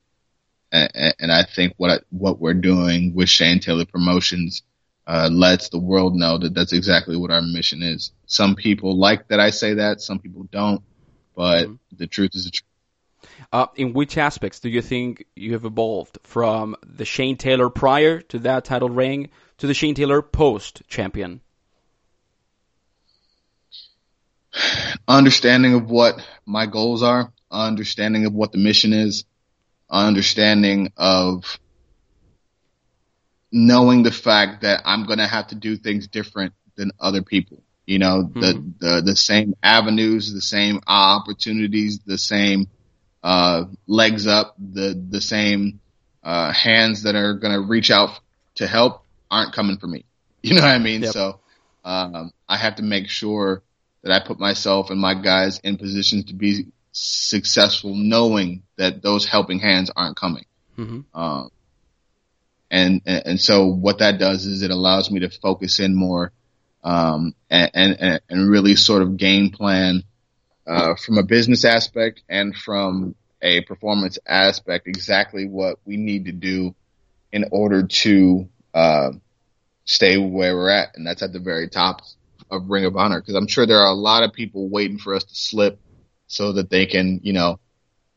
and, 0.71 1.15
and 1.19 1.31
I 1.31 1.43
think 1.43 1.73
what 1.77 2.03
what 2.09 2.39
we're 2.39 2.53
doing 2.53 3.13
with 3.13 3.29
Shane 3.29 3.59
Taylor 3.59 3.85
Promotions 3.85 4.63
uh, 5.07 5.29
lets 5.31 5.69
the 5.69 5.79
world 5.79 6.15
know 6.15 6.37
that 6.37 6.53
that's 6.53 6.73
exactly 6.73 7.17
what 7.17 7.31
our 7.31 7.41
mission 7.41 7.81
is. 7.81 8.11
Some 8.25 8.55
people 8.55 8.97
like 8.97 9.27
that 9.29 9.39
I 9.39 9.49
say 9.49 9.75
that, 9.75 10.01
some 10.01 10.19
people 10.19 10.43
don't, 10.51 10.81
but 11.35 11.67
the 11.91 12.07
truth 12.07 12.31
is 12.35 12.45
the 12.45 12.51
truth. 12.51 12.67
Uh, 13.51 13.67
in 13.75 13.93
which 13.93 14.17
aspects 14.17 14.59
do 14.59 14.69
you 14.69 14.81
think 14.81 15.25
you 15.35 15.53
have 15.53 15.65
evolved 15.65 16.17
from 16.23 16.75
the 16.83 17.05
Shane 17.05 17.37
Taylor 17.37 17.69
prior 17.69 18.21
to 18.21 18.39
that 18.39 18.65
title 18.65 18.89
reign 18.89 19.29
to 19.57 19.67
the 19.67 19.73
Shane 19.73 19.95
Taylor 19.95 20.21
post 20.21 20.81
champion? 20.87 21.41
Understanding 25.07 25.73
of 25.73 25.89
what 25.89 26.15
my 26.45 26.65
goals 26.65 27.03
are, 27.03 27.31
understanding 27.49 28.25
of 28.25 28.33
what 28.33 28.51
the 28.51 28.57
mission 28.57 28.93
is, 28.93 29.25
understanding 29.89 30.91
of 30.97 31.59
knowing 33.51 34.03
the 34.03 34.11
fact 34.11 34.61
that 34.61 34.81
I'm 34.85 35.05
going 35.05 35.19
to 35.19 35.27
have 35.27 35.47
to 35.47 35.55
do 35.55 35.75
things 35.75 36.07
different 36.07 36.53
than 36.75 36.91
other 36.99 37.21
people. 37.21 37.61
You 37.85 37.99
know, 37.99 38.23
the, 38.23 38.63
the, 38.79 39.01
the 39.01 39.15
same 39.15 39.55
avenues, 39.61 40.33
the 40.33 40.41
same 40.41 40.79
opportunities, 40.87 41.99
the 41.99 42.17
same, 42.17 42.67
uh, 43.23 43.65
legs 43.87 44.27
up, 44.27 44.55
the, 44.57 44.99
the 45.09 45.19
same, 45.19 45.81
uh, 46.23 46.53
hands 46.53 47.03
that 47.03 47.15
are 47.15 47.33
going 47.33 47.53
to 47.53 47.67
reach 47.67 47.91
out 47.91 48.19
to 48.55 48.67
help 48.67 49.03
aren't 49.29 49.53
coming 49.53 49.77
for 49.77 49.87
me. 49.87 50.05
You 50.43 50.55
know 50.55 50.61
what 50.61 50.71
I 50.71 50.79
mean? 50.79 51.03
Yep. 51.03 51.13
So, 51.13 51.39
um, 51.85 52.31
I 52.49 52.57
have 52.57 52.77
to 52.77 52.83
make 52.83 53.09
sure 53.09 53.61
that 54.03 54.11
I 54.11 54.25
put 54.25 54.39
myself 54.39 54.89
and 54.89 54.99
my 54.99 55.13
guys 55.13 55.59
in 55.63 55.77
positions 55.77 56.25
to 56.25 56.33
be 56.33 56.67
successful, 56.91 57.93
knowing 57.95 58.63
that 58.77 59.01
those 59.01 59.25
helping 59.25 59.59
hands 59.59 59.91
aren't 59.95 60.17
coming. 60.17 60.45
Mm-hmm. 60.77 61.19
Um, 61.19 61.49
and, 62.69 63.01
and 63.05 63.23
and 63.25 63.41
so 63.41 63.67
what 63.67 63.99
that 63.99 64.19
does 64.19 64.45
is 64.45 64.61
it 64.61 64.71
allows 64.71 65.11
me 65.11 65.19
to 65.19 65.29
focus 65.29 65.79
in 65.79 65.95
more, 65.95 66.31
um, 66.83 67.35
and 67.49 67.71
and, 67.73 68.21
and 68.29 68.49
really 68.49 68.75
sort 68.75 69.01
of 69.01 69.17
game 69.17 69.51
plan, 69.51 70.03
uh, 70.65 70.95
from 70.95 71.17
a 71.17 71.23
business 71.23 71.65
aspect 71.65 72.23
and 72.29 72.55
from 72.55 73.15
a 73.41 73.61
performance 73.61 74.17
aspect, 74.25 74.87
exactly 74.87 75.47
what 75.47 75.79
we 75.85 75.97
need 75.97 76.25
to 76.25 76.31
do 76.31 76.73
in 77.31 77.45
order 77.51 77.87
to, 77.87 78.47
uh, 78.73 79.11
stay 79.83 80.17
where 80.17 80.55
we're 80.55 80.69
at. 80.69 80.95
And 80.95 81.05
that's 81.05 81.23
at 81.23 81.33
the 81.33 81.39
very 81.39 81.67
top 81.67 82.01
of 82.51 82.69
Ring 82.69 82.85
of 82.85 82.95
Honor. 82.95 83.21
Cause 83.21 83.35
I'm 83.35 83.47
sure 83.47 83.65
there 83.65 83.79
are 83.79 83.91
a 83.91 83.95
lot 83.95 84.23
of 84.23 84.33
people 84.33 84.69
waiting 84.69 84.97
for 84.97 85.15
us 85.15 85.23
to 85.23 85.35
slip 85.35 85.79
so 86.27 86.53
that 86.53 86.69
they 86.69 86.85
can, 86.85 87.21
you 87.23 87.33
know, 87.33 87.59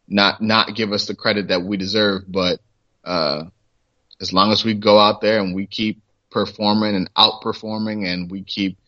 not, 0.06 0.42
not 0.42 0.74
give 0.74 0.92
us 0.92 1.06
the 1.06 1.14
credit 1.14 1.48
that 1.48 1.62
we 1.62 1.76
deserve. 1.76 2.24
But, 2.28 2.60
uh, 3.04 3.44
as 4.20 4.32
long 4.32 4.52
as 4.52 4.64
we 4.64 4.74
go 4.74 4.98
out 4.98 5.20
there 5.20 5.40
and 5.40 5.54
we 5.54 5.66
keep 5.66 6.02
performing 6.30 6.94
and 6.94 7.12
outperforming 7.14 8.06
and 8.06 8.30
we 8.30 8.42
keep 8.42 8.78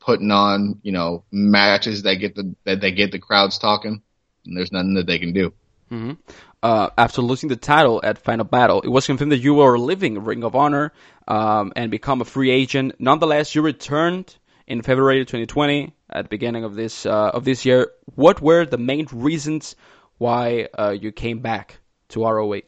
putting 0.00 0.30
on, 0.30 0.80
you 0.82 0.92
know, 0.92 1.24
matches 1.32 2.02
that 2.02 2.14
get 2.14 2.34
the, 2.36 2.54
that 2.64 2.80
they 2.80 2.92
get 2.92 3.10
the 3.10 3.18
crowds 3.18 3.58
talking, 3.58 4.00
and 4.44 4.56
there's 4.56 4.70
nothing 4.70 4.94
that 4.94 5.06
they 5.06 5.18
can 5.18 5.32
do. 5.32 5.52
Mm-hmm. 5.90 6.12
Uh, 6.62 6.90
after 6.96 7.22
losing 7.22 7.48
the 7.48 7.56
title 7.56 8.00
at 8.02 8.18
Final 8.18 8.44
Battle, 8.44 8.80
it 8.82 8.88
was 8.88 9.06
confirmed 9.06 9.32
that 9.32 9.38
you 9.38 9.54
were 9.54 9.78
leaving 9.78 10.24
Ring 10.24 10.44
of 10.44 10.54
Honor 10.54 10.92
um, 11.28 11.72
and 11.76 11.90
become 11.90 12.20
a 12.20 12.24
free 12.24 12.50
agent. 12.50 12.94
Nonetheless, 12.98 13.54
you 13.54 13.62
returned 13.62 14.36
in 14.66 14.82
February 14.82 15.20
2020 15.24 15.92
at 16.10 16.24
the 16.24 16.28
beginning 16.28 16.64
of 16.64 16.74
this 16.74 17.06
uh, 17.06 17.30
of 17.34 17.44
this 17.44 17.64
year. 17.64 17.92
What 18.14 18.40
were 18.40 18.64
the 18.64 18.78
main 18.78 19.06
reasons 19.12 19.76
why 20.18 20.68
uh, 20.78 20.90
you 20.90 21.12
came 21.12 21.40
back 21.40 21.78
to 22.10 22.24
ROH? 22.24 22.60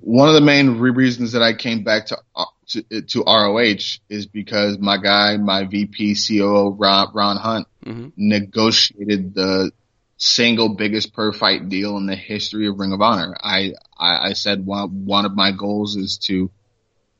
One 0.00 0.28
of 0.28 0.34
the 0.34 0.40
main 0.40 0.78
re- 0.80 0.90
reasons 0.90 1.32
that 1.32 1.42
I 1.42 1.52
came 1.52 1.84
back 1.84 2.06
to, 2.06 2.18
uh, 2.34 2.44
to 2.68 3.02
to 3.02 3.22
ROH 3.24 3.98
is 4.08 4.26
because 4.26 4.78
my 4.78 4.96
guy, 4.96 5.36
my 5.36 5.64
VP 5.64 6.16
COO 6.16 6.70
Ron, 6.70 7.08
Ron 7.14 7.36
Hunt, 7.36 7.66
Mm-hmm. 7.84 8.10
negotiated 8.16 9.34
the 9.34 9.72
single 10.16 10.76
biggest 10.76 11.12
per 11.12 11.32
fight 11.32 11.68
deal 11.68 11.96
in 11.96 12.06
the 12.06 12.14
history 12.14 12.68
of 12.68 12.78
Ring 12.78 12.92
of 12.92 13.00
Honor. 13.02 13.36
I 13.42 13.72
I, 13.98 14.28
I 14.28 14.32
said 14.34 14.64
one 14.64 15.04
one 15.04 15.24
of 15.24 15.34
my 15.34 15.50
goals 15.50 15.96
is 15.96 16.18
to 16.28 16.48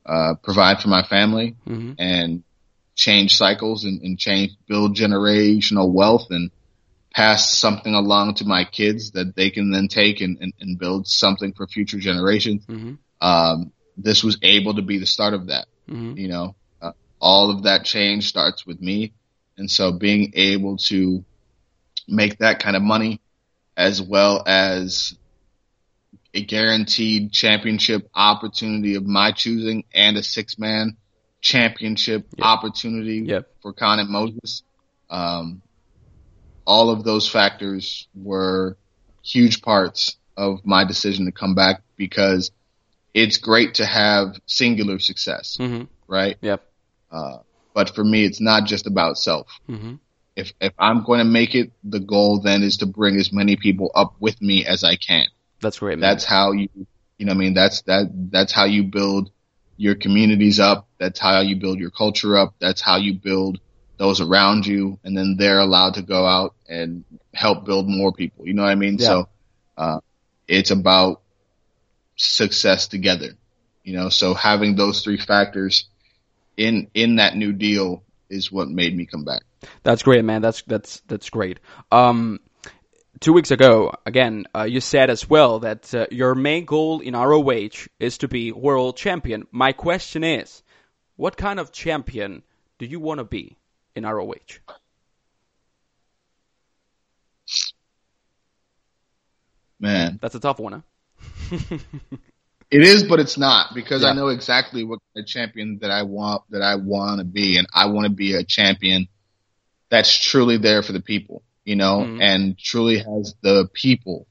uh, 0.07 0.35
provide 0.43 0.81
for 0.81 0.89
my 0.89 1.03
family 1.05 1.57
Mm-hmm. 1.67 1.93
and 1.99 2.43
change 2.95 3.37
cycles 3.37 3.85
and, 3.85 4.03
and 4.03 4.19
change 4.19 4.53
build 4.69 4.97
generational 4.97 5.91
wealth 5.91 6.27
and 6.31 6.51
pass 7.15 7.57
something 7.59 7.95
along 7.95 8.35
to 8.35 8.45
my 8.45 8.65
kids 8.65 9.13
that 9.13 9.35
they 9.35 9.51
can 9.51 9.71
then 9.71 9.89
take 9.89 10.21
and, 10.21 10.39
and, 10.41 10.53
and 10.61 10.79
build 10.79 11.07
something 11.07 11.53
for 11.53 11.67
future 11.67 11.99
generations. 11.99 12.65
Mm-hmm. 12.67 12.95
Um, 13.21 13.73
this 13.97 14.23
was 14.23 14.39
able 14.43 14.75
to 14.75 14.83
be 14.83 14.99
the 14.99 15.07
start 15.07 15.35
of 15.35 15.47
that. 15.49 15.67
Mm-hmm. 15.89 16.19
You 16.19 16.29
know, 16.29 16.55
uh, 16.81 16.93
all 17.21 17.51
of 17.51 17.65
that 17.65 17.85
change 17.85 18.29
starts 18.29 18.67
with 18.67 18.81
me. 18.81 19.13
And 19.57 19.71
so 19.71 19.93
being 19.93 20.33
able 20.35 20.79
to 20.89 21.25
make 22.09 22.39
that 22.39 22.63
kind 22.63 22.77
of 22.77 22.83
money 22.83 23.21
as 23.77 24.03
well 24.03 24.43
as 24.47 25.17
a 26.35 26.43
guaranteed 26.45 27.33
championship 27.33 28.09
opportunity 28.15 28.95
of 28.95 29.05
my 29.05 29.33
choosing 29.33 29.85
and 29.95 30.17
a 30.17 30.23
six 30.23 30.59
man 30.59 30.97
championship 31.41 32.27
Yep. 32.37 32.47
opportunity 32.47 33.19
Yep. 33.27 33.51
for 33.61 33.73
Kaun 33.73 33.99
and 33.99 34.09
Moses. 34.09 34.63
Um, 35.11 35.61
all 36.65 36.91
of 36.91 37.05
those 37.05 37.29
factors 37.29 38.07
were 38.15 38.77
huge 39.23 39.61
parts 39.63 40.17
of 40.37 40.65
my 40.65 40.85
decision 40.85 41.27
to 41.27 41.33
come 41.33 41.55
back 41.55 41.83
because 41.97 42.51
it's 43.13 43.37
great 43.37 43.75
to 43.75 43.85
have 43.85 44.41
singular 44.47 44.99
success, 44.99 45.57
Mm-hmm. 45.61 45.85
right? 46.07 46.37
Yep. 46.41 46.63
Uh, 47.11 47.39
but 47.75 47.95
for 47.95 48.05
me, 48.05 48.25
it's 48.25 48.41
not 48.41 48.65
just 48.67 48.87
about 48.87 49.19
self. 49.19 49.49
Mm-hmm. 49.69 49.95
If 50.35 50.53
if 50.63 50.73
I'm 50.79 51.05
going 51.05 51.19
to 51.19 51.25
make 51.27 51.55
it, 51.55 51.73
the 51.85 52.01
goal 52.01 52.41
then 52.41 52.63
is 52.63 52.79
to 52.79 52.87
bring 52.87 53.17
as 53.17 53.33
many 53.33 53.57
people 53.57 53.91
up 53.95 54.15
with 54.19 54.41
me 54.41 54.65
as 54.65 54.83
I 54.83 54.97
can. 54.97 55.27
That's 55.63 55.79
great, 55.79 55.99
man. 55.99 56.11
That's 56.11 56.25
how 56.25 56.53
you, 56.53 56.69
you 57.17 57.27
know, 57.27 57.33
I 57.33 57.37
mean, 57.37 57.55
that's 57.55 57.83
that 57.83 58.11
that's 58.13 58.53
how 58.53 58.65
you 58.65 58.83
build 58.83 59.31
your 59.77 59.95
communities 59.95 60.61
up. 60.61 60.89
That's 60.99 61.19
how 61.19 61.41
you 61.41 61.57
build 61.57 61.79
your 61.79 61.91
culture 61.91 62.37
up. 62.37 62.55
That's 62.59 62.81
how 62.81 62.97
you 62.97 63.15
build 63.15 63.61
those 63.97 64.21
around 64.21 64.67
you, 64.67 64.99
and 65.05 65.17
then 65.17 65.37
they're 65.39 65.61
allowed 65.61 65.95
to 65.95 66.03
go 66.03 66.27
out 66.27 66.55
and 66.69 67.05
help 67.33 67.65
build 67.65 67.89
more 67.89 68.13
people. 68.13 68.47
You 68.47 68.55
know 68.55 68.63
what 68.63 68.71
I 68.71 68.75
mean? 68.75 68.97
Yeah. 68.99 69.07
So, 69.07 69.29
uh, 69.77 70.01
it's 70.49 70.71
about 70.71 71.23
success 72.17 72.89
together. 72.89 73.31
You 73.85 73.95
know, 73.95 74.09
so 74.09 74.35
having 74.35 74.77
those 74.77 75.03
three 75.03 75.19
factors 75.19 75.89
in 76.57 76.89
in 76.95 77.17
that 77.17 77.37
new 77.37 77.53
deal 77.53 78.05
is 78.29 78.51
what 78.51 78.69
made 78.69 78.97
me 78.97 79.07
come 79.07 79.25
back. 79.25 79.43
That's 79.83 80.03
great, 80.03 80.25
man. 80.25 80.43
That's 80.43 80.63
that's 80.63 81.03
that's 81.07 81.31
great. 81.31 81.61
Um, 81.91 82.41
two 83.23 83.33
weeks 83.33 83.53
ago, 83.53 83.95
again, 84.05 84.47
uh, 84.55 84.65
you 84.65 84.81
said 84.81 85.09
as 85.09 85.31
well 85.31 85.61
that 85.61 85.95
uh, 85.95 86.07
your 86.11 86.35
main 86.35 86.65
goal 86.65 87.01
in 87.01 87.15
ROH 87.15 87.87
is 88.01 88.19
to 88.19 88.29
be 88.29 88.53
world 88.53 88.97
champion. 88.97 89.47
My 89.53 89.73
question 89.73 90.25
is, 90.25 90.63
what 91.17 91.37
kind 91.37 91.61
of 91.61 91.73
champion 91.73 92.43
do 92.79 92.87
you 92.87 92.99
want 92.99 93.19
to 93.19 93.25
be 93.25 93.57
in 93.95 94.05
ROH? 94.05 94.35
Man, 99.79 100.19
that's 100.21 100.35
a 100.35 100.41
tough 100.41 100.59
one. 100.59 100.85
Huh? 101.51 101.59
it 102.71 102.83
is, 102.83 103.05
but 103.05 103.21
it's 103.21 103.39
not 103.39 103.75
because 103.75 104.03
yeah. 104.03 104.09
I 104.09 104.13
know 104.15 104.29
exactly 104.29 104.85
what 104.85 104.99
the 105.15 105.25
champion 105.25 105.79
that 105.83 105.91
I 105.91 106.03
want 106.03 106.43
that 106.51 106.63
I 106.63 106.77
want 106.77 107.19
to 107.19 107.25
be, 107.25 107.57
and 107.57 107.67
I 107.73 107.87
want 107.87 108.07
to 108.07 108.13
be 108.13 108.35
a 108.35 108.45
champion 108.45 109.09
that's 109.91 110.17
truly 110.17 110.57
there 110.57 110.83
for 110.83 110.93
the 110.93 111.01
people, 111.01 111.43
you 111.65 111.77
know, 111.77 112.01
mm-hmm. 112.01 112.21
and 112.21 112.59
truly 112.59 112.99
has 112.99 113.35
the 113.43 113.69
people 113.73 114.27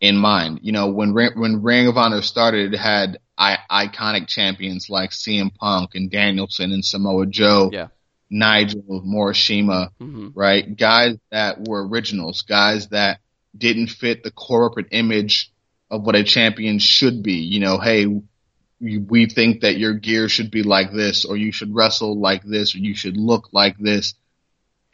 in 0.00 0.16
mind. 0.16 0.60
You 0.62 0.72
know, 0.72 0.88
when 0.88 1.14
when 1.14 1.62
Ring 1.62 1.88
of 1.88 1.96
Honor 1.96 2.22
started, 2.22 2.74
it 2.74 2.78
had 2.78 3.18
I, 3.38 3.58
iconic 3.70 4.28
champions 4.28 4.88
like 4.88 5.10
CM 5.10 5.54
Punk 5.54 5.94
and 5.94 6.10
Danielson 6.10 6.72
and 6.72 6.84
Samoa 6.84 7.26
Joe. 7.26 7.70
Yeah. 7.72 7.88
Nigel, 8.28 9.02
Morishima, 9.06 9.90
mm-hmm. 10.00 10.30
right? 10.34 10.76
Guys 10.76 11.16
that 11.30 11.68
were 11.68 11.86
originals, 11.86 12.42
guys 12.42 12.88
that 12.88 13.20
didn't 13.56 13.88
fit 13.88 14.22
the 14.22 14.30
corporate 14.32 14.88
image 14.90 15.52
of 15.90 16.02
what 16.02 16.16
a 16.16 16.24
champion 16.24 16.78
should 16.78 17.22
be. 17.22 17.34
You 17.34 17.60
know, 17.60 17.78
hey, 17.78 18.06
we 18.80 19.26
think 19.26 19.60
that 19.62 19.78
your 19.78 19.94
gear 19.94 20.28
should 20.28 20.50
be 20.50 20.62
like 20.62 20.92
this, 20.92 21.24
or 21.24 21.36
you 21.36 21.52
should 21.52 21.74
wrestle 21.74 22.18
like 22.18 22.42
this, 22.44 22.74
or 22.74 22.78
you 22.78 22.94
should 22.94 23.16
look 23.16 23.48
like 23.52 23.78
this. 23.78 24.14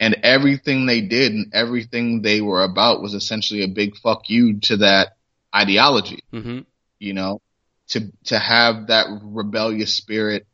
And 0.03 0.17
everything 0.23 0.85
they 0.85 0.99
did 0.99 1.31
and 1.31 1.53
everything 1.53 2.21
they 2.21 2.41
were 2.41 2.61
about 2.61 3.01
was 3.01 3.13
essentially 3.13 3.63
a 3.63 3.69
big 3.69 3.95
fuck 3.95 4.29
you 4.29 4.59
to 4.59 4.77
that 4.77 5.15
ideology. 5.55 6.19
Mm-hmm. 6.33 6.59
You 6.99 7.13
know, 7.13 7.41
to 7.87 8.11
to 8.25 8.37
have 8.37 8.87
that 8.87 9.07
rebellious 9.23 9.93
spirit 9.93 10.45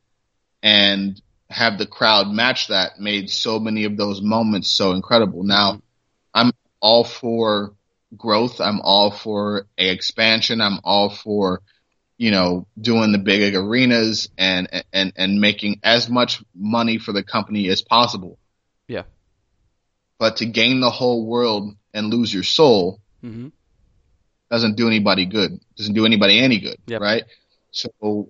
and 0.61 1.19
have 1.49 1.79
the 1.79 1.87
crowd 1.87 2.27
match 2.27 2.67
that 2.67 2.99
made 2.99 3.31
so 3.31 3.59
many 3.59 3.85
of 3.85 3.97
those 3.97 4.21
moments 4.21 4.69
so 4.69 4.91
incredible. 4.91 5.41
Now, 5.43 5.71
mm-hmm. 5.71 5.79
I'm 6.35 6.51
all 6.79 7.03
for 7.03 7.73
growth. 8.15 8.61
I'm 8.61 8.81
all 8.81 9.09
for 9.09 9.65
a 9.79 9.89
expansion. 9.89 10.61
I'm 10.61 10.79
all 10.83 11.09
for, 11.09 11.61
you 12.19 12.29
know, 12.29 12.67
doing 12.79 13.13
the 13.13 13.17
big 13.17 13.55
arenas 13.55 14.29
and, 14.37 14.69
and, 14.93 15.13
and 15.15 15.41
making 15.41 15.79
as 15.83 16.07
much 16.07 16.43
money 16.53 16.99
for 16.99 17.13
the 17.13 17.23
company 17.23 17.67
as 17.69 17.81
possible. 17.81 18.37
But 20.19 20.37
to 20.37 20.45
gain 20.45 20.81
the 20.81 20.91
whole 20.91 21.25
world 21.25 21.75
and 21.93 22.13
lose 22.13 22.31
your 22.31 22.43
soul 22.43 22.99
mm-hmm. 23.23 23.47
doesn't 24.51 24.75
do 24.75 24.87
anybody 24.87 25.25
good. 25.25 25.59
Doesn't 25.77 25.95
do 25.95 26.05
anybody 26.05 26.39
any 26.39 26.59
good. 26.59 26.77
Yep. 26.87 27.01
Right. 27.01 27.23
So 27.71 28.29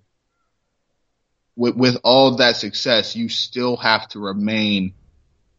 with, 1.56 1.76
with 1.76 1.98
all 2.04 2.38
that 2.38 2.56
success, 2.56 3.16
you 3.16 3.28
still 3.28 3.76
have 3.76 4.08
to 4.10 4.20
remain 4.20 4.94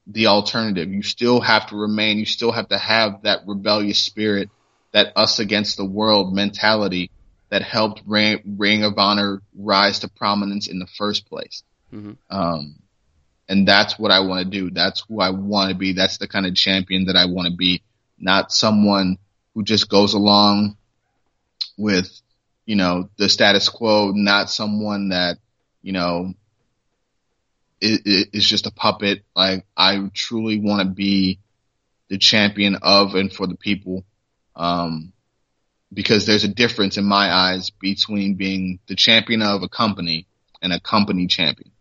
the 0.07 0.29
alternative. 0.29 0.89
You 0.89 1.03
still 1.03 1.41
have 1.41 1.69
to 1.69 1.77
remain, 1.77 2.19
you 2.19 2.27
still 2.27 2.53
have 2.53 2.69
to 2.69 2.79
have 2.79 3.23
that 3.23 3.41
rebellious 3.47 4.01
spirit, 4.01 4.49
that 4.93 5.13
us 5.17 5.39
against 5.39 5.77
the 5.77 5.85
world 5.85 6.35
mentality 6.35 7.11
that 7.51 7.63
helped 7.63 8.03
Ring, 8.07 8.57
Ring 8.57 8.85
of 8.85 8.95
Honor 8.97 9.43
rise 9.57 10.01
to 10.01 10.09
prominence 10.09 10.69
in 10.69 10.79
the 10.79 10.87
first 10.87 11.29
place. 11.29 11.63
Mm-hmm. 11.93 12.13
Um, 12.31 12.77
and 13.51 13.67
that's 13.67 13.99
what 13.99 14.13
I 14.13 14.21
want 14.21 14.45
to 14.45 14.49
do. 14.49 14.71
That's 14.71 15.03
who 15.09 15.21
I 15.21 15.31
want 15.31 15.73
to 15.73 15.77
be. 15.77 15.93
That's 15.93 16.19
the 16.19 16.29
kind 16.29 16.47
of 16.47 16.55
champion 16.55 17.07
that 17.07 17.17
I 17.17 17.27
want 17.27 17.49
to 17.49 17.57
be, 17.57 17.83
not 18.17 18.53
someone 18.53 19.19
who 19.55 19.65
just 19.65 19.89
goes 19.89 20.15
along 20.15 20.77
with, 21.77 22.09
you 22.65 22.77
know, 22.77 23.11
the 23.17 23.29
status 23.29 23.69
quo, 23.69 24.13
not 24.15 24.51
someone 24.51 25.09
that, 25.09 25.39
you 25.83 25.93
know, 25.93 26.33
is, 27.81 27.99
is 28.33 28.49
just 28.49 28.69
a 28.69 28.71
puppet. 28.71 29.25
Like 29.35 29.67
I 29.77 29.99
truly 30.15 30.61
want 30.61 30.83
to 30.83 30.95
be 30.95 31.41
the 32.09 32.19
champion 32.19 32.77
of 32.83 33.17
and 33.17 33.33
for 33.33 33.49
the 33.49 33.57
people. 33.57 34.05
Um, 34.55 35.13
because 35.93 36.25
there's 36.25 36.45
a 36.45 36.49
difference 36.49 36.99
in 36.99 37.05
my 37.05 37.33
eyes 37.33 37.71
between 37.71 38.37
being 38.37 38.79
the 38.87 38.95
champion 38.95 39.43
of 39.43 39.65
a 39.65 39.69
company 39.69 40.29
and 40.63 40.73
a 40.73 40.79
company 40.79 41.27
champion. 41.27 41.73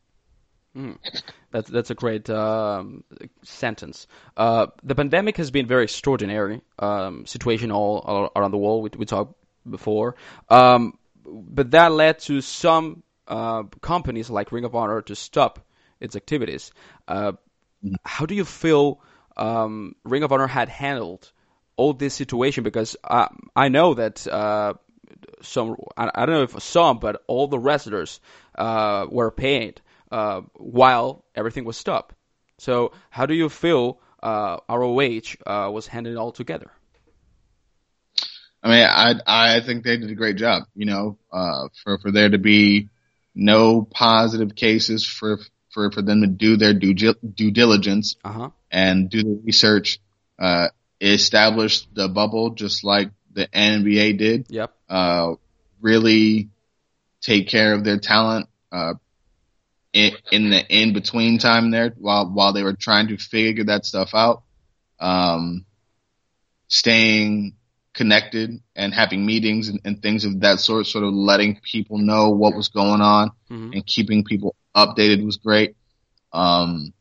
Mm. 0.76 0.97
That's 1.52 1.70
that's 1.70 1.89
a 1.89 1.95
great 1.95 2.30
um, 2.30 3.04
sentence. 3.43 4.08
Uh, 4.38 4.68
the 4.84 4.95
pandemic 4.95 5.38
has 5.38 5.50
been 5.50 5.66
very 5.66 5.84
extraordinary 5.84 6.62
um, 6.78 7.26
situation 7.26 7.72
all, 7.72 8.00
all, 8.00 8.32
around 8.36 8.52
the 8.52 8.58
world. 8.58 8.84
We, 8.84 9.00
we 9.00 9.06
talked 9.06 9.34
before, 9.68 10.16
um, 10.50 10.97
but 11.26 11.72
that 11.72 11.91
led 11.91 12.20
to 12.20 12.41
some 12.41 13.04
uh, 13.28 13.64
companies 13.82 14.30
like 14.30 14.52
Ring 14.52 14.66
of 14.66 14.76
Honor 14.76 15.02
to 15.04 15.16
stop 15.16 15.60
its 16.00 16.16
activities. 16.16 16.72
Uh, 17.08 17.34
how 18.04 18.26
do 18.26 18.36
you 18.36 18.45
feel 18.45 19.02
um, 19.38 19.95
Ring 20.04 20.24
of 20.24 20.32
Honor 20.32 20.47
had 20.47 20.70
handled 20.70 21.32
all 21.78 21.93
this 21.93 22.14
situation? 22.14 22.64
Because 22.64 22.95
I, 23.04 23.30
I 23.56 23.70
know 23.70 23.93
that 23.95 24.28
uh, 24.28 24.74
some, 25.41 25.78
I, 25.97 26.12
I, 26.14 26.26
don't 26.26 26.36
know 26.36 26.43
if 26.43 26.62
some, 26.62 27.00
but 27.00 27.24
all 27.28 27.47
the 27.47 27.60
wrestlers 27.60 28.20
uh, 28.56 29.08
were 29.10 29.32
paid 29.32 29.82
uh, 30.12 30.41
while 30.53 31.26
everything 31.36 31.66
was 31.66 31.78
stopped. 31.78 32.16
So 32.57 32.91
how 33.10 33.26
do 33.26 33.34
you 33.34 33.49
feel 33.49 33.99
uh, 34.22 34.57
ROH 34.70 35.36
uh, 35.45 35.70
was 35.72 35.88
handled 35.88 36.18
all 36.18 36.32
together? 36.32 36.72
I 38.62 38.70
mean, 38.70 38.86
I 38.86 39.16
I 39.26 39.62
think 39.62 39.86
they 39.86 39.95
did 39.95 40.10
a 40.10 40.16
great 40.16 40.36
job. 40.36 40.64
You 40.76 40.86
know, 40.86 41.18
for 41.84 41.97
for 41.99 42.12
there 42.12 42.30
to 42.30 42.38
be 42.38 42.89
no 43.34 43.84
positive 43.84 44.53
cases 44.53 45.05
for 45.05 45.39
for, 45.72 45.91
for 45.91 46.01
them 46.01 46.22
to 46.22 46.28
do 46.28 46.57
their 46.57 46.74
due, 46.74 46.93
due 46.93 47.51
diligence 47.51 48.16
uh-huh. 48.24 48.49
and 48.72 49.10
do 49.10 49.24
the 49.24 49.41
research, 49.43 49.99
uh, 50.38 50.68
establish 50.99 51.86
the 51.93 52.10
bubble 52.10 52.51
just 52.51 52.84
like 52.84 53.12
the 53.34 53.47
NBA 53.47 54.18
did. 54.18 54.47
Yep. 54.49 54.74
Uh, 54.89 55.34
really 55.82 56.49
take 57.22 57.47
care 57.47 57.74
of 57.74 57.84
their 57.84 57.99
talent, 57.99 58.47
uh, 58.72 58.95
in, 59.94 60.12
in 60.32 60.50
the 60.50 60.66
in 60.68 60.94
between 60.94 61.40
time 61.40 61.72
there 61.72 61.94
while, 61.98 62.30
while 62.30 62.54
they 62.54 62.64
were 62.64 62.74
trying 62.74 63.08
to 63.08 63.18
figure 63.18 63.66
that 63.66 63.86
stuff 63.86 64.12
out. 64.14 64.44
Um, 65.00 65.66
staying 66.68 67.56
connected 67.94 68.62
and 68.76 68.94
having 68.94 69.26
meetings 69.26 69.70
and, 69.70 69.80
and, 69.84 70.02
things 70.02 70.24
of 70.24 70.42
that 70.42 70.60
sort, 70.60 70.86
sort 70.86 71.04
of 71.04 71.14
letting 71.14 71.60
people 71.64 71.98
know 71.98 72.30
what 72.30 72.56
was 72.56 72.68
going 72.68 73.02
on 73.02 73.32
mm-hmm. 73.50 73.74
and 73.74 73.86
keeping 73.86 74.24
people 74.24 74.56
updated 74.76 75.26
was 75.26 75.38
great. 75.38 75.76
Um, 76.32 76.94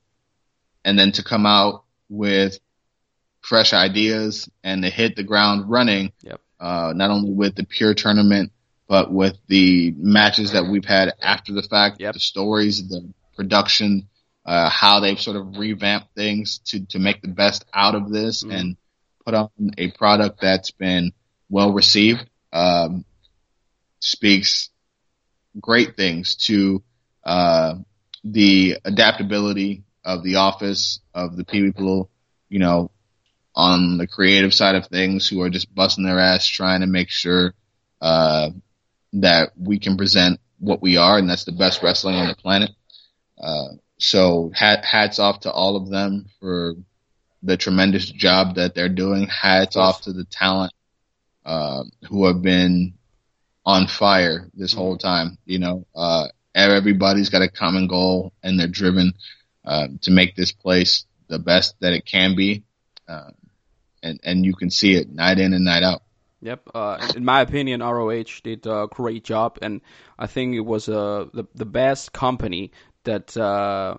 and 0.85 0.99
then 0.99 1.13
to 1.13 1.23
come 1.23 1.45
out 1.45 1.85
with 2.09 2.59
fresh 3.43 3.73
ideas 3.73 4.49
and 4.65 4.83
to 4.83 4.91
hit 4.91 5.17
the 5.17 5.23
ground 5.23 5.69
running, 5.69 6.13
yep. 6.21 6.41
uh, 6.59 6.93
not 6.97 7.11
only 7.11 7.31
with 7.31 7.55
the 7.55 7.65
pure 7.65 7.95
tournament, 7.95 8.51
but 8.89 9.13
with 9.13 9.37
the 9.47 9.95
matches 9.97 10.53
that 10.53 10.67
we've 10.67 10.85
had 10.85 11.13
after 11.21 11.53
the 11.53 11.63
fact, 11.63 12.01
yep. 12.01 12.15
the 12.15 12.21
stories, 12.21 12.89
the 12.89 13.13
production, 13.37 14.09
uh, 14.47 14.71
how 14.71 15.01
they've 15.01 15.21
sort 15.21 15.37
of 15.37 15.59
revamped 15.59 16.15
things 16.17 16.59
to, 16.65 16.85
to 16.87 16.99
make 16.99 17.21
the 17.21 17.29
best 17.29 17.67
out 17.73 17.95
of 17.95 18.11
this 18.11 18.43
mm-hmm. 18.43 18.57
and 18.57 18.77
put 19.25 19.35
on 19.35 19.51
a 19.77 19.91
product 19.91 20.41
that's 20.41 20.71
been 20.71 21.13
well 21.51 21.73
received, 21.73 22.27
um, 22.53 23.05
speaks 24.01 24.71
great 25.61 25.97
things 25.97 26.37
to 26.37 26.83
uh, 27.25 27.75
the 28.25 28.79
adaptability 28.87 29.83
of 30.03 30.23
the 30.23 30.37
office 30.37 31.01
of 31.13 31.37
the 31.37 31.45
people, 31.45 32.09
you 32.49 32.59
know, 32.59 32.91
on 33.55 33.99
the 33.99 34.07
creative 34.07 34.55
side 34.55 34.77
of 34.77 34.87
things 34.87 35.29
who 35.29 35.43
are 35.43 35.51
just 35.51 35.75
busting 35.75 36.05
their 36.05 36.19
ass 36.19 36.47
trying 36.47 36.81
to 36.81 36.87
make 36.87 37.11
sure 37.11 37.53
uh, 38.01 38.49
that 39.15 39.53
we 39.57 39.79
can 39.79 39.97
present 39.97 40.41
what 40.59 40.83
we 40.83 40.97
are, 40.97 41.19
and 41.19 41.29
that's 41.29 41.45
the 41.45 41.53
best 41.53 41.83
wrestling 41.83 42.17
on 42.17 42.29
the 42.29 42.35
planet. 42.35 42.71
Uh, 43.41 43.69
so 43.99 44.51
hat, 44.55 44.85
hats 44.85 45.19
off 45.19 45.41
to 45.41 45.53
all 45.53 45.77
of 45.77 45.91
them 45.91 46.27
for 46.41 46.75
the 47.43 47.57
tremendous 47.57 48.11
job 48.11 48.57
that 48.57 48.75
they're 48.75 48.89
doing. 48.89 49.27
Hats 49.29 49.77
off 49.77 50.03
to 50.03 50.13
the 50.13 50.25
talent 50.25 50.73
uh, 51.45 51.85
who 52.09 52.27
have 52.27 52.43
been 52.43 52.95
on 53.65 53.87
fire 53.87 54.49
this 54.55 54.73
whole 54.73 54.97
time. 54.97 55.39
You 55.45 55.59
know, 55.59 55.87
uh, 55.95 56.29
everybody's 56.55 57.31
got 57.31 57.43
a 57.43 57.51
common 57.51 57.87
goal 57.87 58.33
and 58.43 58.59
they're 58.59 58.69
driven 58.69 59.13
uh, 59.65 59.89
to 60.03 60.11
make 60.11 60.35
this 60.35 60.53
place 60.53 61.05
the 61.29 61.39
best 61.39 61.77
that 61.81 61.93
it 61.93 62.05
can 62.05 62.35
be. 62.35 62.65
Uh, 63.07 63.31
and, 64.03 64.21
and 64.23 64.45
you 64.45 64.55
can 64.55 64.71
see 64.71 64.95
it 64.95 65.11
night 65.11 65.39
in 65.39 65.53
and 65.53 65.65
night 65.65 65.83
out. 65.83 66.03
Yep. 66.41 66.69
Uh, 66.73 67.13
in 67.17 67.25
my 67.25 67.41
opinion, 67.41 67.81
ROH 67.81 68.41
did 68.45 68.67
a 68.67 68.87
great 68.91 69.25
job, 69.25 69.59
and 69.61 69.81
I 70.19 70.27
think 70.27 70.55
it 70.55 70.61
was 70.61 70.89
uh, 70.89 71.27
the 71.33 71.45
the 71.55 71.67
best 71.67 72.13
company 72.13 72.71
that 73.05 73.37
uh, 73.37 73.97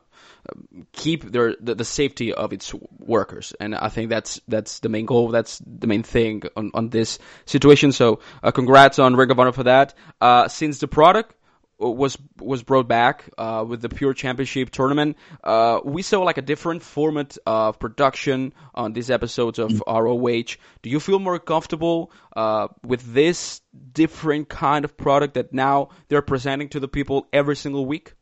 keep 0.94 1.24
their 1.24 1.56
the, 1.60 1.76
the, 1.76 1.84
safety 1.84 2.34
of 2.34 2.54
its 2.54 2.74
workers, 2.98 3.54
and 3.60 3.76
I 3.76 3.90
think 3.90 4.10
that's 4.10 4.40
that's 4.48 4.80
the 4.80 4.88
main 4.88 5.06
goal. 5.06 5.30
That's 5.30 5.62
the 5.66 5.88
main 5.88 6.04
thing 6.04 6.44
on, 6.56 6.72
on 6.74 6.90
this 6.90 7.20
situation. 7.46 7.92
So, 7.92 8.20
uh, 8.42 8.52
congrats 8.52 9.00
on 9.00 9.16
Ring 9.18 9.32
of 9.32 9.40
Honor 9.40 9.52
for 9.52 9.64
that. 9.64 9.96
Uh, 10.22 10.48
since 10.48 10.80
the 10.80 10.88
product 10.88 11.36
was 11.80 12.17
was 12.38 12.61
brought 12.63 12.88
back 12.88 13.30
uh, 13.38 13.65
with 13.67 13.82
the 13.82 13.89
Pure 13.89 14.13
Championship 14.13 14.69
tournament. 14.69 15.17
Uh, 15.43 15.80
we 15.84 16.01
saw 16.01 16.21
like 16.21 16.38
a 16.38 16.41
different 16.41 16.84
format 16.84 17.38
of 17.45 17.80
production 17.80 18.53
on 18.75 18.93
these 18.93 19.09
episodes 19.09 19.59
of 19.59 19.71
mm-hmm. 19.71 19.97
ROH. 19.97 20.55
Do 20.82 20.89
you 20.89 20.99
feel 20.99 21.19
more 21.19 21.39
comfortable 21.39 22.11
uh, 22.36 22.67
with 22.84 23.13
this 23.13 23.61
different 23.93 24.49
kind 24.49 24.84
of 24.84 24.97
product 24.97 25.36
that 25.36 25.53
now 25.53 25.89
they're 26.09 26.21
presenting 26.21 26.69
to 26.69 26.80
the 26.80 26.88
people 26.88 27.27
every 27.32 27.55
single 27.55 27.86
week? 27.86 28.13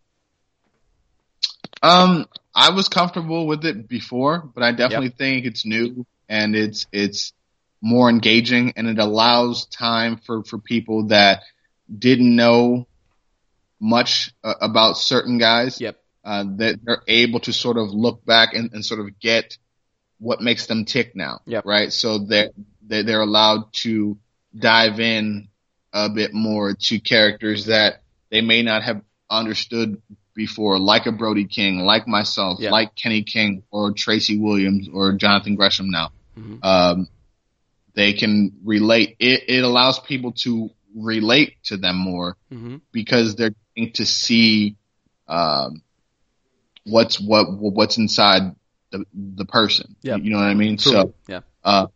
Um, 1.82 2.28
I 2.56 2.72
was 2.72 2.88
comfortable 2.90 3.48
with 3.48 3.66
it 3.66 3.88
before, 3.88 4.50
but 4.54 4.64
I 4.64 4.72
definitely 4.72 5.08
yep. 5.08 5.18
think 5.18 5.46
it's 5.46 5.66
new 5.66 6.06
and 6.30 6.56
it's 6.56 6.86
it's 6.92 7.34
more 7.82 8.10
engaging 8.10 8.74
and 8.76 8.88
it 8.88 9.00
allows 9.00 9.66
time 9.68 10.18
for 10.18 10.44
for 10.44 10.58
people 10.58 11.08
that 11.08 11.44
didn't 11.98 12.36
know 12.36 12.88
much 13.80 14.34
uh, 14.44 14.56
about 14.62 14.98
certain 14.98 15.38
guys. 15.38 15.80
Yep. 15.80 16.00
Uh, 16.24 16.44
that 16.58 16.80
they're 16.84 17.04
able 17.08 17.40
to 17.40 17.54
sort 17.54 17.78
of 17.78 17.90
look 17.92 18.26
back 18.26 18.54
and, 18.54 18.74
and 18.74 18.84
sort 18.84 19.00
of 19.00 19.18
get 19.18 19.58
what 20.20 20.42
makes 20.42 20.66
them 20.66 20.84
tick 20.84 21.16
now. 21.16 21.40
Yep. 21.46 21.66
Right. 21.66 21.94
So 21.94 22.18
they're, 22.18 22.50
they're 22.82 23.22
allowed 23.22 23.72
to 23.84 24.18
dive 24.54 25.00
in 25.00 25.48
a 25.94 26.10
bit 26.10 26.34
more 26.34 26.74
to 26.74 27.00
characters 27.00 27.68
that 27.68 28.02
they 28.30 28.42
may 28.42 28.62
not 28.62 28.84
have 28.84 29.02
understood 29.30 30.02
before, 30.36 30.80
like 30.80 31.06
a 31.06 31.12
Brody 31.12 31.46
King, 31.46 31.80
like 31.80 32.08
myself, 32.08 32.60
yep. 32.60 32.72
like 32.72 32.96
Kenny 32.96 33.24
King 33.24 33.64
or 33.72 33.94
Tracy 33.94 34.38
Williams 34.38 34.90
or 34.92 35.14
Jonathan 35.14 35.56
Gresham 35.56 35.90
now. 35.90 36.12
Mm-hmm. 36.38 36.58
Um, 36.62 37.08
they 37.96 38.14
can 38.14 38.52
relate. 38.64 39.16
It, 39.20 39.46
it 39.48 39.64
allows 39.64 40.00
people 40.00 40.34
to 40.44 40.70
relate 40.96 41.56
to 41.64 41.78
them 41.78 41.96
more 41.96 42.38
mm-hmm. 42.52 42.78
because 42.92 43.36
they're 43.36 43.56
to 43.86 44.06
see 44.06 44.76
um, 45.28 45.82
what's 46.84 47.20
what 47.20 47.48
what's 47.52 47.98
inside 47.98 48.56
the 48.92 49.06
the 49.14 49.46
person. 49.46 49.96
Yeah. 50.02 50.18
You 50.18 50.32
know 50.32 50.38
what 50.38 50.46
I 50.46 50.54
mean? 50.54 50.78
True. 50.78 50.92
So 50.92 51.14
yeah. 51.28 51.42
Uh, 51.64 51.88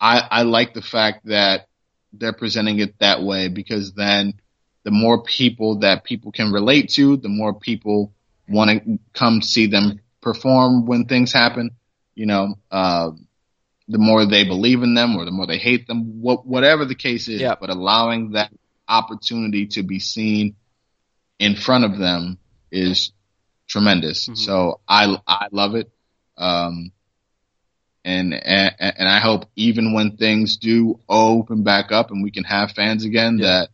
I 0.00 0.20
I 0.30 0.42
like 0.42 0.74
the 0.74 0.82
fact 0.82 1.26
that 1.26 1.68
they're 2.12 2.32
presenting 2.32 2.78
it 2.80 2.98
that 2.98 3.22
way 3.22 3.48
because 3.48 3.92
then 3.92 4.34
the 4.84 4.90
more 4.90 5.22
people 5.22 5.80
that 5.80 6.04
people 6.04 6.32
can 6.32 6.52
relate 6.52 6.90
to, 6.90 7.16
the 7.16 7.28
more 7.28 7.54
people 7.54 8.12
want 8.48 8.70
to 8.70 8.98
come 9.12 9.42
see 9.42 9.66
them 9.66 10.00
perform 10.20 10.86
when 10.86 11.06
things 11.06 11.32
happen. 11.32 11.70
You 12.14 12.26
know, 12.26 12.54
uh, 12.70 13.10
the 13.88 13.98
more 13.98 14.26
they 14.26 14.44
believe 14.44 14.82
in 14.82 14.94
them 14.94 15.16
or 15.16 15.24
the 15.24 15.30
more 15.30 15.46
they 15.46 15.58
hate 15.58 15.86
them, 15.86 16.22
what, 16.22 16.46
whatever 16.46 16.84
the 16.84 16.94
case 16.94 17.28
is, 17.28 17.40
yep. 17.40 17.60
but 17.60 17.70
allowing 17.70 18.32
that 18.32 18.50
opportunity 18.88 19.66
to 19.66 19.82
be 19.82 19.98
seen 19.98 20.56
in 21.38 21.54
front 21.54 21.84
of 21.84 21.98
them 21.98 22.38
is 22.70 23.12
tremendous. 23.68 24.24
Mm-hmm. 24.24 24.34
So 24.34 24.80
I, 24.88 25.16
I 25.26 25.48
love 25.50 25.74
it. 25.74 25.90
Um, 26.36 26.92
and, 28.04 28.32
and, 28.34 28.74
and 28.78 29.08
I 29.08 29.18
hope 29.18 29.46
even 29.56 29.92
when 29.92 30.16
things 30.16 30.58
do 30.58 31.00
open 31.08 31.62
back 31.62 31.90
up 31.90 32.10
and 32.10 32.22
we 32.22 32.30
can 32.30 32.44
have 32.44 32.70
fans 32.72 33.04
again 33.04 33.38
yeah. 33.38 33.46
that, 33.46 33.68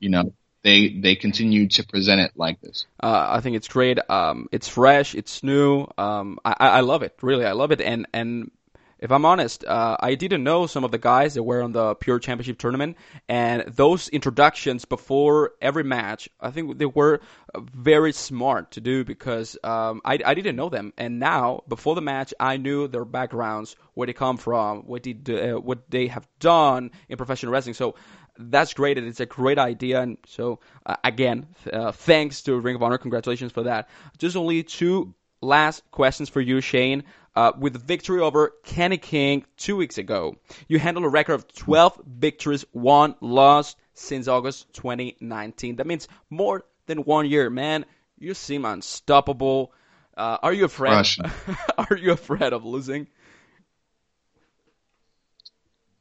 you 0.00 0.08
know, 0.08 0.32
they, 0.62 0.88
they 0.88 1.14
continue 1.14 1.68
to 1.68 1.86
present 1.86 2.20
it 2.20 2.32
like 2.34 2.60
this. 2.60 2.86
Uh, 3.00 3.26
I 3.30 3.40
think 3.40 3.54
it's 3.54 3.68
great. 3.68 3.98
Um, 4.10 4.48
it's 4.50 4.66
fresh. 4.66 5.14
It's 5.14 5.44
new. 5.44 5.86
Um, 5.96 6.40
I, 6.44 6.54
I 6.58 6.80
love 6.80 7.04
it. 7.04 7.16
Really. 7.22 7.46
I 7.46 7.52
love 7.52 7.70
it. 7.70 7.80
And, 7.80 8.08
and 8.12 8.50
if 8.98 9.12
I'm 9.12 9.26
honest, 9.26 9.64
uh, 9.64 9.96
I 10.00 10.14
didn't 10.14 10.42
know 10.42 10.66
some 10.66 10.84
of 10.84 10.90
the 10.90 10.98
guys 10.98 11.34
that 11.34 11.42
were 11.42 11.62
on 11.62 11.72
the 11.72 11.94
Pure 11.96 12.20
Championship 12.20 12.58
tournament, 12.58 12.96
and 13.28 13.62
those 13.68 14.08
introductions 14.08 14.84
before 14.86 15.52
every 15.60 15.84
match, 15.84 16.28
I 16.40 16.50
think 16.50 16.78
they 16.78 16.86
were 16.86 17.20
very 17.56 18.12
smart 18.12 18.72
to 18.72 18.80
do 18.80 19.04
because 19.04 19.58
um, 19.62 20.00
I, 20.04 20.18
I 20.24 20.34
didn't 20.34 20.56
know 20.56 20.70
them, 20.70 20.92
and 20.96 21.18
now 21.18 21.62
before 21.68 21.94
the 21.94 22.00
match, 22.00 22.32
I 22.40 22.56
knew 22.56 22.88
their 22.88 23.04
backgrounds, 23.04 23.76
where 23.94 24.06
they 24.06 24.12
come 24.14 24.38
from, 24.38 24.82
what 24.82 25.02
they 25.02 25.14
uh, 25.52 25.58
what 25.58 25.90
they 25.90 26.06
have 26.06 26.26
done 26.40 26.90
in 27.08 27.16
professional 27.16 27.52
wrestling. 27.52 27.74
So 27.74 27.96
that's 28.38 28.72
great, 28.72 28.96
and 28.96 29.06
it's 29.06 29.20
a 29.20 29.26
great 29.26 29.58
idea. 29.58 30.00
And 30.00 30.16
so 30.26 30.60
uh, 30.86 30.96
again, 31.04 31.46
uh, 31.70 31.92
thanks 31.92 32.42
to 32.42 32.58
Ring 32.58 32.76
of 32.76 32.82
Honor, 32.82 32.98
congratulations 32.98 33.52
for 33.52 33.64
that. 33.64 33.88
Just 34.18 34.36
only 34.36 34.62
two 34.62 35.14
last 35.42 35.82
questions 35.90 36.28
for 36.30 36.40
you, 36.40 36.60
Shane 36.60 37.04
uh, 37.36 37.52
with 37.58 37.74
the 37.74 37.78
victory 37.78 38.20
over 38.20 38.54
Kenny 38.64 38.96
King 38.96 39.44
two 39.58 39.76
weeks 39.76 39.98
ago. 39.98 40.36
You 40.66 40.78
handled 40.78 41.04
a 41.04 41.10
record 41.10 41.34
of 41.34 41.46
12 41.52 42.00
victories, 42.06 42.64
one 42.72 43.14
loss 43.20 43.76
since 43.92 44.26
August 44.26 44.72
2019. 44.72 45.76
That 45.76 45.86
means 45.86 46.08
more 46.30 46.64
than 46.86 46.98
one 47.00 47.28
year, 47.28 47.50
man. 47.50 47.84
You 48.18 48.32
seem 48.32 48.64
unstoppable. 48.64 49.72
Uh, 50.16 50.38
are 50.42 50.52
you 50.52 50.64
afraid? 50.64 51.06
are 51.78 51.96
you 51.96 52.12
afraid 52.12 52.54
of 52.54 52.64
losing? 52.64 53.06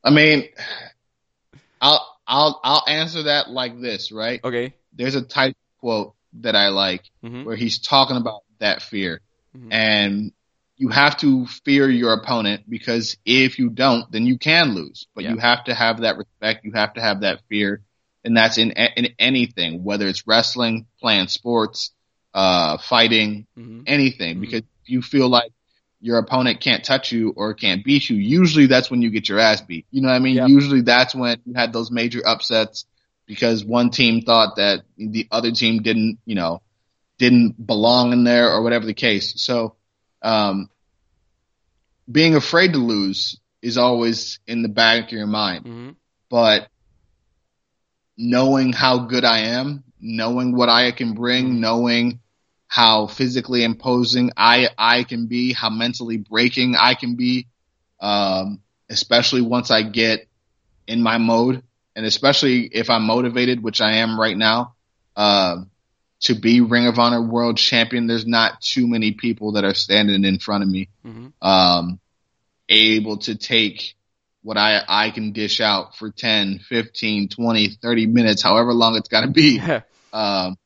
I 0.01 0.11
mean, 0.11 0.47
I'll 1.81 2.17
I'll 2.25 2.61
I'll 2.63 2.83
answer 2.87 3.23
that 3.23 3.49
like 3.49 3.81
this, 3.81 4.11
right? 4.13 4.39
Okay. 4.41 4.73
There's 4.93 5.15
a 5.15 5.21
Tyson 5.21 5.55
quote 5.79 6.13
that 6.41 6.55
I 6.55 6.69
like 6.69 7.03
mm-hmm. 7.21 7.43
where 7.43 7.57
he's 7.57 7.79
talking 7.79 8.15
about 8.15 8.43
that 8.59 8.81
fear, 8.81 9.19
mm-hmm. 9.57 9.73
and 9.73 10.31
you 10.77 10.89
have 10.89 11.17
to 11.17 11.45
fear 11.45 11.89
your 11.89 12.13
opponent 12.13 12.63
because 12.69 13.17
if 13.25 13.59
you 13.59 13.69
don't, 13.69 14.11
then 14.11 14.25
you 14.25 14.37
can 14.37 14.75
lose. 14.75 15.07
But 15.15 15.23
yeah. 15.23 15.31
you 15.31 15.37
have 15.37 15.63
to 15.65 15.73
have 15.73 16.01
that 16.01 16.17
respect. 16.17 16.65
You 16.65 16.73
have 16.73 16.93
to 16.95 17.01
have 17.01 17.21
that 17.21 17.41
fear. 17.49 17.81
And 18.23 18.35
that's 18.35 18.57
in, 18.57 18.71
in 18.71 19.09
anything, 19.19 19.83
whether 19.83 20.07
it's 20.07 20.27
wrestling, 20.27 20.87
playing 20.99 21.27
sports, 21.27 21.91
uh, 22.33 22.77
fighting, 22.77 23.45
mm-hmm. 23.57 23.83
anything, 23.85 24.35
mm-hmm. 24.35 24.41
because 24.41 24.63
you 24.85 25.01
feel 25.01 25.29
like 25.29 25.51
your 26.01 26.17
opponent 26.17 26.59
can't 26.59 26.83
touch 26.83 27.11
you 27.11 27.33
or 27.35 27.53
can't 27.53 27.83
beat 27.83 28.09
you. 28.09 28.17
Usually 28.17 28.65
that's 28.65 28.91
when 28.91 29.01
you 29.01 29.09
get 29.09 29.29
your 29.29 29.39
ass 29.39 29.61
beat. 29.61 29.85
You 29.91 30.01
know 30.01 30.09
what 30.09 30.15
I 30.15 30.19
mean? 30.19 30.35
Yep. 30.35 30.49
Usually 30.49 30.81
that's 30.81 31.15
when 31.15 31.39
you 31.45 31.53
had 31.53 31.71
those 31.71 31.89
major 31.89 32.21
upsets 32.25 32.85
because 33.25 33.63
one 33.63 33.89
team 33.89 34.21
thought 34.21 34.57
that 34.57 34.83
the 34.97 35.27
other 35.31 35.51
team 35.51 35.81
didn't, 35.81 36.19
you 36.25 36.35
know, 36.35 36.61
didn't 37.17 37.65
belong 37.65 38.11
in 38.11 38.23
there 38.23 38.51
or 38.51 38.61
whatever 38.61 38.85
the 38.85 38.93
case. 38.93 39.33
So, 39.41 39.74
um, 40.25 40.69
being 42.11 42.35
afraid 42.35 42.73
to 42.73 42.79
lose 42.79 43.39
is 43.61 43.77
always 43.77 44.39
in 44.47 44.63
the 44.63 44.67
back 44.67 45.05
of 45.05 45.11
your 45.11 45.27
mind. 45.27 45.65
Mm-hmm. 45.65 45.89
But 46.29 46.67
knowing 48.17 48.73
how 48.73 49.05
good 49.05 49.23
I 49.23 49.39
am, 49.39 49.83
knowing 49.99 50.55
what 50.55 50.67
I 50.67 50.91
can 50.91 51.13
bring, 51.13 51.45
mm-hmm. 51.45 51.59
knowing 51.61 52.19
how 52.67 53.05
physically 53.07 53.63
imposing 53.63 54.31
I 54.35 54.69
I 54.77 55.03
can 55.03 55.27
be, 55.27 55.53
how 55.53 55.69
mentally 55.69 56.17
breaking 56.17 56.75
I 56.75 56.95
can 56.95 57.15
be, 57.15 57.47
um, 57.99 58.61
especially 58.89 59.41
once 59.41 59.69
I 59.69 59.83
get 59.83 60.27
in 60.87 61.03
my 61.03 61.19
mode, 61.19 61.61
and 61.95 62.05
especially 62.05 62.65
if 62.65 62.89
I'm 62.89 63.03
motivated, 63.03 63.61
which 63.61 63.79
I 63.79 63.97
am 63.97 64.19
right 64.19 64.35
now. 64.35 64.73
Uh, 65.15 65.65
to 66.21 66.35
be 66.35 66.61
Ring 66.61 66.87
of 66.87 66.97
Honor 66.97 67.21
World 67.21 67.57
Champion, 67.57 68.07
there's 68.07 68.25
not 68.25 68.61
too 68.61 68.87
many 68.87 69.11
people 69.11 69.53
that 69.53 69.63
are 69.63 69.73
standing 69.73 70.23
in 70.23 70.39
front 70.39 70.63
of 70.63 70.69
me, 70.69 70.89
mm-hmm. 71.05 71.27
um, 71.47 71.99
able 72.69 73.17
to 73.17 73.35
take 73.35 73.95
what 74.41 74.57
I, 74.57 74.81
I 74.87 75.09
can 75.09 75.31
dish 75.31 75.59
out 75.59 75.97
for 75.97 76.11
10, 76.11 76.59
15, 76.59 77.29
20, 77.29 77.69
30 77.69 78.07
minutes, 78.07 78.41
however 78.43 78.73
long 78.73 78.95
it's 78.95 79.09
got 79.09 79.21
to 79.21 79.27
be, 79.27 79.59
um, 80.13 80.57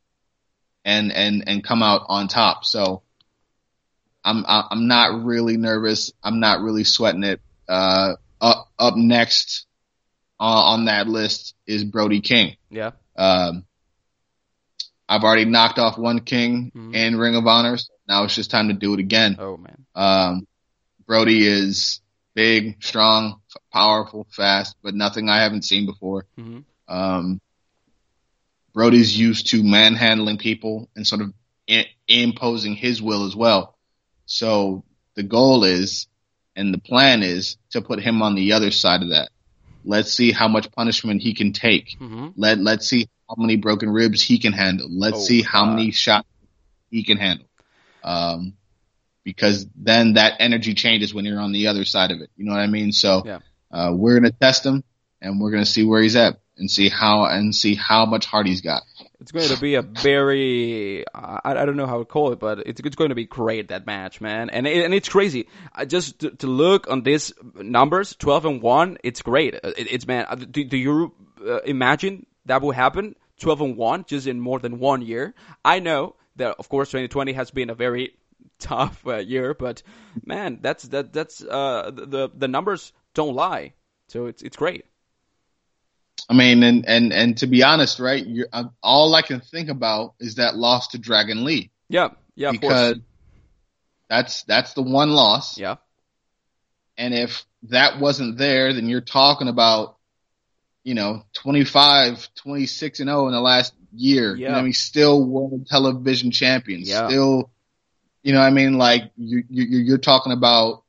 and, 0.85 1.11
and, 1.11 1.43
and 1.47 1.63
come 1.63 1.81
out 1.81 2.03
on 2.07 2.27
top. 2.27 2.65
So 2.65 3.03
I'm, 4.23 4.43
I'm 4.47 4.87
not 4.87 5.23
really 5.23 5.57
nervous. 5.57 6.11
I'm 6.23 6.39
not 6.39 6.61
really 6.61 6.83
sweating 6.83 7.23
it. 7.23 7.41
Uh, 7.67 8.15
up, 8.41 8.67
up 8.77 8.95
next 8.95 9.65
uh, 10.39 10.43
on 10.43 10.85
that 10.85 11.07
list 11.07 11.55
is 11.65 11.83
Brody 11.83 12.21
King. 12.21 12.55
Yeah. 12.69 12.91
Um, 13.15 13.65
I've 15.10 15.24
already 15.24 15.45
knocked 15.45 15.80
off 15.80 15.97
one 15.97 16.20
king 16.20 16.72
mm-hmm. 16.74 16.93
in 16.93 17.18
Ring 17.18 17.36
of 17.36 17.47
Honor. 17.47 17.78
So 17.78 17.91
now 18.07 18.24
it's 18.24 18.36
just 18.36 18.51
time 18.51 18.68
to 18.68 18.76
do 18.76 18.93
it 18.93 18.99
again. 18.99 19.36
Oh 19.39 19.57
man. 19.57 19.86
Um, 19.95 20.47
Brody 21.07 21.47
is 21.47 21.99
big, 22.36 22.84
strong, 22.84 23.41
powerful, 23.74 24.28
fast, 24.30 24.76
but 24.84 24.93
nothing 24.93 25.28
I 25.28 25.41
haven't 25.41 25.66
seen 25.66 25.88
before. 25.88 26.28
Mm-hmm. 26.38 26.60
Um, 26.88 27.41
Brody's 28.72 29.18
used 29.18 29.47
to 29.47 29.64
manhandling 29.64 30.38
people 30.38 30.89
and 30.95 31.07
sort 31.07 31.22
of 31.22 31.34
I- 31.68 31.88
imposing 32.07 32.76
his 32.76 33.01
will 33.01 33.26
as 33.26 33.36
well. 33.36 33.76
So 34.28 34.84
the 35.16 35.24
goal 35.24 35.64
is, 35.64 36.07
and 36.55 36.72
the 36.72 36.80
plan 36.80 37.24
is 37.24 37.57
to 37.72 37.82
put 37.82 37.99
him 37.99 38.22
on 38.22 38.36
the 38.36 38.53
other 38.53 38.70
side 38.70 39.01
of 39.01 39.10
that. 39.10 39.30
Let's 39.89 40.13
see 40.13 40.31
how 40.31 40.47
much 40.47 40.71
punishment 40.71 41.21
he 41.23 41.33
can 41.33 41.51
take. 41.51 41.97
Mm-hmm. 41.99 42.27
Let 42.35 42.59
let's 42.59 42.87
see 42.87 43.09
how 43.27 43.35
many 43.37 43.55
broken 43.55 43.89
ribs 43.89 44.21
he 44.21 44.37
can 44.37 44.53
handle. 44.53 44.87
Let's 44.89 45.17
Oh, 45.17 45.21
see 45.21 45.41
how 45.41 45.65
God. 45.65 45.75
many 45.77 45.91
shots 45.91 46.27
he 46.91 47.03
can 47.03 47.17
handle. 47.17 47.47
Um, 48.03 48.53
because 49.23 49.65
then 49.75 50.13
that 50.13 50.33
energy 50.39 50.73
changes 50.75 51.11
when 51.13 51.25
you're 51.25 51.39
on 51.39 51.51
the 51.53 51.67
other 51.67 51.85
side 51.85 52.11
of 52.11 52.21
it. 52.21 52.29
You 52.37 52.45
know 52.45 52.51
what 52.51 52.61
I 52.61 52.67
mean? 52.67 52.91
So 52.91 53.23
Yeah. 53.25 53.39
uh, 53.71 53.91
we're 53.95 54.13
gonna 54.19 54.31
test 54.31 54.63
him, 54.63 54.83
and 55.21 55.39
we're 55.41 55.51
gonna 55.51 55.65
see 55.65 55.83
where 55.83 56.01
he's 56.03 56.15
at, 56.15 56.39
and 56.57 56.69
see 56.69 56.89
how 56.89 57.25
and 57.25 57.53
see 57.55 57.73
how 57.73 58.05
much 58.05 58.25
heart 58.27 58.45
he's 58.45 58.61
got. 58.61 58.83
It's 59.22 59.34
going 59.34 59.49
to 59.49 59.59
be 59.59 59.76
a 59.76 59.82
very 59.82 61.03
I, 61.13 61.39
I 61.43 61.65
don't 61.65 61.76
know 61.76 61.88
how 61.88 61.99
to 61.99 62.05
call 62.05 62.32
it, 62.32 62.39
but 62.39 62.59
it's 62.59 62.80
it's 62.80 62.95
going 62.95 63.09
to 63.09 63.15
be 63.15 63.26
great 63.26 63.67
that 63.67 63.86
match, 63.86 64.22
man. 64.22 64.49
And 64.49 64.65
it, 64.65 64.86
and 64.86 64.93
it's 64.93 65.09
crazy. 65.09 65.47
I 65.76 65.86
just 65.86 66.20
to, 66.20 66.32
to 66.32 66.47
look 66.47 66.89
on 66.89 67.03
these 67.03 67.34
numbers, 67.55 68.15
twelve 68.15 68.45
and 68.45 68.61
one, 68.61 68.97
it's 69.03 69.22
great. 69.22 69.55
Uh, 69.55 69.72
It, 69.78 69.91
it's 69.91 70.07
man. 70.07 70.26
uh, 70.30 70.36
Do, 70.36 70.63
do 70.63 70.78
you 70.78 71.13
uh, 71.45 71.59
imagine 71.65 72.26
that 72.45 72.61
will 72.61 72.72
happen? 72.72 73.15
Twelve 73.39 73.59
and 73.61 73.76
one, 73.76 74.05
just 74.07 74.26
in 74.28 74.39
more 74.39 74.59
than 74.59 74.80
one 74.80 75.01
year. 75.01 75.34
I 75.65 75.80
know 75.80 76.15
that 76.38 76.55
of 76.57 76.70
course 76.70 76.89
2020 76.89 77.34
has 77.34 77.51
been 77.51 77.70
a 77.70 77.76
very 77.76 78.13
tough 78.59 79.05
uh, 79.05 79.17
year, 79.17 79.53
but 79.53 79.84
man, 80.26 80.59
that's 80.61 80.84
that 80.89 81.11
that's 81.11 81.43
uh 81.43 81.91
the 81.93 82.05
the, 82.05 82.30
the 82.36 82.47
numbers 82.47 82.93
don't 83.13 83.36
lie. 83.36 83.74
So 84.07 84.28
it's 84.28 84.41
it's 84.41 84.55
great. 84.55 84.86
I 86.30 86.34
mean, 86.36 86.63
and 86.63 86.86
and 86.88 87.11
and 87.11 87.38
to 87.39 87.47
be 87.47 87.63
honest, 87.63 87.99
right? 87.99 88.25
You're, 88.25 88.47
uh, 88.53 88.65
all 88.84 89.15
I 89.15 89.23
can 89.23 89.41
think 89.41 89.69
about 89.69 90.13
is 90.19 90.36
that 90.36 90.55
loss 90.55 90.89
to 90.89 90.99
Dragon 90.99 91.43
Lee 91.43 91.71
Yeah, 91.89 92.09
yeah, 92.36 92.49
of 92.49 92.53
because 92.53 92.93
course. 92.93 92.99
that's 94.09 94.43
that's 94.43 94.73
the 94.73 94.84
one 94.84 95.11
loss. 95.11 95.57
Yeah, 95.57 95.77
And 96.97 97.13
if 97.13 97.45
that 97.63 97.99
wasn't 97.99 98.38
there, 98.38 98.73
then 98.73 98.89
you're 98.89 99.01
talking 99.01 99.47
about, 99.47 99.97
you 100.84 100.93
know, 100.93 101.23
25, 101.34 102.30
26 102.36 102.99
and 102.99 103.09
0 103.09 103.27
in 103.27 103.34
the 103.34 103.41
last 103.41 103.73
year. 103.93 104.36
You 104.36 104.45
know 104.45 104.51
Yeah. 104.51 104.57
I 104.57 104.61
mean? 104.63 104.73
Still 104.73 105.25
world 105.25 105.67
television 105.67 106.32
champions. 106.32 106.89
Yeah. 106.89 107.07
Still, 107.07 107.51
you 108.23 108.34
know 108.34 108.39
what 108.39 108.45
I 108.47 108.51
mean? 108.51 108.77
Like 108.77 109.11
you, 109.17 109.43
you, 109.49 109.63
you're 109.80 109.97
talking 109.97 110.32
about, 110.32 110.84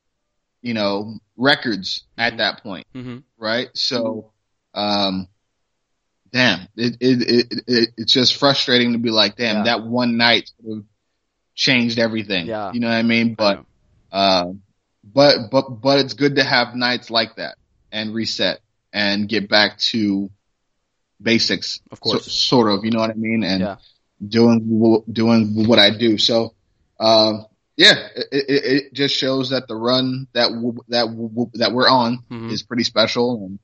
you 0.63 0.75
know, 0.75 1.19
records 1.37 2.05
at 2.19 2.39
that 2.39 2.63
point, 2.63 2.87
hmm 2.93 3.19
right? 3.39 3.69
So, 3.75 4.33
um, 4.75 5.29
damn, 6.33 6.61
it, 6.77 6.97
it, 7.01 7.23
it, 7.51 7.63
it, 7.67 7.89
it's 7.97 8.13
just 8.13 8.37
frustrating 8.37 8.93
to 8.93 8.99
be 8.99 9.11
like, 9.11 9.37
damn, 9.37 9.59
Yeah. 9.59 9.63
that 9.65 9.83
one 9.85 10.17
night 10.17 10.51
sort 10.63 10.79
of 10.79 10.85
changed 11.55 11.99
everything. 11.99 12.47
Yeah. 12.47 12.73
You 12.73 12.81
know 12.81 12.89
what 12.89 12.95
I 12.97 13.03
mean? 13.03 13.35
But, 13.35 13.65
uh, 14.13 14.53
but 15.03 15.51
but 15.51 15.81
but 15.81 15.99
it's 16.01 16.15
good 16.15 16.37
to 16.37 16.45
have 16.45 16.75
nights 16.75 17.11
like 17.11 17.37
that 17.37 17.57
and 17.91 18.15
reset 18.15 18.61
and 18.93 19.29
get 19.29 19.49
back 19.49 19.79
to 19.79 20.31
basics, 21.21 21.81
Of 21.91 22.01
course. 22.01 22.25
so- 22.25 22.31
sort 22.31 22.71
of. 22.73 22.85
You 22.85 22.91
know 22.91 23.01
what 23.01 23.11
I 23.11 23.15
mean? 23.15 23.43
And 23.45 23.61
Yeah. 23.61 23.77
doing 24.27 25.03
doing 25.11 25.67
what 25.67 25.79
I 25.79 25.91
do. 25.97 26.19
So, 26.19 26.55
um, 26.99 27.47
yeah, 27.77 28.09
it, 28.15 28.27
it, 28.33 28.65
it 28.65 28.93
just 28.93 29.15
shows 29.17 29.51
that 29.51 29.67
the 29.67 29.75
run 29.75 30.27
that 30.35 30.49
w- 30.51 30.83
that 30.89 31.07
w- 31.07 31.51
that 31.55 31.73
we're 31.73 31.89
on 31.89 32.25
Mhm. 32.31 32.53
is 32.53 32.63
pretty 32.63 32.85
special 32.85 33.47
and 33.47 33.59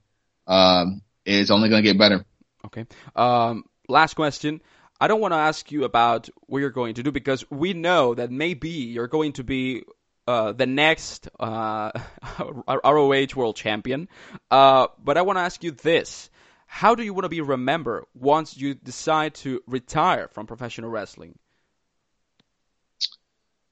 um, 0.47 1.03
is 1.25 1.51
only 1.51 1.69
going 1.69 1.83
to 1.83 1.89
get 1.89 1.99
better. 1.99 2.25
Okay. 2.65 2.87
Um, 3.15 3.65
last 3.89 4.15
question. 4.15 4.61
I 5.01 5.09
don't 5.09 5.21
want 5.21 5.33
to 5.33 5.39
ask 5.39 5.71
you 5.71 5.85
about 5.85 6.29
what 6.47 6.61
you're 6.61 6.71
going 6.71 6.95
to 6.95 7.03
do 7.03 7.13
because 7.13 7.49
we 7.51 7.75
know 7.75 8.15
that 8.15 8.31
maybe 8.31 8.71
you're 8.71 9.09
going 9.09 9.33
to 9.35 9.45
be 9.45 9.85
uh, 10.27 10.53
the 10.53 10.67
next 10.67 11.29
uh, 11.39 11.93
ROH 12.69 13.27
World 13.37 13.57
Champion. 13.57 14.09
Uh, 14.51 14.87
but 15.03 15.17
I 15.17 15.23
want 15.23 15.37
to 15.37 15.43
ask 15.43 15.63
you 15.63 15.71
this: 15.73 16.31
How 16.67 16.95
do 16.95 17.03
you 17.03 17.13
want 17.13 17.25
to 17.25 17.29
be 17.29 17.43
remembered 17.43 18.05
once 18.15 18.57
you 18.57 18.75
decide 18.75 19.35
to 19.37 19.61
retire 19.67 20.29
from 20.29 20.47
professional 20.47 20.91
wrestling? 20.91 21.39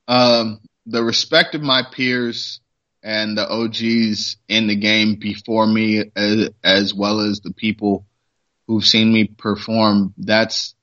Um, 0.07 0.61
the 0.87 1.03
respect 1.03 1.55
of 1.55 1.63
my 1.63 1.83
peers 1.95 2.61
and 3.05 3.37
the 3.37 3.47
OGs 3.47 4.39
in 4.49 4.67
the 4.67 4.77
game 4.77 5.17
before 5.17 5.67
me, 5.67 6.11
as, 6.17 6.51
as 6.65 6.95
well 6.95 7.21
as 7.21 7.41
the 7.41 7.53
people 7.53 8.07
who've 8.67 8.85
seen 8.85 9.13
me 9.13 9.25
perform, 9.27 10.15
that's 10.17 10.75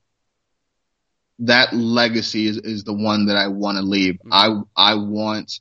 that 1.40 1.74
legacy 1.74 2.46
is, 2.46 2.58
is 2.58 2.84
the 2.84 2.94
one 2.94 3.26
that 3.26 3.38
I 3.38 3.48
want 3.48 3.78
to 3.78 3.84
leave. 3.84 4.20
I 4.32 4.62
I 4.78 4.96
want 4.96 5.60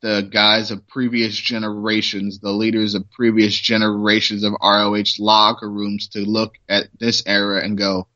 the 0.00 0.26
guys 0.32 0.70
of 0.70 0.88
previous 0.88 1.36
generations, 1.36 2.40
the 2.40 2.50
leaders 2.50 2.94
of 2.94 3.08
previous 3.10 3.54
generations 3.54 4.42
of 4.44 4.54
ROH 4.62 5.18
locker 5.18 5.70
rooms 5.70 6.08
to 6.08 6.20
look 6.20 6.54
at 6.68 6.86
this 6.98 7.22
era 7.26 7.62
and 7.62 7.76
go, 7.78 8.08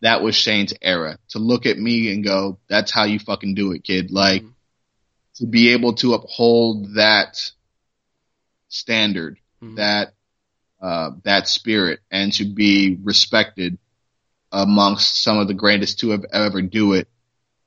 that 0.00 0.22
was 0.22 0.34
Shane's 0.34 0.72
era. 0.80 1.18
To 1.30 1.38
look 1.38 1.66
at 1.66 1.78
me 1.78 2.12
and 2.12 2.24
go, 2.24 2.58
that's 2.68 2.90
how 2.90 3.04
you 3.04 3.18
fucking 3.18 3.54
do 3.54 3.72
it, 3.72 3.84
kid. 3.84 4.10
Like 4.10 4.42
Mhm. 4.42 4.52
To 5.40 5.46
be 5.46 5.70
able 5.72 5.94
to 5.94 6.14
uphold 6.14 6.94
that 6.94 7.50
standard, 8.68 9.38
Mhm. 9.62 9.76
that 9.76 10.14
uh, 10.82 11.10
that 11.24 11.46
spirit, 11.46 12.00
and 12.10 12.32
to 12.32 12.46
be 12.46 12.96
respected 13.02 13.76
amongst 14.50 15.22
some 15.22 15.36
of 15.38 15.46
the 15.46 15.52
greatest 15.52 15.98
to 16.00 16.08
have 16.08 16.24
ever 16.32 16.62
do 16.62 16.94
it. 16.94 17.06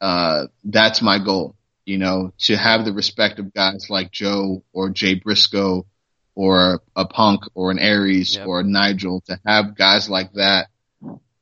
Uh, 0.02 0.48
that's 0.64 1.00
my 1.00 1.20
goal. 1.24 1.56
You 1.86 2.00
know, 2.00 2.34
to 2.40 2.58
have 2.58 2.86
the 2.86 2.92
respect 2.94 3.38
of 3.38 3.54
guys 3.54 3.88
like 3.90 4.12
Joe 4.12 4.64
or 4.74 4.90
Jay 4.90 5.14
Briscoe 5.14 5.86
or 6.34 6.82
a 6.96 7.06
Punk 7.06 7.42
or 7.54 7.70
an 7.70 7.78
Aries 7.78 8.36
Yep. 8.36 8.48
or 8.48 8.62
a 8.62 8.64
Nigel. 8.64 9.22
To 9.28 9.40
have 9.46 9.76
guys 9.78 10.10
like 10.10 10.34
that, 10.34 10.70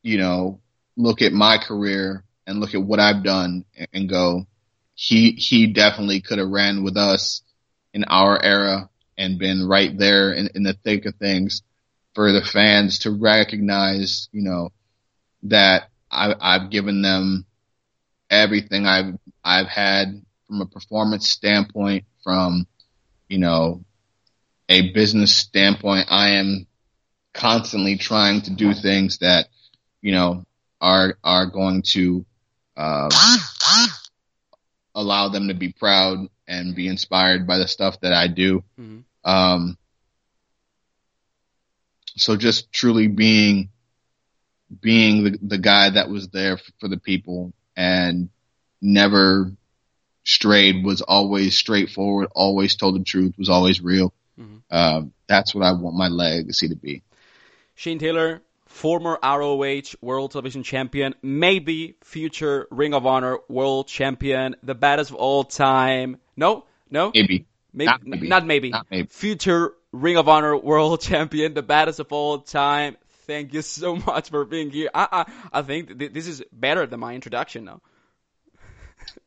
you 0.04 0.18
know, 0.18 0.60
look 0.98 1.22
at 1.22 1.32
my 1.32 1.58
career 1.58 2.26
and 2.46 2.60
look 2.60 2.74
at 2.76 2.84
what 2.84 3.00
I've 3.00 3.24
done 3.24 3.64
and 3.94 4.10
go, 4.10 4.46
he 5.02 5.32
he 5.32 5.66
definitely 5.66 6.22
could 6.22 6.38
have 6.38 6.48
ran 6.48 6.84
with 6.84 6.96
us 6.96 7.42
in 7.92 8.04
our 8.04 8.40
era 8.40 8.88
and 9.18 9.40
been 9.40 9.68
right 9.68 9.98
there 9.98 10.32
in, 10.32 10.50
in 10.54 10.62
the 10.62 10.74
thick 10.74 11.08
of 11.08 11.16
things 11.16 11.64
for 12.14 12.32
the 12.32 12.44
fans 12.44 13.00
to 13.00 13.10
recognize, 13.10 14.30
you 14.32 14.44
know, 14.44 14.70
that 15.42 15.90
I, 16.12 16.36
I've 16.40 16.70
given 16.70 17.02
them 17.02 17.48
everything 18.30 18.86
I've 18.86 19.16
I've 19.44 19.66
had 19.66 20.22
from 20.46 20.62
a 20.62 20.68
performance 20.68 21.28
standpoint, 21.28 22.06
from 22.24 22.68
you 23.28 23.40
know 23.40 23.84
a 24.70 24.92
business 24.92 25.36
standpoint. 25.36 26.10
I 26.12 26.34
am 26.34 26.68
constantly 27.34 27.98
trying 27.98 28.42
to 28.44 28.52
do 28.52 28.76
things 28.76 29.18
that 29.18 29.48
you 30.00 30.12
know 30.12 30.46
are 30.80 31.18
are 31.24 31.48
going 31.48 31.82
to 31.94 32.24
um, 32.78 33.10
allow 34.94 35.30
them 35.30 35.48
to 35.48 35.54
be 35.54 35.72
proud 35.72 36.28
and 36.48 36.76
be 36.76 36.88
inspired 36.88 37.48
by 37.48 37.58
the 37.58 37.68
stuff 37.68 38.00
that 38.02 38.14
I 38.14 38.28
do. 38.28 38.64
Mhm. 38.80 39.04
Um, 39.24 39.78
so 42.18 42.36
just 42.36 42.72
truly 42.72 43.08
being 43.08 43.70
being 44.80 45.24
the, 45.24 45.40
the 45.42 45.58
guy 45.58 45.90
that 45.90 46.10
was 46.10 46.30
there 46.30 46.54
f- 46.54 46.72
for 46.80 46.88
the 46.88 46.98
people 46.98 47.54
and 47.76 48.30
never 48.82 49.52
strayed 50.24 50.86
was 50.86 51.02
always 51.02 51.56
straightforward, 51.56 52.30
always 52.34 52.76
told 52.76 52.96
the 52.96 53.04
truth, 53.04 53.34
was 53.38 53.50
always 53.50 53.82
real. 53.82 54.14
Mhm. 54.40 54.62
Um, 54.70 55.14
that's 55.28 55.54
what 55.54 55.66
I 55.66 55.74
want 55.74 55.96
my 55.96 56.08
legacy 56.08 56.70
to 56.70 56.76
be. 56.76 57.04
Shane 57.76 58.00
Taylor, 58.00 58.42
former 58.72 59.20
ROH 59.22 59.96
World 60.02 60.32
Television 60.32 60.64
Champion, 60.64 61.14
maybe 61.22 61.96
future 62.04 62.68
Ring 62.72 62.94
of 62.94 63.06
Honor 63.06 63.40
World 63.50 63.88
Champion, 63.88 64.56
the 64.64 64.76
baddest 64.76 65.12
of 65.12 65.16
all 65.18 65.44
time. 65.44 66.18
No, 66.36 66.66
no, 66.90 67.12
Maybe. 67.14 67.46
maybe, 67.74 67.86
Not 67.86 68.02
maybe. 68.06 68.28
not 68.28 68.46
maybe. 68.46 68.70
Not 68.70 68.88
maybe. 68.90 69.08
Future 69.10 69.74
Ring 69.92 70.18
of 70.18 70.28
Honor 70.28 70.56
World 70.58 71.02
Champion, 71.10 71.54
the 71.54 71.62
baddest 71.64 72.00
of 72.00 72.12
all 72.12 72.40
time. 72.40 72.98
Thank 73.28 73.54
you 73.54 73.62
so 73.62 73.96
much 74.08 74.30
for 74.30 74.46
being 74.46 74.70
here. 74.72 74.90
I 74.94 75.08
I, 75.52 75.60
I 75.60 75.62
think 75.62 75.98
th- 76.00 76.14
this 76.14 76.28
is 76.28 76.44
better 76.52 76.86
than 76.88 77.00
my 77.00 77.14
introduction 77.14 77.66
now. 77.66 77.82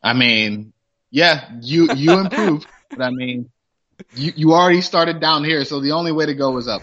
I 0.03 0.13
mean, 0.13 0.73
yeah, 1.11 1.51
you, 1.61 1.89
you 1.95 2.19
improved, 2.19 2.67
but 2.91 3.03
I 3.03 3.11
mean, 3.11 3.51
you, 4.15 4.33
you 4.37 4.53
already 4.53 4.81
started 4.81 5.21
down 5.21 5.45
here. 5.45 5.65
So 5.65 5.81
the 5.81 5.93
only 5.93 6.13
way 6.13 6.27
to 6.27 6.35
go 6.35 6.57
is 6.59 6.69
up. 6.69 6.83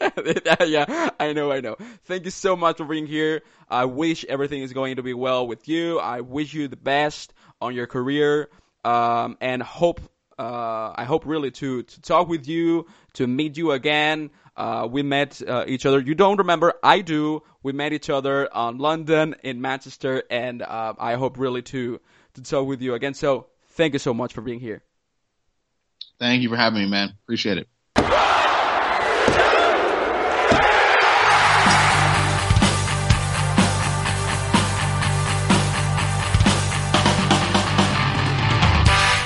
yeah, 0.66 1.10
I 1.18 1.32
know, 1.32 1.50
I 1.52 1.60
know. 1.60 1.76
Thank 2.04 2.24
you 2.24 2.30
so 2.30 2.56
much 2.56 2.78
for 2.78 2.84
being 2.84 3.06
here. 3.06 3.42
I 3.68 3.84
wish 3.84 4.24
everything 4.24 4.62
is 4.62 4.72
going 4.72 4.96
to 4.96 5.02
be 5.02 5.14
well 5.14 5.46
with 5.46 5.68
you. 5.68 5.98
I 5.98 6.20
wish 6.20 6.54
you 6.54 6.68
the 6.68 6.76
best 6.76 7.34
on 7.60 7.74
your 7.74 7.86
career, 7.86 8.48
um, 8.84 9.36
and 9.40 9.62
hope. 9.62 10.00
Uh, 10.38 10.94
I 10.94 11.04
hope 11.04 11.26
really 11.26 11.50
to 11.50 11.82
to 11.82 12.00
talk 12.00 12.28
with 12.28 12.46
you, 12.46 12.86
to 13.14 13.26
meet 13.26 13.56
you 13.56 13.72
again. 13.72 14.30
Uh, 14.56 14.88
we 14.90 15.02
met 15.02 15.40
uh, 15.46 15.64
each 15.66 15.84
other. 15.84 16.00
You 16.00 16.14
don't 16.14 16.38
remember? 16.38 16.74
I 16.82 17.00
do. 17.00 17.42
We 17.62 17.72
met 17.72 17.92
each 17.92 18.08
other 18.10 18.52
on 18.52 18.78
London, 18.78 19.34
in 19.42 19.60
Manchester, 19.60 20.22
and 20.30 20.62
uh, 20.62 20.94
I 20.98 21.14
hope 21.14 21.38
really 21.38 21.62
to 21.62 22.00
to 22.34 22.42
talk 22.42 22.66
with 22.66 22.80
you 22.80 22.94
again. 22.94 23.14
So 23.14 23.46
thank 23.70 23.92
you 23.92 23.98
so 23.98 24.14
much 24.14 24.32
for 24.32 24.40
being 24.40 24.60
here. 24.60 24.82
Thank 26.18 26.42
you 26.42 26.48
for 26.48 26.56
having 26.56 26.82
me, 26.82 26.88
man. 26.88 27.14
Appreciate 27.24 27.58
it. 27.58 27.68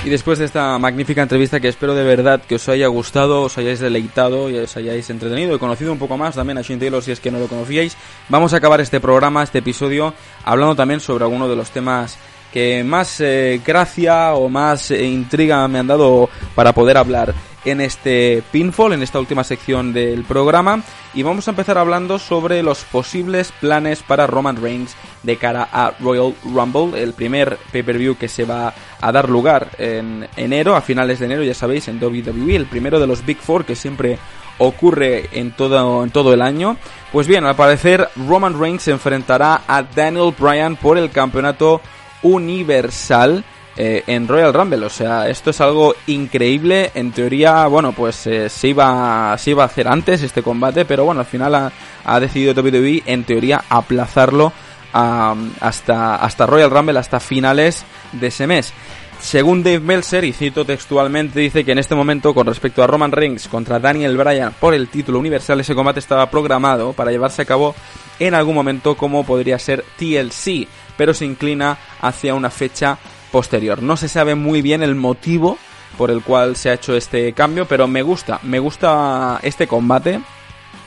Y 0.05 0.09
después 0.09 0.37
de 0.37 0.43
esta 0.43 0.77
magnífica 0.79 1.21
entrevista 1.21 1.61
que 1.61 1.69
espero 1.69 1.95
de 1.95 2.03
verdad 2.03 2.41
que 2.41 2.55
os 2.55 2.67
haya 2.67 2.87
gustado, 2.87 3.43
os 3.43 3.57
hayáis 3.57 3.79
deleitado 3.79 4.49
y 4.49 4.57
os 4.57 4.75
hayáis 4.75 5.09
entretenido 5.09 5.55
y 5.55 5.59
conocido 5.59 5.93
un 5.93 5.97
poco 5.97 6.17
más 6.17 6.35
también 6.35 6.57
a 6.57 6.61
Shane 6.61 7.01
si 7.01 7.11
es 7.13 7.21
que 7.21 7.31
no 7.31 7.39
lo 7.39 7.47
conocíais, 7.47 7.95
vamos 8.27 8.53
a 8.53 8.57
acabar 8.57 8.81
este 8.81 8.99
programa, 8.99 9.43
este 9.43 9.59
episodio, 9.59 10.13
hablando 10.43 10.75
también 10.75 10.99
sobre 10.99 11.23
alguno 11.23 11.47
de 11.47 11.55
los 11.55 11.71
temas 11.71 12.17
que 12.53 12.83
más 12.83 13.19
eh, 13.19 13.59
gracia 13.65 14.35
o 14.35 14.47
más 14.47 14.91
eh, 14.91 15.03
intriga 15.03 15.67
me 15.67 15.79
han 15.79 15.87
dado 15.87 16.29
para 16.53 16.71
poder 16.71 16.97
hablar 16.97 17.33
en 17.65 17.81
este 17.81 18.43
pinfall, 18.51 18.93
en 18.93 19.01
esta 19.01 19.19
última 19.19 19.43
sección 19.43 19.91
del 19.91 20.23
programa. 20.23 20.83
Y 21.15 21.23
vamos 21.23 21.47
a 21.47 21.51
empezar 21.51 21.79
hablando 21.79 22.19
sobre 22.19 22.61
los 22.61 22.83
posibles 22.83 23.51
planes 23.59 24.03
para 24.03 24.27
Roman 24.27 24.61
Reigns 24.61 24.95
de 25.23 25.37
cara 25.37 25.67
a 25.71 25.93
Royal 25.99 26.35
Rumble, 26.43 27.01
el 27.01 27.13
primer 27.13 27.57
pay-per-view 27.71 28.17
que 28.17 28.27
se 28.27 28.45
va 28.45 28.73
a 29.01 29.11
dar 29.11 29.29
lugar 29.29 29.69
en 29.79 30.27
enero, 30.35 30.75
a 30.75 30.81
finales 30.81 31.19
de 31.19 31.25
enero, 31.25 31.43
ya 31.43 31.55
sabéis, 31.55 31.87
en 31.87 32.03
WWE, 32.03 32.55
el 32.55 32.65
primero 32.67 32.99
de 32.99 33.07
los 33.07 33.25
Big 33.25 33.37
Four 33.37 33.65
que 33.65 33.75
siempre 33.75 34.19
ocurre 34.59 35.29
en 35.31 35.51
todo, 35.51 36.03
en 36.03 36.11
todo 36.11 36.33
el 36.33 36.41
año. 36.41 36.77
Pues 37.11 37.27
bien, 37.27 37.45
al 37.45 37.55
parecer 37.55 38.09
Roman 38.27 38.59
Reigns 38.59 38.83
se 38.83 38.91
enfrentará 38.91 39.61
a 39.67 39.81
Daniel 39.81 40.33
Bryan 40.37 40.75
por 40.75 40.97
el 40.97 41.09
campeonato 41.09 41.81
universal 42.23 43.43
eh, 43.75 44.03
en 44.07 44.27
Royal 44.27 44.53
Rumble. 44.53 44.85
O 44.85 44.89
sea, 44.89 45.29
esto 45.29 45.49
es 45.49 45.61
algo 45.61 45.95
increíble. 46.07 46.91
En 46.95 47.11
teoría, 47.11 47.67
bueno, 47.67 47.91
pues 47.91 48.27
eh, 48.27 48.49
se, 48.49 48.69
iba, 48.69 49.35
se 49.37 49.51
iba 49.51 49.63
a 49.63 49.67
hacer 49.67 49.87
antes 49.87 50.21
este 50.21 50.43
combate, 50.43 50.85
pero 50.85 51.05
bueno, 51.05 51.21
al 51.21 51.27
final 51.27 51.55
ha, 51.55 51.71
ha 52.05 52.19
decidido 52.19 52.53
WWE 52.53 53.03
en 53.05 53.23
teoría 53.23 53.63
aplazarlo 53.69 54.51
hasta, 54.93 56.15
hasta 56.15 56.45
Royal 56.45 56.69
Rumble, 56.69 56.99
hasta 56.99 57.19
finales 57.19 57.83
de 58.11 58.27
ese 58.27 58.47
mes. 58.47 58.73
Según 59.19 59.63
Dave 59.63 59.79
Meltzer, 59.79 60.25
y 60.25 60.33
cito 60.33 60.65
textualmente, 60.65 61.39
dice 61.39 61.63
que 61.63 61.71
en 61.71 61.79
este 61.79 61.95
momento, 61.95 62.33
con 62.33 62.45
respecto 62.45 62.83
a 62.83 62.87
Roman 62.87 63.11
Reigns 63.11 63.47
contra 63.47 63.79
Daniel 63.79 64.17
Bryan 64.17 64.53
por 64.59 64.73
el 64.73 64.89
título 64.89 65.17
universal, 65.17 65.61
ese 65.61 65.73
combate 65.73 65.99
estaba 65.99 66.29
programado 66.29 66.91
para 66.91 67.09
llevarse 67.09 67.41
a 67.41 67.45
cabo 67.45 67.73
en 68.19 68.33
algún 68.33 68.53
momento 68.53 68.95
como 68.95 69.25
podría 69.25 69.57
ser 69.57 69.85
TLC, 69.97 70.67
pero 70.97 71.13
se 71.13 71.25
inclina 71.25 71.77
hacia 72.01 72.35
una 72.35 72.49
fecha 72.49 72.97
posterior. 73.31 73.81
No 73.81 73.97
se 73.97 74.07
sabe 74.07 74.35
muy 74.35 74.61
bien 74.61 74.83
el 74.83 74.95
motivo 74.95 75.57
por 75.97 76.11
el 76.11 76.21
cual 76.23 76.55
se 76.55 76.69
ha 76.69 76.73
hecho 76.73 76.95
este 76.95 77.33
cambio, 77.33 77.67
pero 77.67 77.87
me 77.87 78.01
gusta, 78.01 78.39
me 78.43 78.59
gusta 78.59 79.39
este 79.43 79.67
combate. 79.67 80.19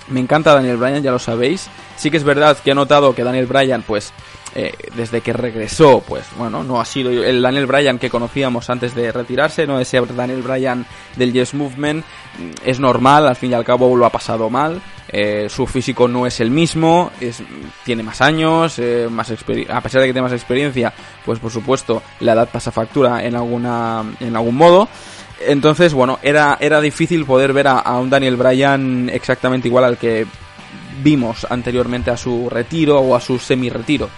Me 0.09 0.21
encanta 0.21 0.55
Daniel 0.55 0.77
Bryan, 0.77 1.03
ya 1.03 1.11
lo 1.11 1.19
sabéis. 1.19 1.69
Sí 1.97 2.11
que 2.11 2.17
es 2.17 2.25
verdad 2.25 2.57
que 2.59 2.71
he 2.71 2.75
notado 2.75 3.15
que 3.15 3.25
Daniel 3.25 3.47
Bryan, 3.47 3.83
pues, 3.83 4.13
eh, 4.59 4.73
desde 4.97 5.21
que 5.21 5.35
regresó, 5.35 6.03
pues 6.09 6.25
bueno, 6.39 6.65
no 6.65 6.81
ha 6.81 6.87
sido 6.87 7.11
el 7.11 7.43
Daniel 7.43 7.67
Bryan 7.67 7.99
que 7.99 8.09
conocíamos 8.09 8.71
antes 8.71 8.95
de 8.95 9.13
retirarse, 9.13 9.67
no 9.67 9.79
ese 9.79 10.01
Daniel 10.01 10.41
Bryan 10.41 10.87
del 11.15 11.35
Yes 11.35 11.53
Movement, 11.53 12.03
mm, 12.39 12.51
es 12.65 12.81
normal, 12.81 13.29
al 13.29 13.37
fin 13.37 13.51
y 13.51 13.55
al 13.55 13.67
cabo 13.67 13.95
lo 13.95 14.07
ha 14.07 14.11
pasado 14.11 14.49
mal, 14.49 14.81
eh, 15.09 15.49
su 15.51 15.67
físico 15.67 16.09
no 16.09 16.27
es 16.27 16.41
el 16.41 16.51
mismo, 16.51 17.11
es, 17.21 17.43
tiene 17.85 18.03
más 18.03 18.23
años, 18.23 18.79
eh, 18.79 19.09
más 19.11 19.31
a 19.31 19.81
pesar 19.83 20.01
de 20.01 20.07
que 20.07 20.15
tiene 20.15 20.23
más 20.23 20.33
experiencia, 20.33 20.91
pues 21.27 21.39
por 21.39 21.51
supuesto 21.51 22.03
la 22.21 22.33
edad 22.33 22.49
pasa 22.51 22.73
factura 22.73 23.27
en 23.27 23.37
alguna 23.37 24.05
en 24.21 24.37
algún 24.37 24.55
modo. 24.55 24.89
Entonces, 25.47 25.93
bueno, 25.93 26.19
era, 26.23 26.57
era 26.59 26.81
difícil 26.81 27.27
poder 27.27 27.53
ver 27.53 27.69
a, 27.69 27.81
a 27.81 27.99
un 27.99 28.09
Daniel 28.09 28.37
Bryan 28.37 29.11
exactamente 29.13 29.69
igual 29.69 29.85
al 29.85 29.99
que 29.99 30.27
vimos 31.03 31.47
anteriormente 31.51 32.11
a 32.11 32.17
su 32.17 32.49
retiro 32.49 33.01
o 33.01 33.15
a 33.15 33.21
su 33.21 33.39
semi-retiro 33.39 34.09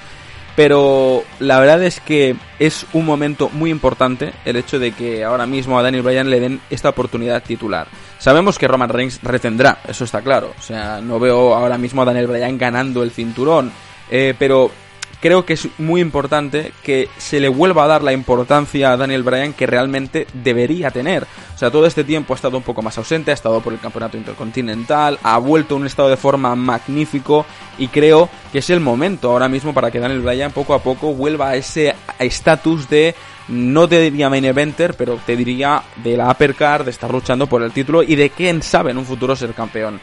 pero 0.58 1.22
la 1.38 1.60
verdad 1.60 1.84
es 1.84 2.00
que 2.00 2.34
es 2.58 2.84
un 2.92 3.06
momento 3.06 3.48
muy 3.48 3.70
importante 3.70 4.32
el 4.44 4.56
hecho 4.56 4.80
de 4.80 4.90
que 4.90 5.22
ahora 5.22 5.46
mismo 5.46 5.78
a 5.78 5.84
Daniel 5.84 6.02
Bryan 6.02 6.30
le 6.30 6.40
den 6.40 6.60
esta 6.68 6.88
oportunidad 6.88 7.44
titular. 7.44 7.86
Sabemos 8.18 8.58
que 8.58 8.66
Roman 8.66 8.88
Reigns 8.88 9.22
retendrá, 9.22 9.78
eso 9.86 10.02
está 10.02 10.20
claro. 10.20 10.52
O 10.58 10.60
sea, 10.60 11.00
no 11.00 11.20
veo 11.20 11.54
ahora 11.54 11.78
mismo 11.78 12.02
a 12.02 12.06
Daniel 12.06 12.26
Bryan 12.26 12.58
ganando 12.58 13.04
el 13.04 13.12
cinturón. 13.12 13.70
Eh, 14.10 14.34
pero 14.36 14.72
creo 15.20 15.44
que 15.44 15.54
es 15.54 15.68
muy 15.78 16.00
importante 16.00 16.72
que 16.82 17.08
se 17.18 17.40
le 17.40 17.48
vuelva 17.48 17.84
a 17.84 17.88
dar 17.88 18.02
la 18.02 18.12
importancia 18.12 18.92
a 18.92 18.96
Daniel 18.96 19.22
Bryan 19.22 19.52
que 19.52 19.66
realmente 19.66 20.26
debería 20.32 20.90
tener. 20.90 21.24
O 21.54 21.58
sea, 21.58 21.70
todo 21.70 21.86
este 21.86 22.04
tiempo 22.04 22.32
ha 22.32 22.36
estado 22.36 22.56
un 22.56 22.62
poco 22.62 22.82
más 22.82 22.98
ausente, 22.98 23.30
ha 23.30 23.34
estado 23.34 23.60
por 23.60 23.72
el 23.72 23.80
campeonato 23.80 24.16
intercontinental, 24.16 25.18
ha 25.22 25.38
vuelto 25.38 25.74
a 25.74 25.78
un 25.78 25.86
estado 25.86 26.08
de 26.08 26.16
forma 26.16 26.54
magnífico 26.54 27.46
y 27.78 27.88
creo 27.88 28.28
que 28.52 28.58
es 28.58 28.70
el 28.70 28.80
momento 28.80 29.30
ahora 29.30 29.48
mismo 29.48 29.74
para 29.74 29.90
que 29.90 30.00
Daniel 30.00 30.20
Bryan 30.20 30.52
poco 30.52 30.74
a 30.74 30.82
poco 30.82 31.14
vuelva 31.14 31.50
a 31.50 31.56
ese 31.56 31.94
estatus 32.18 32.88
de 32.88 33.14
no 33.48 33.88
te 33.88 34.00
diría 34.00 34.28
main 34.28 34.44
eventer, 34.44 34.94
pero 34.94 35.18
te 35.24 35.34
diría 35.34 35.82
de 35.96 36.16
la 36.16 36.30
uppercard, 36.30 36.84
de 36.84 36.90
estar 36.90 37.10
luchando 37.10 37.46
por 37.46 37.62
el 37.62 37.72
título 37.72 38.02
y 38.02 38.14
de 38.14 38.30
quién 38.30 38.62
sabe 38.62 38.90
en 38.90 38.98
un 38.98 39.06
futuro 39.06 39.34
ser 39.34 39.54
campeón. 39.54 40.00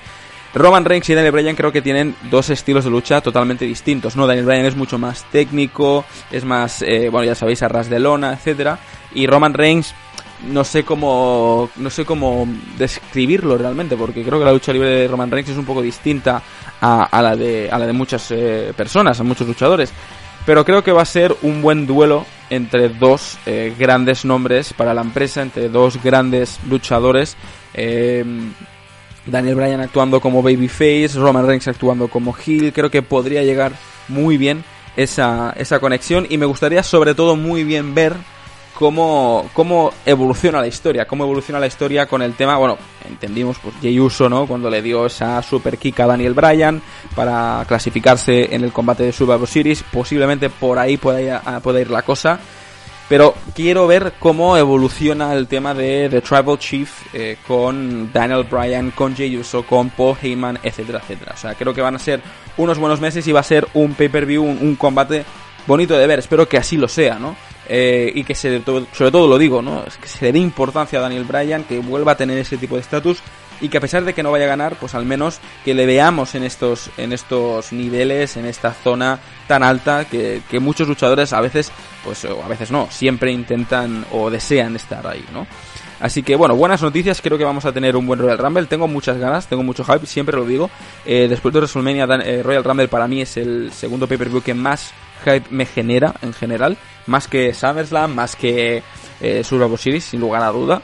Roman 0.55 0.85
Reigns 0.85 1.09
y 1.09 1.13
Daniel 1.13 1.33
Bryan 1.33 1.55
creo 1.55 1.71
que 1.73 1.81
tienen 1.81 2.15
dos 2.31 2.49
estilos 2.49 2.85
de 2.85 2.89
lucha 2.89 3.19
totalmente 3.19 3.65
distintos, 3.65 4.15
¿no? 4.15 4.25
Daniel 4.25 4.45
Bryan 4.45 4.65
es 4.65 4.75
mucho 4.77 4.97
más 4.97 5.25
técnico, 5.29 6.05
es 6.31 6.45
más, 6.45 6.81
eh, 6.81 7.09
bueno, 7.09 7.25
ya 7.25 7.35
sabéis, 7.35 7.61
a 7.61 7.67
ras 7.67 7.89
de 7.89 7.99
lona, 7.99 8.31
etcétera, 8.33 8.79
y 9.13 9.27
Roman 9.27 9.53
Reigns 9.53 9.93
no 10.47 10.63
sé 10.63 10.83
cómo 10.83 11.69
no 11.77 11.89
sé 11.89 12.05
cómo 12.05 12.47
describirlo 12.77 13.57
realmente 13.57 13.95
porque 13.95 14.21
creo 14.23 14.37
que 14.37 14.45
la 14.45 14.51
lucha 14.51 14.73
libre 14.73 14.89
de 14.89 15.07
Roman 15.07 15.31
Reigns 15.31 15.49
es 15.49 15.57
un 15.57 15.65
poco 15.65 15.81
distinta 15.81 16.41
a, 16.81 17.21
la 17.21 17.35
de 17.35 17.69
a 17.71 17.79
la 17.79 17.87
de 17.87 17.93
muchas 17.93 18.31
eh, 18.31 18.73
personas 18.75 19.19
a 19.19 19.23
muchos 19.23 19.47
luchadores. 19.47 19.91
Pero 20.45 20.63
creo 20.63 20.83
que 20.83 20.91
va 20.91 21.01
a 21.01 21.05
ser 21.05 21.35
un 21.41 21.61
buen 21.63 21.87
duelo 21.87 22.25
entre 22.51 22.89
dos 22.89 23.39
eh, 23.47 23.73
grandes 23.77 24.25
nombres 24.25 24.73
para 24.73 24.93
la 24.93 25.01
empresa 25.01 25.41
entre 25.41 25.69
dos 25.69 26.01
grandes 26.03 26.59
luchadores 26.69 27.35
Daniel 29.25 29.55
Bryan 29.55 29.81
actuando 29.81 30.21
como 30.21 30.41
babyface, 30.41 31.09
Roman 31.15 31.47
Reigns 31.47 31.67
actuando 31.67 32.07
como 32.07 32.35
heel, 32.35 32.73
creo 32.73 32.91
que 32.91 33.01
podría 33.01 33.43
llegar 33.43 33.73
muy 34.07 34.37
bien 34.37 34.63
esa, 34.95 35.53
esa 35.57 35.79
conexión 35.79 36.25
y 36.29 36.37
me 36.37 36.45
gustaría 36.45 36.83
sobre 36.83 37.15
todo 37.15 37.35
muy 37.35 37.63
bien 37.63 37.95
ver 37.95 38.13
cómo, 38.77 39.49
cómo 39.53 39.91
evoluciona 40.05 40.61
la 40.61 40.67
historia, 40.67 41.07
cómo 41.07 41.23
evoluciona 41.23 41.59
la 41.59 41.67
historia 41.67 42.05
con 42.05 42.21
el 42.21 42.33
tema, 42.33 42.57
bueno, 42.57 42.77
entendimos 43.09 43.57
pues 43.59 43.75
Jey 43.81 43.99
Uso, 43.99 44.29
¿no? 44.29 44.45
Cuando 44.45 44.69
le 44.69 44.81
dio 44.81 45.05
esa 45.05 45.41
super 45.41 45.77
kick 45.77 45.99
a 46.01 46.07
Daniel 46.07 46.33
Bryan 46.33 46.81
para 47.15 47.63
clasificarse 47.67 48.53
en 48.53 48.63
el 48.63 48.71
combate 48.71 49.03
de 49.03 49.11
Survivor 49.11 49.47
Series, 49.47 49.83
posiblemente 49.83 50.49
por 50.49 50.77
ahí 50.77 50.97
pueda 50.97 51.21
ir, 51.21 51.33
pueda 51.61 51.81
ir 51.81 51.89
la 51.89 52.03
cosa. 52.03 52.39
Pero 53.07 53.35
quiero 53.53 53.85
ver 53.85 54.13
cómo 54.17 54.57
evoluciona 54.57 55.33
el 55.33 55.47
tema 55.47 55.75
de 55.75 56.09
The 56.09 56.21
Tribal 56.21 56.57
Chief 56.57 56.91
eh, 57.13 57.37
con 57.47 58.11
Daniel 58.11 58.45
Bryan, 58.49 58.91
con 58.91 59.15
Jey 59.15 59.37
Uso, 59.37 59.63
con 59.63 59.91
Paul 59.91 60.17
Heyman, 60.19 60.57
etcétera, 60.63 60.99
etcétera. 61.03 61.33
O 61.35 61.37
sea, 61.37 61.53
creo 61.53 61.71
que 61.73 61.81
van 61.81 61.95
a 61.95 61.99
ser 61.99 62.21
unos 62.57 62.79
buenos 62.79 62.99
meses 62.99 63.27
y 63.27 63.31
va 63.31 63.41
a 63.41 63.43
ser 63.43 63.67
un 63.75 63.93
pay-per-view, 63.93 64.43
un, 64.43 64.75
combate 64.75 65.23
bonito 65.67 65.95
de 65.95 66.07
ver. 66.07 66.17
Espero 66.17 66.49
que 66.49 66.57
así 66.57 66.77
lo 66.77 66.87
sea, 66.87 67.19
¿no? 67.19 67.35
Eh, 67.69 68.11
y 68.15 68.23
que 68.23 68.33
se, 68.33 68.63
sobre 68.63 69.11
todo 69.11 69.27
lo 69.27 69.37
digo, 69.37 69.61
¿no? 69.61 69.83
Que 70.01 70.07
se 70.07 70.25
le 70.25 70.31
dé 70.31 70.39
importancia 70.39 70.97
a 70.97 71.03
Daniel 71.03 71.25
Bryan, 71.25 71.63
que 71.63 71.77
vuelva 71.77 72.13
a 72.13 72.17
tener 72.17 72.39
ese 72.39 72.57
tipo 72.57 72.73
de 72.73 72.81
estatus 72.81 73.19
y 73.61 73.69
que 73.69 73.77
a 73.77 73.81
pesar 73.81 74.03
de 74.03 74.13
que 74.13 74.23
no 74.23 74.31
vaya 74.31 74.45
a 74.45 74.49
ganar, 74.49 74.75
pues 74.75 74.95
al 74.95 75.05
menos 75.05 75.39
que 75.63 75.73
le 75.73 75.85
veamos 75.85 76.35
en 76.35 76.43
estos, 76.43 76.89
en 76.97 77.13
estos 77.13 77.71
niveles, 77.71 78.37
en 78.37 78.45
esta 78.45 78.73
zona 78.73 79.19
tan 79.47 79.63
alta 79.63 80.05
que, 80.05 80.41
que 80.49 80.59
muchos 80.59 80.87
luchadores 80.87 81.33
a 81.33 81.41
veces, 81.41 81.71
pues 82.03 82.25
o 82.25 82.43
a 82.43 82.47
veces 82.47 82.71
no, 82.71 82.87
siempre 82.91 83.31
intentan 83.31 84.05
o 84.11 84.29
desean 84.29 84.75
estar 84.75 85.05
ahí, 85.07 85.25
¿no? 85.33 85.47
Así 85.99 86.23
que 86.23 86.35
bueno, 86.35 86.55
buenas 86.55 86.81
noticias, 86.81 87.21
creo 87.21 87.37
que 87.37 87.45
vamos 87.45 87.65
a 87.65 87.71
tener 87.71 87.95
un 87.95 88.05
buen 88.05 88.19
Royal 88.19 88.37
Rumble, 88.37 88.65
tengo 88.65 88.87
muchas 88.87 89.17
ganas, 89.17 89.47
tengo 89.47 89.63
mucho 89.63 89.83
hype, 89.85 90.05
siempre 90.05 90.35
lo 90.35 90.45
digo. 90.45 90.69
Eh, 91.05 91.27
después 91.29 91.53
de 91.53 91.61
WrestleMania, 91.61 92.05
eh, 92.23 92.43
Royal 92.43 92.63
Rumble 92.63 92.87
para 92.87 93.07
mí 93.07 93.21
es 93.21 93.37
el 93.37 93.71
segundo 93.71 94.07
pay-per-view 94.07 94.41
que 94.41 94.53
más 94.53 94.93
hype 95.23 95.45
me 95.49 95.65
genera 95.65 96.13
en 96.21 96.33
general, 96.33 96.77
más 97.07 97.27
que 97.27 97.53
SummerSlam, 97.53 98.13
más 98.13 98.35
que 98.35 98.83
eh, 99.21 99.43
Survivor 99.43 99.79
Series, 99.79 100.03
sin 100.03 100.19
lugar 100.19 100.43
a 100.43 100.49
duda 100.49 100.81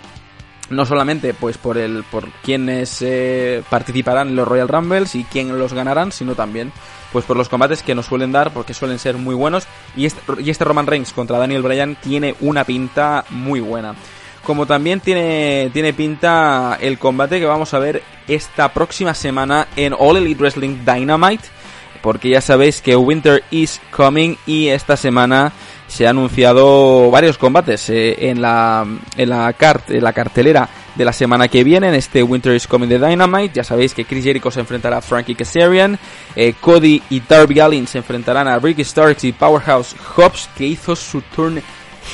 no 0.72 0.86
solamente 0.86 1.34
pues 1.34 1.58
por 1.58 1.78
el 1.78 2.04
por 2.04 2.30
quienes 2.44 3.02
eh, 3.02 3.64
participarán 3.70 4.30
en 4.30 4.36
los 4.36 4.48
Royal 4.48 4.68
Rumbles 4.68 5.16
y 5.16 5.24
quién 5.26 5.58
los 5.58 5.74
ganarán, 5.74 6.12
sino 6.12 6.36
también 6.36 6.72
pues 7.12 7.26
por 7.26 7.38
los 7.38 7.50
combates 7.50 7.84
que 7.84 7.96
nos 7.96 8.06
suelen 8.06 8.32
dar 8.32 8.52
porque 8.52 8.74
suelen 8.74 9.00
ser 9.00 9.18
muy 9.18 9.36
buenos 9.36 9.68
y 9.96 10.06
este, 10.06 10.22
y 10.42 10.50
este 10.50 10.64
Roman 10.64 10.88
Reigns 10.88 11.14
contra 11.14 11.38
Daniel 11.38 11.62
Bryan 11.62 11.96
tiene 12.02 12.36
una 12.40 12.64
pinta 12.64 13.26
muy 13.30 13.60
buena. 13.60 13.96
Como 14.44 14.66
también 14.66 15.00
tiene, 15.02 15.70
tiene 15.72 15.94
pinta 15.94 16.78
el 16.82 16.98
combate 16.98 17.40
que 17.40 17.46
vamos 17.46 17.74
a 17.74 17.80
ver 17.80 18.02
esta 18.28 18.74
próxima 18.74 19.14
semana 19.14 19.68
en 19.76 19.94
All 19.98 20.18
Elite 20.18 20.42
Wrestling 20.42 20.84
Dynamite. 20.84 21.44
Porque 22.02 22.30
ya 22.30 22.42
sabéis 22.42 22.82
que 22.82 22.96
Winter 22.96 23.44
is 23.52 23.80
coming 23.92 24.36
y 24.48 24.70
esta 24.70 24.98
semana 24.98 25.54
se 25.92 26.08
han 26.08 26.18
anunciado 26.18 27.12
varios 27.12 27.38
combates 27.38 27.90
eh, 27.90 28.30
en, 28.30 28.42
la, 28.42 28.86
en, 29.18 29.30
la 29.30 29.54
en 29.90 30.04
la 30.04 30.14
cartelera 30.14 30.70
de 30.96 31.06
la 31.06 31.12
semana 31.12 31.50
que 31.50 31.66
viene, 31.66 31.90
en 31.90 31.96
este 31.96 32.24
Winter 32.24 32.56
is 32.56 32.66
Coming 32.66 32.88
the 32.88 32.98
Dynamite. 32.98 33.56
Ya 33.56 33.64
sabéis 33.66 33.94
que 33.94 34.06
Chris 34.06 34.24
Jericho 34.24 34.50
se 34.52 34.62
enfrentará 34.62 34.98
a 34.98 35.02
Frankie 35.02 35.36
Kazarian, 35.36 36.00
eh, 36.36 36.54
Cody 36.60 37.02
y 37.10 37.20
Darby 37.20 37.60
Allin 37.60 37.88
se 37.88 37.98
enfrentarán 37.98 38.48
a 38.48 38.58
Ricky 38.58 38.86
Starks 38.86 39.26
y 39.26 39.34
Powerhouse 39.34 39.94
Hobbs, 40.16 40.50
que 40.58 40.66
hizo 40.66 40.96
su 40.96 41.22
turn 41.22 41.62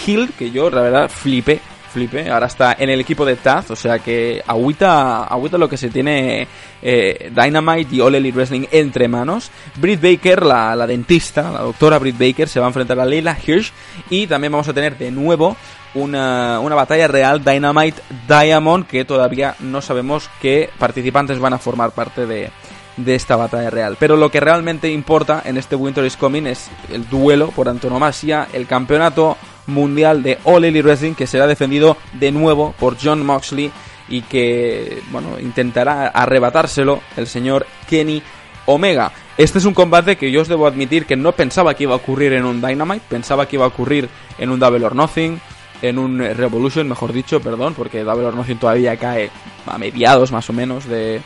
heel, 0.05 0.31
que 0.37 0.49
yo 0.49 0.71
la 0.71 0.81
verdad 0.81 1.09
flipé 1.09 1.59
flipe. 1.97 2.29
Ahora 2.29 2.45
está 2.45 2.75
en 2.77 2.91
el 2.91 2.99
equipo 2.99 3.25
de 3.25 3.35
Taz, 3.37 3.71
o 3.71 3.75
sea 3.75 3.97
que 3.97 4.43
agüita, 4.45 5.23
agüita 5.23 5.57
lo 5.57 5.67
que 5.67 5.77
se 5.77 5.89
tiene 5.89 6.47
eh, 6.83 7.31
Dynamite 7.33 7.95
y 7.95 8.01
All 8.01 8.13
Wrestling 8.31 8.67
entre 8.71 9.07
manos. 9.07 9.49
Britt 9.77 9.99
Baker, 9.99 10.45
la, 10.45 10.75
la, 10.75 10.85
dentista, 10.85 11.51
la 11.51 11.61
doctora 11.61 11.97
Britt 11.97 12.19
Baker, 12.19 12.47
se 12.47 12.59
va 12.59 12.67
a 12.67 12.69
enfrentar 12.69 12.99
a 12.99 13.05
Leila 13.05 13.35
Hirsch. 13.35 13.73
Y 14.11 14.27
también 14.27 14.51
vamos 14.51 14.67
a 14.67 14.73
tener 14.73 14.95
de 14.95 15.09
nuevo 15.09 15.57
una, 15.95 16.59
una 16.59 16.75
batalla 16.75 17.07
real 17.07 17.43
Dynamite 17.43 17.99
Diamond, 18.27 18.85
que 18.85 19.03
todavía 19.03 19.55
no 19.59 19.81
sabemos 19.81 20.29
qué 20.39 20.69
participantes 20.77 21.39
van 21.39 21.53
a 21.53 21.57
formar 21.57 21.91
parte 21.91 22.27
de, 22.27 22.51
de 22.95 23.15
esta 23.15 23.35
batalla 23.35 23.71
real. 23.71 23.97
Pero 23.99 24.17
lo 24.17 24.29
que 24.29 24.39
realmente 24.39 24.91
importa 24.91 25.41
en 25.45 25.57
este 25.57 25.75
Winter 25.75 26.05
is 26.05 26.15
Coming 26.15 26.45
es 26.45 26.69
el 26.91 27.09
duelo 27.09 27.47
por 27.47 27.67
antonomasia, 27.69 28.47
el 28.53 28.67
campeonato 28.67 29.35
mundial 29.67 30.23
de 30.23 30.39
All 30.43 30.65
Elite 30.65 30.83
Wrestling 30.83 31.13
que 31.13 31.27
será 31.27 31.45
defendido 31.47 31.97
de 32.13 32.31
nuevo 32.31 32.73
por 32.79 32.97
John 33.01 33.25
Moxley 33.25 33.71
y 34.09 34.21
que, 34.21 35.01
bueno, 35.11 35.39
intentará 35.39 36.07
arrebatárselo 36.07 37.01
el 37.17 37.27
señor 37.27 37.67
Kenny 37.89 38.23
Omega. 38.65 39.11
Este 39.37 39.59
es 39.59 39.65
un 39.65 39.73
combate 39.73 40.15
que 40.15 40.31
yo 40.31 40.41
os 40.41 40.47
debo 40.47 40.65
admitir 40.65 41.05
que 41.05 41.15
no 41.15 41.33
pensaba 41.33 41.73
que 41.73 41.83
iba 41.83 41.93
a 41.93 41.97
ocurrir 41.97 42.33
en 42.33 42.45
un 42.45 42.61
Dynamite, 42.61 43.05
pensaba 43.07 43.47
que 43.47 43.57
iba 43.57 43.65
a 43.65 43.69
ocurrir 43.69 44.09
en 44.37 44.49
un 44.49 44.59
Double 44.59 44.85
or 44.85 44.95
Nothing, 44.95 45.39
en 45.81 45.99
un 45.99 46.19
Revolution, 46.19 46.87
mejor 46.87 47.13
dicho, 47.13 47.39
perdón, 47.39 47.73
porque 47.75 48.03
Double 48.03 48.25
or 48.25 48.35
Nothing 48.35 48.57
todavía 48.57 48.97
cae 48.97 49.29
a 49.65 49.77
mediados 49.77 50.31
más 50.31 50.49
o 50.49 50.53
menos 50.53 50.85
de, 50.85 51.21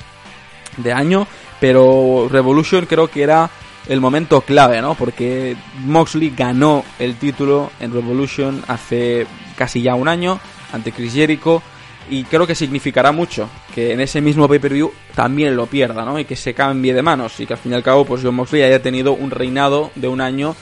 de 0.77 0.93
año, 0.93 1.27
pero 1.59 2.27
Revolution 2.29 2.85
creo 2.85 3.07
que 3.07 3.23
era 3.23 3.49
el 3.87 4.01
momento 4.01 4.41
clave, 4.41 4.81
¿no? 4.81 4.95
Porque 4.95 5.55
Moxley 5.83 6.33
ganó 6.35 6.83
el 6.99 7.15
título 7.15 7.71
en 7.79 7.93
Revolution 7.93 8.63
hace 8.67 9.25
casi 9.55 9.81
ya 9.81 9.95
un 9.95 10.07
año 10.07 10.39
ante 10.71 10.91
Chris 10.91 11.13
Jericho 11.13 11.61
y 12.09 12.23
creo 12.23 12.47
que 12.47 12.55
significará 12.55 13.11
mucho 13.11 13.49
que 13.73 13.93
en 13.93 14.01
ese 14.01 14.21
mismo 14.21 14.47
pay-per-view 14.47 14.91
también 15.15 15.55
lo 15.55 15.67
pierda, 15.67 16.03
¿no? 16.03 16.19
Y 16.19 16.25
que 16.25 16.35
se 16.35 16.53
cambie 16.53 16.93
de 16.93 17.01
manos 17.01 17.39
y 17.39 17.45
que 17.45 17.53
al 17.53 17.59
fin 17.59 17.71
y 17.71 17.75
al 17.75 17.83
cabo 17.83 18.05
pues 18.05 18.21
John 18.23 18.35
Moxley 18.35 18.63
haya 18.63 18.81
tenido 18.81 19.13
un 19.13 19.31
reinado 19.31 19.91
de 19.95 20.07
un 20.07 20.21
año 20.21 20.55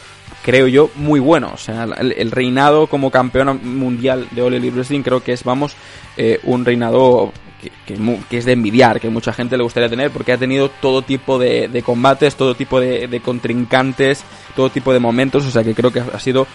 creo 0.43 0.67
yo 0.67 0.89
muy 0.95 1.19
bueno, 1.19 1.51
o 1.53 1.57
sea, 1.57 1.83
el, 1.83 2.31
reinado 2.31 2.87
como 2.87 3.11
campeón 3.11 3.59
mundial 3.63 4.27
de 4.31 4.45
Elite 4.45 4.71
Wrestling 4.71 5.01
creo 5.01 5.23
que 5.23 5.33
es, 5.33 5.43
vamos, 5.43 5.75
eh, 6.17 6.39
un 6.43 6.65
reinado 6.65 7.33
que, 7.59 8.37
es 8.37 8.45
de 8.45 8.51
envidiar, 8.51 8.99
que 8.99 9.09
mucha 9.09 9.33
gente 9.33 9.57
le 9.57 9.63
gustaría 9.63 9.89
tener, 9.89 10.11
porque 10.11 10.31
ha 10.31 10.37
tenido 10.37 10.69
todo 10.69 11.01
tipo 11.01 11.37
de, 11.37 11.83
combates, 11.85 12.35
todo 12.35 12.55
tipo 12.55 12.79
de, 12.79 13.21
contrincantes, 13.23 14.23
todo 14.55 14.69
tipo 14.69 14.93
de 14.93 14.99
momentos, 14.99 15.45
o 15.45 15.51
sea 15.51 15.63
que 15.63 15.73
creo 15.73 15.91
que 15.91 15.99
ha 15.99 16.19
sido 16.19 16.47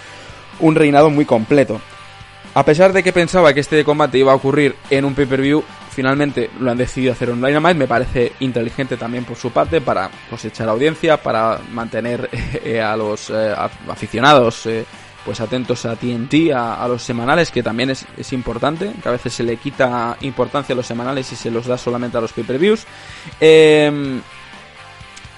un 0.61 0.75
reinado 0.75 1.11
muy 1.11 1.25
completo. 1.25 1.81
A 2.55 2.65
pesar 2.65 2.93
de 2.93 3.03
que 3.03 3.13
pensaba 3.13 3.53
que 3.53 3.61
este 3.61 3.83
combate 3.83 4.19
iba 4.19 4.31
a 4.33 4.37
ocurrir 4.37 4.77
en 4.89 5.05
un 5.05 5.15
pay-per-view, 5.15 5.65
finalmente 5.91 6.51
lo 6.61 6.71
han 6.71 6.79
decidido 6.79 7.13
hacer 7.13 7.31
en 7.31 7.41
Dynamite, 7.41 7.75
me 7.75 7.89
parece 7.89 8.33
inteligente 8.41 8.97
también 8.97 9.25
por 9.25 9.37
su 9.37 9.51
parte 9.51 9.81
para 9.81 10.09
cosechar 10.31 10.69
audiencia, 10.69 11.17
para 11.17 11.59
mantener 11.73 12.29
eh, 12.65 12.81
a 12.81 12.97
los 12.97 13.31
eh, 13.31 13.55
aficionados 13.89 14.67
eh, 14.67 14.85
pues 15.25 15.41
atentos 15.41 15.87
a 15.87 15.97
TNT, 15.97 16.53
a, 16.55 16.87
los 16.89 17.03
semanales, 17.03 17.51
que 17.51 17.63
también 17.63 17.91
es, 17.91 18.33
importante, 18.33 18.93
que 19.03 19.09
a 19.09 19.13
veces 19.13 19.33
se 19.33 19.43
le 19.43 19.57
quita 19.57 20.17
importancia 20.21 20.75
a 20.75 20.77
los 20.77 20.87
semanales 20.87 21.33
y 21.33 21.37
se 21.37 21.51
los 21.51 21.67
da 21.67 21.79
solamente 21.79 22.19
a 22.19 22.21
los 22.21 22.33
pay-per-views. 22.33 22.85
Em, 23.41 24.21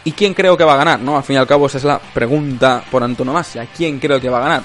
¿Y 0.04 0.12
quién 0.12 0.34
creo 0.34 0.56
que 0.56 0.64
va 0.64 0.74
a 0.74 0.76
ganar? 0.76 1.00
¿no? 1.00 1.16
Al 1.16 1.24
fin 1.24 1.34
y 1.34 1.38
al 1.38 1.48
cabo 1.48 1.66
esa 1.66 1.78
es 1.78 1.84
la 1.84 1.98
pregunta 1.98 2.82
por 2.90 3.02
antonomasia. 3.02 3.66
¿Quién 3.76 3.98
creo 3.98 4.20
que 4.20 4.28
va 4.28 4.38
a 4.38 4.42
ganar? 4.42 4.62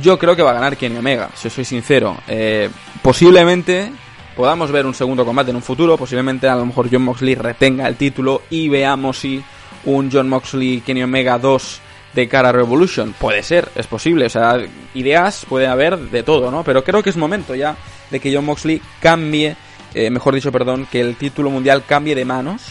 Yo 0.00 0.18
creo 0.18 0.36
que 0.36 0.42
va 0.42 0.50
a 0.50 0.54
ganar 0.54 0.76
Kenny 0.76 0.98
Omega, 0.98 1.30
si 1.34 1.50
soy 1.50 1.64
sincero. 1.64 2.16
Eh, 2.28 2.70
posiblemente 3.02 3.90
podamos 4.36 4.70
ver 4.70 4.86
un 4.86 4.94
segundo 4.94 5.24
combate 5.24 5.50
en 5.50 5.56
un 5.56 5.62
futuro, 5.62 5.96
posiblemente 5.96 6.48
a 6.48 6.54
lo 6.54 6.64
mejor 6.64 6.88
John 6.90 7.02
Moxley 7.02 7.34
retenga 7.34 7.88
el 7.88 7.96
título 7.96 8.42
y 8.50 8.68
veamos 8.68 9.18
si 9.18 9.42
un 9.84 10.10
John 10.12 10.28
Moxley 10.28 10.80
Kenny 10.80 11.02
Omega 11.02 11.38
2 11.38 11.80
de 12.14 12.28
cara 12.28 12.50
a 12.50 12.52
Revolution. 12.52 13.14
Puede 13.18 13.42
ser, 13.42 13.68
es 13.74 13.86
posible. 13.86 14.26
O 14.26 14.30
sea, 14.30 14.58
ideas 14.94 15.46
puede 15.48 15.66
haber 15.66 15.98
de 15.98 16.22
todo, 16.22 16.50
¿no? 16.50 16.64
Pero 16.64 16.84
creo 16.84 17.02
que 17.02 17.10
es 17.10 17.16
momento 17.16 17.54
ya 17.54 17.76
de 18.10 18.20
que 18.20 18.34
John 18.34 18.44
Moxley 18.44 18.80
cambie, 19.00 19.56
eh, 19.94 20.10
mejor 20.10 20.34
dicho, 20.34 20.52
perdón, 20.52 20.86
que 20.90 21.00
el 21.00 21.16
título 21.16 21.50
mundial 21.50 21.84
cambie 21.86 22.14
de 22.14 22.24
manos. 22.24 22.62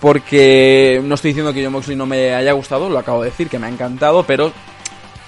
Porque 0.00 1.00
no 1.04 1.14
estoy 1.14 1.30
diciendo 1.30 1.52
que 1.52 1.62
John 1.62 1.72
Moxley 1.72 1.96
no 1.96 2.06
me 2.06 2.34
haya 2.34 2.52
gustado, 2.52 2.90
lo 2.90 2.98
acabo 2.98 3.22
de 3.22 3.30
decir, 3.30 3.48
que 3.48 3.60
me 3.60 3.66
ha 3.66 3.70
encantado, 3.70 4.24
pero 4.24 4.52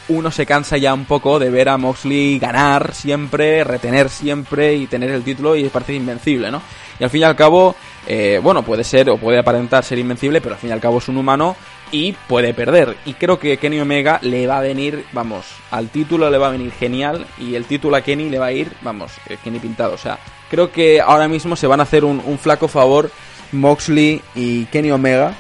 uno 0.09 0.31
se 0.31 0.45
cansa 0.45 0.77
ya 0.77 0.93
un 0.93 1.05
poco 1.05 1.39
de 1.39 1.49
ver 1.49 1.69
a 1.69 1.79
Moxley 1.79 2.39
ganar 2.39 2.93
siempre, 2.93 3.65
retener 3.65 4.11
siempre 4.11 4.75
y 4.75 4.87
tener 4.87 5.11
el 5.11 5.23
título 5.23 5.57
y 5.57 5.69
parece 5.69 5.95
invencible, 5.95 6.51
¿no? 6.51 6.61
Y 6.99 7.05
al 7.05 7.11
fin 7.11 7.23
y 7.23 7.25
al 7.25 7.37
cabo, 7.37 7.75
eh, 8.07 8.41
bueno, 8.43 8.63
puede 8.63 8.85
ser 8.85 9.09
o 9.11 9.17
puede 9.17 9.39
aparentar 9.39 9.85
ser 9.85 9.99
invencible, 9.99 10.41
pero 10.41 10.55
al 10.55 10.61
fin 10.61 10.71
y 10.71 10.73
al 10.73 10.81
cabo 10.81 10.99
es 10.99 11.09
un 11.09 11.17
humano 11.17 11.57
y 11.91 12.13
puede 12.29 12.55
perder. 12.55 12.97
Y 13.05 13.15
creo 13.15 13.39
que 13.39 13.57
Kenny 13.57 13.81
Omega 13.81 14.19
le 14.23 14.47
va 14.47 14.59
a 14.59 14.63
venir, 14.63 15.05
vamos, 15.13 15.47
al 15.71 15.89
título 15.89 16.31
le 16.31 16.39
va 16.39 16.49
a 16.49 16.53
venir 16.53 16.73
genial 16.73 17.27
y 17.39 17.55
el 17.55 17.65
título 17.65 17.97
a 17.97 18.03
Kenny 18.03 18.31
le 18.31 18.39
va 18.39 18.47
a 18.47 18.53
ir, 18.53 18.73
vamos, 18.83 19.13
eh, 19.29 19.37
Kenny 19.43 19.59
pintado. 19.59 19.95
O 19.95 19.99
sea, 19.99 20.19
creo 20.51 20.73
que 20.73 21.01
ahora 21.01 21.29
mismo 21.29 21.57
se 21.57 21.67
van 21.67 21.81
a 21.81 21.85
hacer 21.85 22.05
un, 22.05 22.23
un 22.25 22.39
flaco 22.39 22.69
favor 22.69 23.11
Moxley 23.53 24.21
y 24.35 24.65
Kenny 24.67 24.91
Omega. 24.91 25.35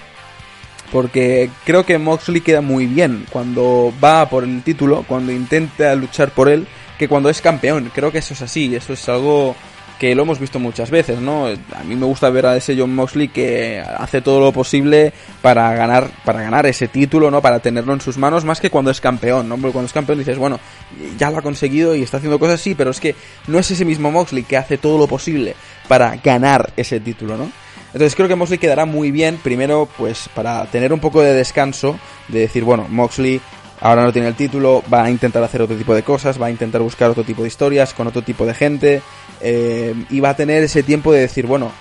Porque 0.92 1.50
creo 1.64 1.84
que 1.84 1.98
Moxley 1.98 2.40
queda 2.40 2.60
muy 2.60 2.86
bien 2.86 3.26
cuando 3.30 3.92
va 4.02 4.28
por 4.28 4.44
el 4.44 4.62
título, 4.62 5.04
cuando 5.08 5.32
intenta 5.32 5.92
luchar 5.96 6.30
por 6.30 6.48
él, 6.48 6.68
que 6.98 7.08
cuando 7.08 7.30
es 7.30 7.40
campeón. 7.40 7.90
Creo 7.92 8.12
que 8.12 8.18
eso 8.18 8.34
es 8.34 8.42
así, 8.42 8.74
eso 8.76 8.92
es 8.92 9.08
algo 9.08 9.56
que 9.98 10.14
lo 10.14 10.22
hemos 10.22 10.38
visto 10.38 10.58
muchas 10.58 10.90
veces, 10.90 11.20
¿no? 11.20 11.46
A 11.46 11.84
mí 11.84 11.94
me 11.94 12.06
gusta 12.06 12.30
ver 12.30 12.46
a 12.46 12.56
ese 12.56 12.76
John 12.78 12.94
Moxley 12.94 13.28
que 13.28 13.80
hace 13.80 14.20
todo 14.20 14.40
lo 14.40 14.52
posible 14.52 15.12
para 15.40 15.72
ganar, 15.74 16.10
para 16.24 16.42
ganar 16.42 16.66
ese 16.66 16.88
título, 16.88 17.30
¿no? 17.30 17.40
Para 17.40 17.60
tenerlo 17.60 17.92
en 17.92 18.00
sus 18.00 18.18
manos, 18.18 18.44
más 18.44 18.60
que 18.60 18.70
cuando 18.70 18.90
es 18.90 19.00
campeón, 19.00 19.48
¿no? 19.48 19.56
Porque 19.56 19.72
cuando 19.72 19.86
es 19.86 19.92
campeón 19.92 20.18
dices, 20.18 20.38
bueno, 20.38 20.58
ya 21.18 21.30
lo 21.30 21.38
ha 21.38 21.42
conseguido 21.42 21.94
y 21.94 22.02
está 22.02 22.16
haciendo 22.16 22.38
cosas 22.38 22.60
así, 22.60 22.74
pero 22.74 22.90
es 22.90 23.00
que 23.00 23.14
no 23.46 23.58
es 23.58 23.70
ese 23.70 23.84
mismo 23.84 24.10
Moxley 24.10 24.42
que 24.42 24.56
hace 24.56 24.78
todo 24.78 24.98
lo 24.98 25.06
posible 25.06 25.54
para 25.88 26.16
ganar 26.16 26.72
ese 26.76 27.00
título, 27.00 27.36
¿no? 27.36 27.50
Entonces 27.86 28.16
creo 28.16 28.26
que 28.26 28.34
Moxley 28.34 28.58
quedará 28.58 28.86
muy 28.86 29.12
bien, 29.12 29.38
primero, 29.42 29.88
pues 29.96 30.28
para 30.34 30.64
tener 30.66 30.92
un 30.92 30.98
poco 30.98 31.22
de 31.22 31.32
descanso, 31.32 31.96
de 32.26 32.40
decir, 32.40 32.64
bueno, 32.64 32.88
Moxley 32.90 33.40
ahora 33.80 34.02
no 34.02 34.12
tiene 34.12 34.28
el 34.28 34.34
título, 34.34 34.82
va 34.92 35.04
a 35.04 35.10
intentar 35.10 35.42
hacer 35.44 35.62
otro 35.62 35.76
tipo 35.76 35.94
de 35.94 36.02
cosas, 36.02 36.40
va 36.40 36.46
a 36.46 36.50
intentar 36.50 36.80
buscar 36.80 37.10
otro 37.10 37.22
tipo 37.22 37.42
de 37.42 37.48
historias 37.48 37.94
con 37.94 38.06
otro 38.06 38.22
tipo 38.22 38.46
de 38.46 38.54
gente 38.54 39.02
eh, 39.40 39.94
y 40.10 40.20
va 40.20 40.30
a 40.30 40.36
tener 40.36 40.62
ese 40.62 40.82
tiempo 40.82 41.12
de 41.12 41.20
decir, 41.20 41.46
bueno, 41.46 41.72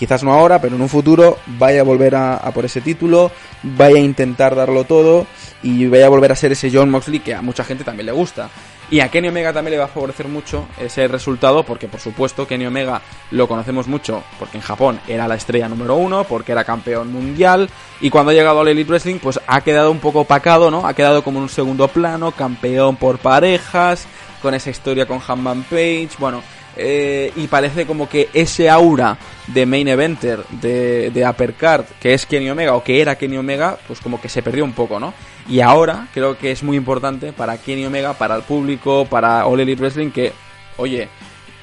quizás 0.00 0.24
no 0.24 0.32
ahora, 0.32 0.62
pero 0.62 0.76
en 0.76 0.80
un 0.80 0.88
futuro 0.88 1.36
vaya 1.58 1.82
a 1.82 1.84
volver 1.84 2.14
a, 2.16 2.50
por 2.54 2.64
ese 2.64 2.80
título, 2.80 3.30
vaya 3.62 3.96
a 3.96 4.00
intentar 4.00 4.56
darlo 4.56 4.84
todo 4.84 5.26
y 5.62 5.86
vaya 5.88 6.06
a 6.06 6.08
volver 6.08 6.32
a 6.32 6.36
ser 6.36 6.52
ese 6.52 6.70
John 6.72 6.90
Moxley 6.90 7.20
que 7.20 7.34
a 7.34 7.42
mucha 7.42 7.64
gente 7.64 7.84
también 7.84 8.06
le 8.06 8.12
gusta. 8.12 8.48
Y 8.90 9.00
a 9.00 9.08
Kenny 9.08 9.28
Omega 9.28 9.52
también 9.52 9.72
le 9.72 9.78
va 9.78 9.84
a 9.84 9.88
favorecer 9.88 10.26
mucho 10.26 10.66
ese 10.80 11.06
resultado 11.06 11.64
porque 11.64 11.86
por 11.86 12.00
supuesto 12.00 12.46
Kenny 12.46 12.64
Omega 12.64 13.02
lo 13.30 13.46
conocemos 13.46 13.88
mucho 13.88 14.24
porque 14.38 14.56
en 14.56 14.62
Japón 14.62 14.98
era 15.06 15.28
la 15.28 15.34
estrella 15.34 15.68
número 15.68 15.96
uno, 15.96 16.24
porque 16.24 16.52
era 16.52 16.64
campeón 16.64 17.12
mundial 17.12 17.68
y 18.00 18.08
cuando 18.08 18.30
ha 18.30 18.34
llegado 18.34 18.62
al 18.62 18.68
Elite 18.68 18.88
Wrestling 18.88 19.18
pues 19.18 19.38
ha 19.46 19.60
quedado 19.60 19.90
un 19.90 20.00
poco 20.00 20.20
opacado, 20.20 20.70
¿no? 20.70 20.86
Ha 20.86 20.94
quedado 20.94 21.22
como 21.22 21.40
en 21.40 21.42
un 21.42 21.48
segundo 21.50 21.88
plano, 21.88 22.32
campeón 22.32 22.96
por 22.96 23.18
parejas, 23.18 24.06
con 24.40 24.54
esa 24.54 24.70
historia 24.70 25.04
con 25.04 25.20
Hanman 25.28 25.64
Page, 25.64 26.08
bueno... 26.18 26.42
Eh, 26.76 27.32
y 27.36 27.46
parece 27.48 27.86
como 27.86 28.08
que 28.08 28.28
ese 28.32 28.70
aura 28.70 29.18
de 29.48 29.66
main 29.66 29.88
eventer, 29.88 30.44
de, 30.50 31.10
de 31.10 31.28
uppercard, 31.28 31.84
que 32.00 32.14
es 32.14 32.26
Kenny 32.26 32.48
Omega 32.50 32.74
o 32.74 32.84
que 32.84 33.00
era 33.00 33.16
Kenny 33.16 33.36
Omega, 33.36 33.78
pues 33.86 34.00
como 34.00 34.20
que 34.20 34.28
se 34.28 34.42
perdió 34.42 34.64
un 34.64 34.72
poco, 34.72 35.00
¿no? 35.00 35.12
Y 35.48 35.60
ahora 35.60 36.08
creo 36.14 36.38
que 36.38 36.52
es 36.52 36.62
muy 36.62 36.76
importante 36.76 37.32
para 37.32 37.58
Kenny 37.58 37.84
Omega, 37.84 38.14
para 38.14 38.36
el 38.36 38.42
público, 38.42 39.04
para 39.06 39.46
All 39.46 39.60
Elite 39.60 39.80
Wrestling, 39.80 40.10
que, 40.10 40.32
oye, 40.76 41.08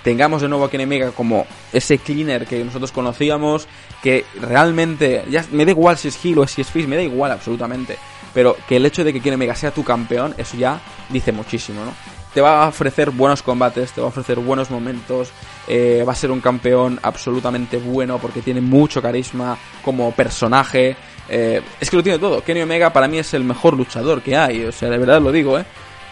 tengamos 0.04 0.42
de 0.42 0.50
nuevo 0.50 0.66
a 0.66 0.70
Kenny 0.70 0.84
Omega 0.84 1.12
como 1.12 1.46
ese 1.72 1.98
cleaner 1.98 2.46
que 2.46 2.64
nosotros 2.64 2.92
conocíamos, 2.92 3.68
que 4.04 4.26
realmente, 4.42 5.24
ya 5.30 5.46
me 5.52 5.66
da 5.66 5.72
igual 5.72 5.98
si 5.98 6.10
es 6.10 6.24
heel 6.24 6.40
o 6.40 6.48
si 6.48 6.62
es 6.62 6.68
face, 6.68 6.88
me 6.88 6.98
da 6.98 7.04
igual 7.04 7.32
absolutamente, 7.32 7.98
pero 8.34 8.56
que 8.68 8.76
el 8.76 8.86
hecho 8.86 9.04
de 9.04 9.14
que 9.14 9.22
Kenny 9.22 9.36
Omega 9.36 9.56
sea 9.56 9.72
tu 9.72 9.84
campeón, 9.84 10.36
eso 10.38 10.58
ya 10.58 10.82
dice 11.10 11.32
muchísimo, 11.32 11.86
¿no? 11.86 12.17
Te 12.34 12.42
va 12.42 12.66
a 12.66 12.68
ofrecer 12.68 13.10
buenos 13.12 13.42
combates, 13.42 13.92
te 13.92 14.02
va 14.02 14.08
a 14.08 14.10
ofrecer 14.10 14.40
buenos 14.40 14.70
momentos, 14.70 15.32
eh, 15.68 16.04
va 16.08 16.12
a 16.12 16.16
ser 16.16 16.30
un 16.30 16.42
campeón 16.42 17.00
absolutamente 17.02 17.78
bueno 17.78 18.20
porque 18.20 18.42
tiene 18.42 18.62
mucho 18.62 19.02
carisma 19.02 19.58
como 19.82 20.12
personaje, 20.12 20.96
eh, 21.30 21.62
es 21.80 21.90
que 21.90 21.98
lo 21.98 22.04
tiene 22.04 22.20
todo. 22.20 22.44
Kenny 22.44 22.62
Omega 22.62 22.92
para 22.92 23.08
mí 23.08 23.18
es 23.18 23.34
el 23.34 23.44
mejor 23.44 23.76
luchador 23.76 24.22
que 24.22 24.38
hay, 24.38 24.66
o 24.66 24.72
sea, 24.72 24.90
de 24.90 24.98
verdad 24.98 25.22
lo 25.22 25.32
digo, 25.32 25.58
¿eh? 25.58 25.66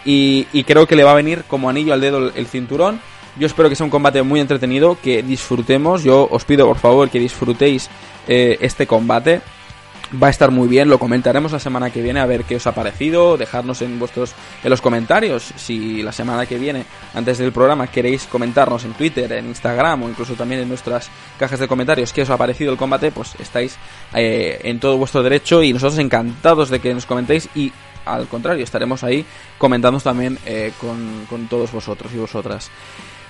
Y, 0.05 0.63
creo 0.65 0.87
que 0.87 0.95
le 0.95 1.03
va 1.03 1.11
a 1.11 1.15
venir 1.15 1.43
como 1.47 1.67
anillo 1.67 1.93
al 1.93 2.01
dedo 2.01 2.31
el, 2.33 2.47
cinturón. 2.47 3.01
Yo 3.37 3.47
espero 3.47 3.69
que 3.69 3.75
sea 3.75 3.85
un 3.85 3.89
combate 3.89 4.21
muy 4.21 4.39
entretenido, 4.39 4.97
que 5.01 5.23
disfrutemos. 5.23 6.03
Yo 6.03 6.27
os 6.29 6.45
pido 6.45 6.67
por 6.67 6.77
favor 6.77 7.09
que 7.09 7.19
disfrutéis 7.19 7.89
eh, 8.27 8.57
este 8.61 8.85
combate. 8.85 9.41
Va 10.21 10.27
a 10.27 10.29
estar 10.29 10.51
muy 10.51 10.67
bien, 10.67 10.89
lo 10.89 10.99
comentaremos 10.99 11.51
la 11.51 11.59
semana 11.59 11.89
que 11.89 12.01
viene 12.01 12.19
a 12.19 12.25
ver 12.25 12.43
qué 12.43 12.55
os 12.55 12.67
ha 12.67 12.75
parecido, 12.75 13.37
dejadnos 13.37 13.81
en 13.81 13.97
vuestros 13.99 14.33
en 14.63 14.69
los 14.69 14.81
comentarios 14.81 15.53
si 15.55 16.01
la 16.03 16.11
semana 16.11 16.45
que 16.45 16.57
viene 16.57 16.85
antes 17.13 17.37
del 17.37 17.51
programa 17.51 17.87
queréis 17.87 18.25
comentarnos 18.25 18.85
en 18.85 18.93
Twitter, 18.93 19.31
en 19.31 19.47
Instagram 19.47 20.03
o 20.03 20.09
incluso 20.09 20.33
también 20.33 20.61
en 20.61 20.69
nuestras 20.69 21.09
cajas 21.39 21.59
de 21.59 21.67
comentarios 21.67 22.13
qué 22.13 22.21
os 22.21 22.29
ha 22.29 22.37
parecido 22.37 22.71
el 22.71 22.77
combate, 22.77 23.11
pues 23.11 23.35
estáis 23.39 23.77
eh, 24.13 24.59
en 24.63 24.79
todo 24.79 24.97
vuestro 24.97 25.23
derecho 25.23 25.63
y 25.63 25.73
nosotros 25.73 25.99
encantados 25.99 26.69
de 26.69 26.79
que 26.79 26.93
nos 26.93 27.05
comentéis 27.05 27.49
y 27.55 27.71
al 28.05 28.27
contrario, 28.27 28.63
estaremos 28.63 29.03
ahí 29.03 29.25
comentando 29.57 29.99
también 29.99 30.37
eh, 30.45 30.71
con, 30.79 31.25
con 31.27 31.47
todos 31.47 31.71
vosotros 31.71 32.11
y 32.13 32.17
vosotras. 32.17 32.69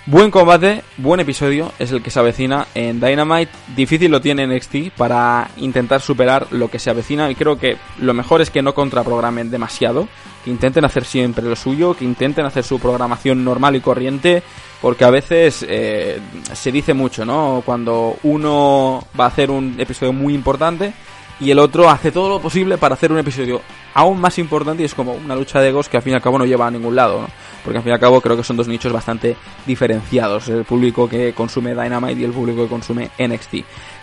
Buen 0.07 0.29
combate, 0.29 0.83
buen 0.97 1.19
episodio 1.19 1.71
es 1.79 1.91
el 1.91 2.03
que 2.03 2.11
se 2.11 2.19
avecina 2.19 2.67
en 2.75 2.99
Dynamite. 2.99 3.51
Difícil 3.75 4.11
lo 4.11 4.21
tiene 4.21 4.45
NXT 4.45 4.91
para 4.95 5.49
intentar 5.57 5.99
superar 5.99 6.45
lo 6.51 6.69
que 6.69 6.77
se 6.77 6.91
avecina 6.91 7.31
y 7.31 7.33
creo 7.33 7.57
que 7.57 7.77
lo 7.97 8.13
mejor 8.13 8.39
es 8.39 8.51
que 8.51 8.61
no 8.61 8.75
contraprogramen 8.75 9.49
demasiado, 9.49 10.07
que 10.43 10.51
intenten 10.51 10.85
hacer 10.85 11.05
siempre 11.05 11.43
lo 11.43 11.55
suyo, 11.55 11.95
que 11.95 12.05
intenten 12.05 12.45
hacer 12.45 12.63
su 12.63 12.79
programación 12.79 13.43
normal 13.43 13.77
y 13.77 13.81
corriente, 13.81 14.43
porque 14.79 15.05
a 15.05 15.09
veces 15.09 15.65
eh, 15.67 16.19
se 16.53 16.71
dice 16.71 16.93
mucho, 16.93 17.25
¿no? 17.25 17.63
Cuando 17.65 18.15
uno 18.21 19.07
va 19.19 19.23
a 19.23 19.29
hacer 19.29 19.49
un 19.49 19.75
episodio 19.79 20.13
muy 20.13 20.35
importante 20.35 20.93
y 21.39 21.51
el 21.51 21.59
otro 21.59 21.89
hace 21.89 22.11
todo 22.11 22.29
lo 22.29 22.39
posible 22.39 22.77
para 22.77 22.95
hacer 22.95 23.11
un 23.11 23.17
episodio 23.17 23.61
aún 23.93 24.19
más 24.19 24.37
importante 24.39 24.83
y 24.83 24.85
es 24.85 24.93
como 24.93 25.13
una 25.13 25.35
lucha 25.35 25.59
de 25.61 25.69
egos 25.69 25.89
que 25.89 25.97
al 25.97 26.03
fin 26.03 26.13
y 26.13 26.15
al 26.15 26.21
cabo 26.21 26.37
no 26.37 26.45
lleva 26.45 26.67
a 26.67 26.71
ningún 26.71 26.95
lado, 26.95 27.21
¿no? 27.21 27.27
porque 27.63 27.77
al 27.77 27.83
fin 27.83 27.91
y 27.91 27.93
al 27.93 27.99
cabo 27.99 28.21
creo 28.21 28.37
que 28.37 28.43
son 28.43 28.57
dos 28.57 28.67
nichos 28.67 28.93
bastante 28.93 29.35
diferenciados, 29.65 30.47
el 30.49 30.65
público 30.65 31.09
que 31.09 31.33
consume 31.33 31.73
Dynamite 31.73 32.21
y 32.21 32.23
el 32.23 32.31
público 32.31 32.63
que 32.63 32.69
consume 32.69 33.09
NXT. 33.17 33.55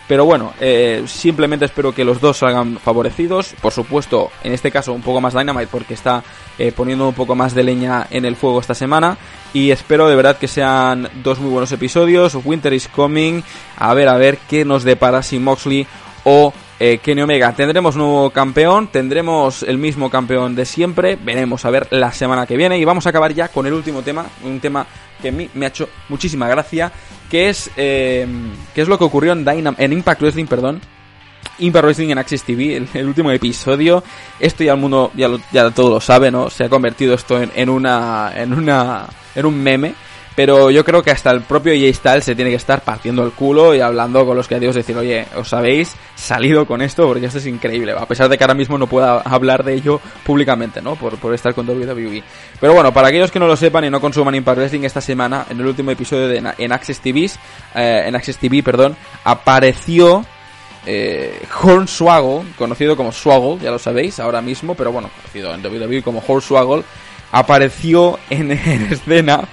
Pero 0.08 0.24
bueno, 0.24 0.52
eh, 0.60 1.04
simplemente 1.06 1.64
espero 1.64 1.94
que 1.94 2.04
los 2.04 2.20
dos 2.20 2.38
salgan 2.38 2.76
favorecidos. 2.78 3.54
Por 3.62 3.72
supuesto, 3.72 4.30
en 4.42 4.52
este 4.52 4.70
caso 4.70 4.92
un 4.92 5.00
poco 5.00 5.20
más 5.20 5.32
Dynamite 5.32 5.68
porque 5.68 5.94
está 5.94 6.24
eh, 6.58 6.72
poniendo 6.72 7.08
un 7.08 7.14
poco 7.14 7.34
más 7.34 7.54
de 7.54 7.62
leña 7.62 8.08
en 8.10 8.24
el 8.24 8.36
fuego 8.36 8.60
esta 8.60 8.74
semana. 8.74 9.16
Y 9.54 9.70
espero 9.70 10.08
de 10.08 10.16
verdad 10.16 10.36
que 10.38 10.48
sean 10.48 11.08
dos 11.22 11.38
muy 11.38 11.50
buenos 11.50 11.70
episodios. 11.72 12.36
Winter 12.44 12.72
is 12.72 12.88
coming. 12.88 13.42
A 13.76 13.94
ver, 13.94 14.08
a 14.08 14.16
ver 14.16 14.38
qué 14.50 14.64
nos 14.64 14.82
depara 14.82 15.22
si 15.22 15.38
Moxley 15.38 15.86
o 16.24 16.52
eh, 16.82 16.98
Kenny 16.98 17.22
Omega. 17.22 17.52
Tendremos 17.52 17.94
nuevo 17.94 18.30
campeón, 18.30 18.88
tendremos 18.88 19.62
el 19.62 19.78
mismo 19.78 20.10
campeón 20.10 20.56
de 20.56 20.64
siempre, 20.64 21.14
veremos 21.14 21.64
a 21.64 21.70
ver 21.70 21.86
la 21.92 22.10
semana 22.10 22.44
que 22.44 22.56
viene 22.56 22.76
y 22.76 22.84
vamos 22.84 23.06
a 23.06 23.10
acabar 23.10 23.32
ya 23.32 23.46
con 23.46 23.68
el 23.68 23.72
último 23.72 24.02
tema, 24.02 24.26
un 24.42 24.58
tema 24.58 24.84
que 25.20 25.28
a 25.28 25.32
mí 25.32 25.48
me 25.54 25.66
ha 25.66 25.68
hecho 25.68 25.88
muchísima 26.08 26.48
gracia, 26.48 26.90
que 27.30 27.48
es, 27.48 27.70
eh, 27.76 28.26
que 28.74 28.82
es 28.82 28.88
lo 28.88 28.98
que 28.98 29.04
ocurrió 29.04 29.30
en, 29.30 29.44
Dynam 29.44 29.76
en 29.78 29.92
Impact 29.92 30.22
Wrestling, 30.22 30.46
perdón, 30.46 30.80
Impact 31.60 31.84
Wrestling 31.84 32.08
en 32.08 32.18
Access 32.18 32.42
TV, 32.42 32.84
el, 32.94 33.06
último 33.06 33.30
episodio. 33.30 34.02
Esto 34.40 34.64
ya 34.64 34.72
el 34.72 34.80
mundo 34.80 35.12
ya, 35.14 35.28
ya 35.52 35.70
todo 35.70 35.88
lo 35.88 36.00
sabe, 36.00 36.32
¿no? 36.32 36.50
Se 36.50 36.64
ha 36.64 36.68
convertido 36.68 37.14
esto 37.14 37.40
en, 37.40 37.52
en 37.54 37.68
una 37.68 38.32
en 38.34 38.52
una 38.52 39.06
en 39.36 39.46
un 39.46 39.62
meme. 39.62 39.94
Pero 40.34 40.70
yo 40.70 40.84
creo 40.84 41.02
que 41.02 41.10
hasta 41.10 41.30
el 41.30 41.42
propio 41.42 41.72
Jay 41.72 41.92
Styles 41.92 42.24
se 42.24 42.34
tiene 42.34 42.50
que 42.50 42.56
estar 42.56 42.82
partiendo 42.82 43.22
el 43.24 43.32
culo 43.32 43.74
y 43.74 43.80
hablando 43.80 44.24
con 44.24 44.36
los 44.36 44.48
creativos, 44.48 44.74
decir, 44.74 44.96
oye, 44.96 45.26
os 45.36 45.52
habéis 45.52 45.94
salido 46.14 46.66
con 46.66 46.80
esto 46.80 47.06
porque 47.06 47.26
esto 47.26 47.38
es 47.38 47.46
increíble, 47.46 47.92
a 47.92 48.06
pesar 48.06 48.28
de 48.28 48.38
que 48.38 48.44
ahora 48.44 48.54
mismo 48.54 48.78
no 48.78 48.86
pueda 48.86 49.20
hablar 49.20 49.62
de 49.62 49.74
ello 49.74 50.00
públicamente, 50.24 50.80
¿no? 50.80 50.96
Por, 50.96 51.18
por 51.18 51.34
estar 51.34 51.54
con 51.54 51.68
WWE. 51.68 52.22
Pero 52.60 52.72
bueno, 52.72 52.92
para 52.92 53.08
aquellos 53.08 53.30
que 53.30 53.38
no 53.38 53.46
lo 53.46 53.56
sepan 53.56 53.84
y 53.84 53.90
no 53.90 54.00
consuman 54.00 54.34
Impact 54.34 54.58
Wrestling 54.58 54.84
esta 54.84 55.00
semana, 55.00 55.46
en 55.50 55.60
el 55.60 55.66
último 55.66 55.90
episodio 55.90 56.28
de 56.28 56.42
en 56.58 56.72
Access 56.72 57.00
TV, 57.00 57.30
eh, 57.74 58.04
en 58.06 58.16
Access 58.16 58.38
TV, 58.38 58.62
perdón, 58.62 58.96
apareció 59.24 60.24
eh, 60.86 61.40
Hornswaggle, 61.62 62.52
conocido 62.56 62.96
como 62.96 63.12
Swaggle, 63.12 63.58
ya 63.62 63.70
lo 63.70 63.78
sabéis 63.78 64.18
ahora 64.18 64.40
mismo, 64.40 64.74
pero 64.74 64.90
bueno, 64.92 65.10
conocido 65.14 65.54
en 65.54 65.64
WWE 65.64 66.02
como 66.02 66.22
Hornswaggle, 66.26 66.82
apareció 67.32 68.18
en, 68.30 68.52
escena 68.52 69.48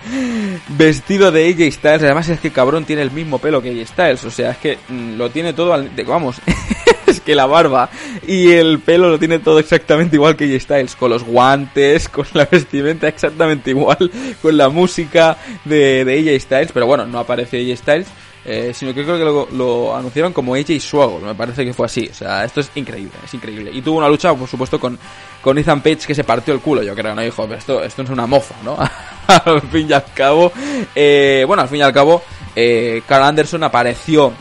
vestido 0.78 1.32
de 1.32 1.48
AJ 1.48 1.74
Styles. 1.74 2.04
Además 2.04 2.30
es 2.30 2.40
que 2.40 2.52
cabrón 2.52 2.86
tiene 2.86 3.02
el 3.02 3.12
mismo 3.12 3.40
pelo 3.40 3.62
que 3.62 3.70
AJ 3.70 3.88
Styles. 3.88 4.24
O 4.26 4.32
sea, 4.32 4.52
es 4.52 4.58
que 4.58 4.78
mm, 4.88 5.16
lo 5.18 5.32
tiene 5.32 5.54
todo 5.54 5.74
al... 5.74 5.90
Vamos, 6.06 6.38
es 7.08 7.22
que 7.22 7.34
la 7.34 7.48
barba 7.48 7.90
y 8.28 8.52
el 8.52 8.80
pelo 8.80 9.10
lo 9.10 9.18
tiene 9.18 9.40
todo 9.40 9.58
exactamente 9.60 10.18
igual 10.18 10.36
que 10.36 10.46
AJ 10.46 10.62
Styles. 10.62 10.96
Con 10.96 11.10
los 11.10 11.24
guantes, 11.24 12.10
con 12.10 12.28
la 12.34 12.46
vestimenta 12.46 13.08
exactamente 13.08 13.72
igual, 13.72 14.12
con 14.42 14.58
la 14.58 14.70
música 14.70 15.38
de, 15.66 16.06
de 16.06 16.20
AJ 16.20 16.42
Styles. 16.42 16.72
Pero 16.74 16.86
bueno, 16.86 17.08
no 17.08 17.18
aparece 17.18 17.58
AJ 17.58 17.78
Styles. 17.80 18.08
Eh, 18.46 18.72
sino 18.74 18.94
que 18.94 19.04
creo 19.04 19.18
que 19.18 19.56
lo, 19.56 19.96
anunciaron 19.96 20.32
como 20.32 20.56
AJ 20.56 20.80
Swaggle, 20.80 21.28
me 21.28 21.36
parece 21.36 21.66
que 21.66 21.74
fue 21.74 21.86
así. 21.86 22.08
O 22.10 22.14
sea, 22.14 22.46
esto 22.46 22.62
es 22.62 22.72
increíble, 22.76 23.12
es 23.24 23.34
increíble. 23.34 23.70
Y 23.74 23.82
tuvo 23.82 23.98
una 23.98 24.08
lucha, 24.08 24.34
por 24.34 24.48
supuesto, 24.48 24.80
con, 24.80 24.98
con 25.42 25.58
Ethan 25.58 25.82
Page 25.82 26.08
que 26.08 26.16
se 26.16 26.24
partió 26.24 26.54
el 26.54 26.62
culo, 26.62 26.82
yo 26.82 26.96
creo, 26.96 27.14
¿no? 27.14 27.22
Dijo, 27.22 27.46
esto, 27.54 27.84
esto 27.84 28.02
es 28.02 28.10
una 28.10 28.26
mofa, 28.26 28.56
¿no? 28.64 28.78
al 29.28 29.62
fin 29.64 29.88
y 29.90 29.94
al 29.94 30.06
cabo, 30.14 30.52
eh, 30.96 31.44
bueno, 31.46 31.64
al 31.64 31.70
fin 31.70 31.80
y 31.80 31.82
al 31.82 31.94
cabo, 31.94 32.24
eh, 32.56 33.02
Carl 33.06 33.24
Anderson 33.26 33.64
apareció 33.64 34.34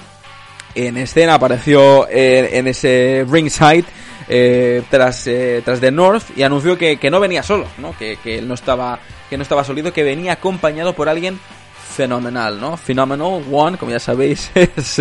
en 0.74 0.96
escena, 0.96 1.34
apareció 1.34 2.08
en, 2.08 2.66
ese 2.68 3.26
ringside. 3.28 3.84
Eh, 4.30 4.82
tras 4.90 5.26
eh, 5.26 5.62
tras 5.64 5.80
The 5.80 5.90
North 5.90 6.36
y 6.36 6.42
anunció 6.42 6.76
que, 6.76 6.98
que 6.98 7.10
no 7.10 7.18
venía 7.18 7.42
solo, 7.42 7.66
¿no? 7.78 7.96
Que, 7.96 8.18
que 8.22 8.36
él 8.36 8.46
no 8.46 8.52
estaba 8.52 8.98
que 9.30 9.38
no 9.38 9.42
estaba 9.42 9.64
solido, 9.64 9.90
que 9.94 10.02
venía 10.02 10.34
acompañado 10.34 10.92
por 10.92 11.08
alguien 11.08 11.40
fenomenal, 11.88 12.60
¿no? 12.60 12.76
Phenomenal 12.76 13.42
One, 13.50 13.76
como 13.78 13.90
ya 13.92 13.98
sabéis, 13.98 14.50
es, 14.54 14.98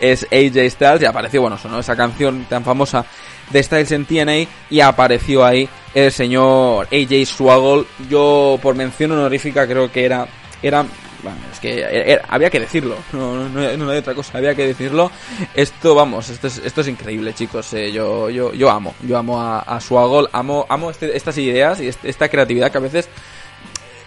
es 0.00 0.24
AJ 0.24 0.70
Styles 0.70 1.02
y 1.02 1.04
apareció, 1.06 1.40
bueno, 1.40 1.56
sonó 1.56 1.78
esa 1.78 1.96
canción 1.96 2.44
tan 2.48 2.64
famosa 2.64 3.04
de 3.50 3.62
Styles 3.62 3.92
en 3.92 4.04
TNA 4.04 4.50
y 4.70 4.80
apareció 4.80 5.44
ahí 5.44 5.68
el 5.94 6.12
señor 6.12 6.88
AJ 6.92 7.26
Swaggle. 7.26 7.84
Yo, 8.08 8.58
por 8.60 8.74
mención 8.74 9.12
honorífica, 9.12 9.66
creo 9.66 9.90
que 9.90 10.04
era, 10.04 10.26
era 10.62 10.84
bueno, 11.22 11.38
es 11.50 11.58
que 11.58 12.20
había 12.28 12.50
que 12.50 12.60
decirlo, 12.60 12.96
no, 13.12 13.48
no, 13.48 13.90
hay 13.90 13.98
otra 13.98 14.14
cosa, 14.14 14.38
había 14.38 14.54
que 14.54 14.66
decirlo. 14.66 15.10
Esto, 15.54 15.94
vamos, 15.94 16.28
esto 16.28 16.46
es, 16.46 16.58
esto 16.58 16.80
es 16.80 16.88
increíble, 16.88 17.34
chicos. 17.34 17.72
Eh, 17.74 17.90
yo, 17.90 18.30
yo, 18.30 18.52
yo 18.52 18.70
amo, 18.70 18.94
yo 19.02 19.16
amo 19.16 19.40
a, 19.40 19.60
a 19.60 19.80
Swaggle, 19.80 20.28
amo, 20.32 20.66
amo 20.68 20.90
este, 20.90 21.16
estas 21.16 21.38
ideas 21.38 21.80
y 21.80 21.88
esta 21.88 22.28
creatividad 22.28 22.70
que 22.70 22.78
a 22.78 22.82
veces 22.82 23.08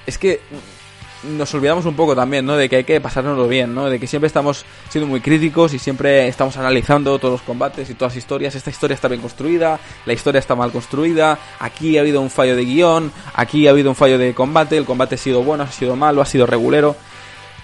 es 0.06 0.18
que 0.18 0.42
nos 1.24 1.54
olvidamos 1.54 1.86
un 1.86 1.96
poco 1.96 2.16
también, 2.16 2.46
¿no? 2.46 2.56
De 2.56 2.68
que 2.68 2.78
hay 2.78 2.84
que 2.84 3.00
pasárnoslo 3.00 3.48
bien, 3.48 3.74
¿no? 3.74 3.90
De 3.90 4.00
que 4.00 4.08
siempre 4.08 4.28
estamos 4.28 4.66
siendo 4.90 5.08
muy 5.08 5.22
críticos 5.22 5.74
y 5.74 5.80
siempre 5.80 6.28
estamos 6.28 6.58
analizando 6.58 7.18
todos 7.20 7.34
los 7.34 7.42
combates 7.42 7.90
y 7.90 7.94
todas 7.94 8.14
las 8.14 8.18
historias. 8.18 8.56
Esta 8.56 8.70
historia 8.70 8.96
está 8.96 9.08
bien 9.08 9.22
construida, 9.22 9.80
la 10.06 10.14
historia 10.14 10.40
está 10.40 10.56
mal 10.56 10.72
construida, 10.72 11.38
aquí 11.60 11.98
ha 11.98 12.02
habido 12.02 12.22
un 12.22 12.30
fallo 12.30 12.56
de 12.56 12.66
guion, 12.66 13.12
aquí 13.34 13.68
ha 13.68 13.72
habido 13.72 13.90
un 13.90 13.96
fallo 13.96 14.18
de 14.18 14.34
combate, 14.34 14.78
el 14.78 14.86
combate 14.86 15.16
ha 15.16 15.18
sido 15.18 15.44
bueno, 15.44 15.64
ha 15.64 15.72
sido 15.72 15.96
malo, 15.96 16.22
ha 16.22 16.26
sido 16.26 16.46
regulero. 16.46 16.96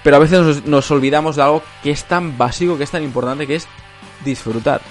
Pero 0.04 0.16
a 0.16 0.20
veces 0.20 0.66
nos, 0.66 0.92
olvidamos 0.92 1.36
de 1.36 1.42
algo 1.42 1.64
que 1.84 1.92
es 1.92 2.06
tan 2.06 2.38
básico, 2.38 2.78
que 2.78 2.84
es 2.84 2.92
tan 2.92 3.04
importante, 3.04 3.48
que 3.48 3.56
es 3.56 3.68
disfrutar. 4.24 4.82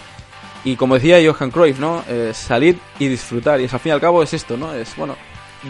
Y 0.65 0.77
como 0.77 0.97
decía 0.97 1.19
Johan 1.25 1.51
Cruyff, 1.51 1.79
¿no? 1.79 2.05
Eh, 2.09 2.33
salir 2.35 2.79
y 2.99 3.07
disfrutar. 3.07 3.61
Y 3.61 3.65
al 3.65 3.69
fin 3.71 3.81
y 3.87 3.91
al 3.91 4.01
cabo 4.01 4.23
es 4.23 4.35
esto, 4.35 4.57
¿no? 4.57 4.75
Es, 4.75 4.97
bueno, 4.97 5.17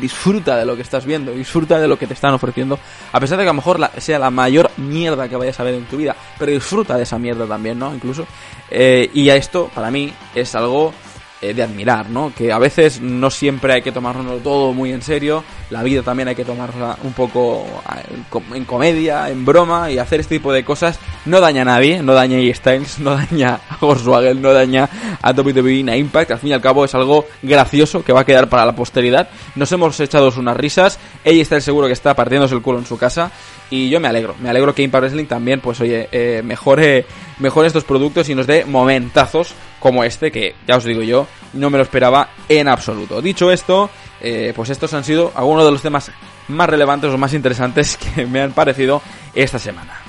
disfruta 0.00 0.56
de 0.56 0.64
lo 0.64 0.76
que 0.76 0.82
estás 0.82 1.04
viendo, 1.04 1.32
disfruta 1.32 1.78
de 1.78 1.88
lo 1.88 1.98
que 1.98 2.06
te 2.06 2.14
están 2.14 2.34
ofreciendo, 2.34 2.78
a 3.12 3.20
pesar 3.20 3.38
de 3.38 3.44
que 3.44 3.48
a 3.48 3.52
lo 3.52 3.56
mejor 3.56 3.78
sea 3.98 4.18
la 4.18 4.30
mayor 4.30 4.70
mierda 4.76 5.28
que 5.28 5.36
vayas 5.36 5.58
a 5.60 5.64
ver 5.64 5.74
en 5.74 5.84
tu 5.86 5.96
vida, 5.96 6.16
pero 6.38 6.52
disfruta 6.52 6.96
de 6.96 7.02
esa 7.02 7.18
mierda 7.18 7.46
también, 7.46 7.78
¿no? 7.78 7.94
Incluso. 7.94 8.26
Eh, 8.70 9.10
y 9.14 9.28
a 9.30 9.36
esto, 9.36 9.70
para 9.74 9.90
mí, 9.90 10.12
es 10.34 10.54
algo 10.54 10.92
eh, 11.42 11.52
de 11.52 11.62
admirar, 11.62 12.08
¿no? 12.08 12.32
Que 12.34 12.52
a 12.52 12.58
veces 12.58 13.00
no 13.00 13.30
siempre 13.30 13.74
hay 13.74 13.82
que 13.82 13.92
tomarlo 13.92 14.36
todo 14.38 14.72
muy 14.72 14.92
en 14.92 15.02
serio, 15.02 15.44
la 15.70 15.82
vida 15.82 16.02
también 16.02 16.28
hay 16.28 16.34
que 16.34 16.44
tomarla 16.44 16.96
un 17.02 17.12
poco 17.12 17.66
en 18.54 18.64
comedia, 18.64 19.28
en 19.28 19.44
broma 19.44 19.90
y 19.90 19.98
hacer 19.98 20.20
este 20.20 20.36
tipo 20.36 20.52
de 20.52 20.64
cosas 20.64 20.98
no 21.26 21.40
daña 21.40 21.62
a 21.62 21.64
nadie, 21.66 22.02
no 22.02 22.14
daña 22.14 22.38
a 22.38 22.54
Styles, 22.54 22.98
no 23.00 23.16
daña 23.16 23.60
a 23.68 23.76
Volkswagen, 23.80 24.40
no 24.40 24.52
daña 24.52 24.88
a 25.20 25.32
WWE, 25.32 25.84
a 25.90 25.96
Impact, 25.96 26.30
al 26.30 26.38
fin 26.38 26.50
y 26.50 26.52
al 26.52 26.60
cabo 26.60 26.84
es 26.84 26.94
algo 26.94 27.26
gracioso 27.42 28.02
que 28.02 28.12
va 28.12 28.20
a 28.20 28.24
quedar 28.24 28.48
para 28.48 28.64
la 28.64 28.74
posteridad. 28.74 29.28
Nos 29.56 29.70
hemos 29.72 29.98
echado 30.00 30.32
unas 30.38 30.56
risas, 30.56 30.98
ella 31.24 31.42
está 31.42 31.60
seguro 31.60 31.86
que 31.86 31.92
está 31.92 32.14
partiéndose 32.14 32.54
el 32.54 32.62
culo 32.62 32.78
en 32.78 32.86
su 32.86 32.96
casa 32.96 33.30
y 33.70 33.90
yo 33.90 34.00
me 34.00 34.08
alegro, 34.08 34.34
me 34.40 34.48
alegro 34.48 34.74
que 34.74 34.82
Impact 34.82 35.02
Wrestling 35.02 35.26
también, 35.26 35.60
pues 35.60 35.80
oye, 35.80 36.08
eh, 36.12 36.42
mejore, 36.44 37.04
mejore 37.40 37.66
estos 37.66 37.84
productos 37.84 38.28
y 38.28 38.34
nos 38.34 38.46
dé 38.46 38.64
momentazos 38.64 39.52
como 39.80 40.04
este, 40.04 40.30
que 40.30 40.54
ya 40.66 40.76
os 40.76 40.84
digo 40.84 41.02
yo, 41.02 41.26
no 41.52 41.70
me 41.70 41.78
lo 41.78 41.84
esperaba 41.84 42.28
en 42.48 42.68
absoluto. 42.68 43.20
Dicho 43.20 43.50
esto, 43.50 43.90
eh, 44.20 44.52
pues 44.54 44.70
estos 44.70 44.94
han 44.94 45.04
sido 45.04 45.32
algunos 45.34 45.64
de 45.64 45.72
los 45.72 45.82
temas 45.82 46.10
más 46.48 46.68
relevantes 46.68 47.10
o 47.12 47.18
más 47.18 47.34
interesantes 47.34 47.96
que 48.14 48.26
me 48.26 48.40
han 48.40 48.52
parecido 48.52 49.02
esta 49.34 49.58
semana. 49.58 50.05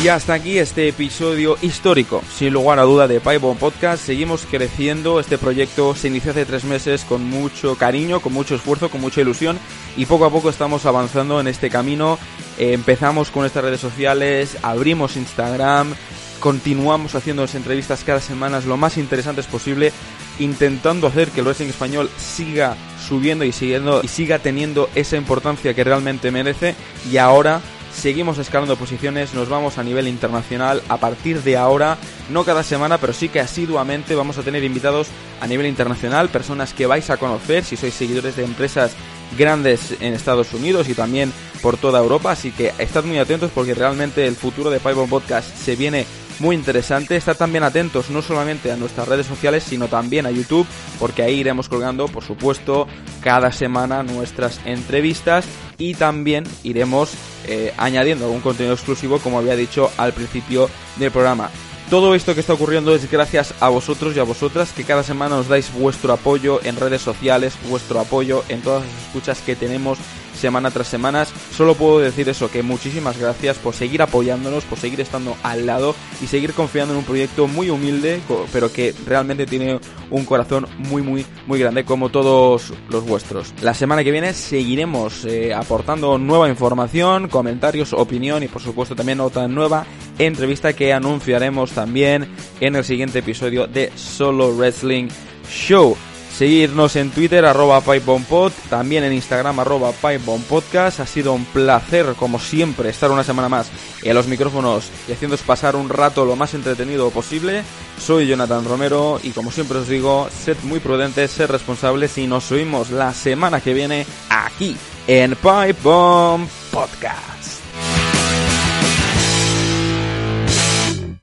Y 0.00 0.06
hasta 0.06 0.34
aquí 0.34 0.58
este 0.58 0.86
episodio 0.86 1.58
histórico, 1.60 2.22
sin 2.32 2.52
lugar 2.52 2.78
a 2.78 2.82
duda, 2.82 3.08
de 3.08 3.18
Pipebomb 3.18 3.58
Podcast. 3.58 4.04
Seguimos 4.04 4.46
creciendo. 4.48 5.18
Este 5.18 5.38
proyecto 5.38 5.92
se 5.96 6.06
inició 6.06 6.30
hace 6.30 6.46
tres 6.46 6.62
meses 6.62 7.04
con 7.04 7.28
mucho 7.28 7.74
cariño, 7.74 8.20
con 8.20 8.32
mucho 8.32 8.54
esfuerzo, 8.54 8.90
con 8.90 9.00
mucha 9.00 9.22
ilusión. 9.22 9.58
Y 9.96 10.06
poco 10.06 10.24
a 10.24 10.30
poco 10.30 10.50
estamos 10.50 10.86
avanzando 10.86 11.40
en 11.40 11.48
este 11.48 11.68
camino. 11.68 12.16
Eh, 12.58 12.74
empezamos 12.74 13.32
con 13.32 13.44
estas 13.44 13.64
redes 13.64 13.80
sociales, 13.80 14.56
abrimos 14.62 15.16
Instagram, 15.16 15.92
continuamos 16.38 17.16
haciendo 17.16 17.42
las 17.42 17.56
entrevistas 17.56 18.04
cada 18.04 18.20
semana 18.20 18.60
lo 18.60 18.76
más 18.76 18.98
interesantes 18.98 19.46
posible, 19.46 19.92
intentando 20.38 21.08
hacer 21.08 21.28
que 21.30 21.40
el 21.40 21.46
wrestling 21.46 21.70
español 21.70 22.08
siga 22.18 22.76
subiendo 23.08 23.44
y, 23.44 23.50
siguiendo, 23.50 24.00
y 24.04 24.08
siga 24.08 24.38
teniendo 24.38 24.88
esa 24.94 25.16
importancia 25.16 25.74
que 25.74 25.82
realmente 25.82 26.30
merece. 26.30 26.76
Y 27.10 27.16
ahora 27.16 27.60
seguimos 27.98 28.38
escalando 28.38 28.76
posiciones, 28.76 29.34
nos 29.34 29.48
vamos 29.48 29.76
a 29.76 29.82
nivel 29.82 30.08
internacional. 30.08 30.82
A 30.88 30.98
partir 30.98 31.42
de 31.42 31.56
ahora, 31.56 31.98
no 32.30 32.44
cada 32.44 32.62
semana, 32.62 32.98
pero 32.98 33.12
sí 33.12 33.28
que 33.28 33.40
asiduamente 33.40 34.14
vamos 34.14 34.38
a 34.38 34.42
tener 34.42 34.62
invitados 34.64 35.08
a 35.40 35.46
nivel 35.46 35.66
internacional, 35.66 36.28
personas 36.28 36.72
que 36.72 36.86
vais 36.86 37.10
a 37.10 37.16
conocer 37.16 37.64
si 37.64 37.76
sois 37.76 37.94
seguidores 37.94 38.36
de 38.36 38.44
empresas 38.44 38.92
grandes 39.36 39.96
en 40.00 40.14
Estados 40.14 40.54
Unidos 40.54 40.88
y 40.88 40.94
también 40.94 41.32
por 41.60 41.76
toda 41.76 41.98
Europa. 41.98 42.30
Así 42.30 42.52
que 42.52 42.72
estad 42.78 43.04
muy 43.04 43.18
atentos 43.18 43.50
porque 43.54 43.74
realmente 43.74 44.26
el 44.26 44.36
futuro 44.36 44.70
de 44.70 44.78
Pipe 44.78 45.06
Podcast 45.08 45.54
se 45.56 45.76
viene 45.76 46.06
muy 46.40 46.56
interesante. 46.56 47.16
Estad 47.16 47.36
también 47.36 47.64
atentos 47.64 48.10
no 48.10 48.22
solamente 48.22 48.70
a 48.72 48.76
nuestras 48.76 49.08
redes 49.08 49.26
sociales, 49.26 49.64
sino 49.64 49.88
también 49.88 50.26
a 50.26 50.30
YouTube, 50.30 50.66
porque 50.98 51.22
ahí 51.22 51.40
iremos 51.40 51.68
colgando, 51.68 52.08
por 52.08 52.24
supuesto, 52.24 52.86
cada 53.22 53.52
semana 53.52 54.02
nuestras 54.02 54.60
entrevistas 54.64 55.46
y 55.78 55.94
también 55.94 56.44
iremos 56.62 57.12
eh, 57.46 57.72
añadiendo 57.76 58.26
algún 58.26 58.40
contenido 58.40 58.74
exclusivo, 58.74 59.18
como 59.18 59.38
había 59.38 59.56
dicho 59.56 59.90
al 59.96 60.12
principio 60.12 60.68
del 60.96 61.10
programa. 61.10 61.50
Todo 61.90 62.14
esto 62.14 62.34
que 62.34 62.40
está 62.40 62.52
ocurriendo 62.52 62.94
es 62.94 63.10
gracias 63.10 63.54
a 63.60 63.70
vosotros 63.70 64.14
y 64.14 64.20
a 64.20 64.24
vosotras 64.24 64.72
que 64.72 64.84
cada 64.84 65.02
semana 65.02 65.36
nos 65.36 65.48
dais 65.48 65.72
vuestro 65.72 66.12
apoyo 66.12 66.60
en 66.62 66.76
redes 66.76 67.00
sociales, 67.00 67.54
vuestro 67.70 67.98
apoyo 67.98 68.44
en 68.50 68.60
todas 68.60 68.84
las 68.84 69.06
escuchas 69.06 69.40
que 69.40 69.56
tenemos 69.56 69.96
semana 70.38 70.70
tras 70.70 70.88
semana. 70.88 71.26
Solo 71.54 71.74
puedo 71.74 71.98
decir 71.98 72.28
eso, 72.28 72.50
que 72.50 72.62
muchísimas 72.62 73.18
gracias 73.18 73.58
por 73.58 73.74
seguir 73.74 74.02
apoyándonos, 74.02 74.64
por 74.64 74.78
seguir 74.78 75.00
estando 75.00 75.36
al 75.42 75.66
lado 75.66 75.94
y 76.22 76.26
seguir 76.26 76.54
confiando 76.54 76.94
en 76.94 76.98
un 76.98 77.04
proyecto 77.04 77.46
muy 77.46 77.70
humilde, 77.70 78.20
pero 78.52 78.72
que 78.72 78.94
realmente 79.06 79.46
tiene 79.46 79.80
un 80.10 80.24
corazón 80.24 80.66
muy, 80.78 81.02
muy, 81.02 81.26
muy 81.46 81.58
grande, 81.58 81.84
como 81.84 82.08
todos 82.08 82.72
los 82.88 83.04
vuestros. 83.04 83.52
La 83.62 83.74
semana 83.74 84.04
que 84.04 84.10
viene 84.10 84.32
seguiremos 84.32 85.24
eh, 85.24 85.52
aportando 85.52 86.18
nueva 86.18 86.48
información, 86.48 87.28
comentarios, 87.28 87.92
opinión 87.92 88.42
y 88.42 88.48
por 88.48 88.62
supuesto 88.62 88.94
también 88.94 89.20
otra 89.20 89.48
nueva 89.48 89.84
entrevista 90.18 90.72
que 90.72 90.92
anunciaremos 90.92 91.72
también 91.72 92.28
en 92.60 92.76
el 92.76 92.84
siguiente 92.84 93.20
episodio 93.20 93.66
de 93.66 93.92
Solo 93.96 94.52
Wrestling 94.54 95.08
Show. 95.48 95.96
Seguirnos 96.36 96.94
en 96.96 97.10
Twitter, 97.10 97.44
arroba 97.44 97.80
PipeBombPod, 97.80 98.52
también 98.70 99.02
en 99.04 99.12
Instagram, 99.12 99.58
arroba 99.58 99.90
PipeBombPodcast. 99.92 101.00
Ha 101.00 101.06
sido 101.06 101.32
un 101.32 101.44
placer, 101.44 102.14
como 102.16 102.38
siempre, 102.38 102.90
estar 102.90 103.10
una 103.10 103.24
semana 103.24 103.48
más 103.48 103.70
en 104.02 104.14
los 104.14 104.28
micrófonos 104.28 104.88
y 105.08 105.12
haciéndoos 105.12 105.42
pasar 105.42 105.74
un 105.74 105.88
rato 105.88 106.24
lo 106.24 106.36
más 106.36 106.54
entretenido 106.54 107.10
posible. 107.10 107.62
Soy 108.00 108.28
Jonathan 108.28 108.64
Romero 108.64 109.18
y 109.22 109.30
como 109.30 109.50
siempre 109.50 109.78
os 109.78 109.88
digo, 109.88 110.28
sed 110.30 110.56
muy 110.62 110.78
prudentes, 110.78 111.32
sed 111.32 111.50
responsables 111.50 112.16
y 112.18 112.26
nos 112.26 112.52
oímos 112.52 112.90
la 112.90 113.12
semana 113.12 113.60
que 113.60 113.74
viene 113.74 114.06
aquí 114.30 114.76
en 115.08 115.30
Pipe 115.34 115.76
Bomb 115.82 116.48
Podcast. 116.70 117.57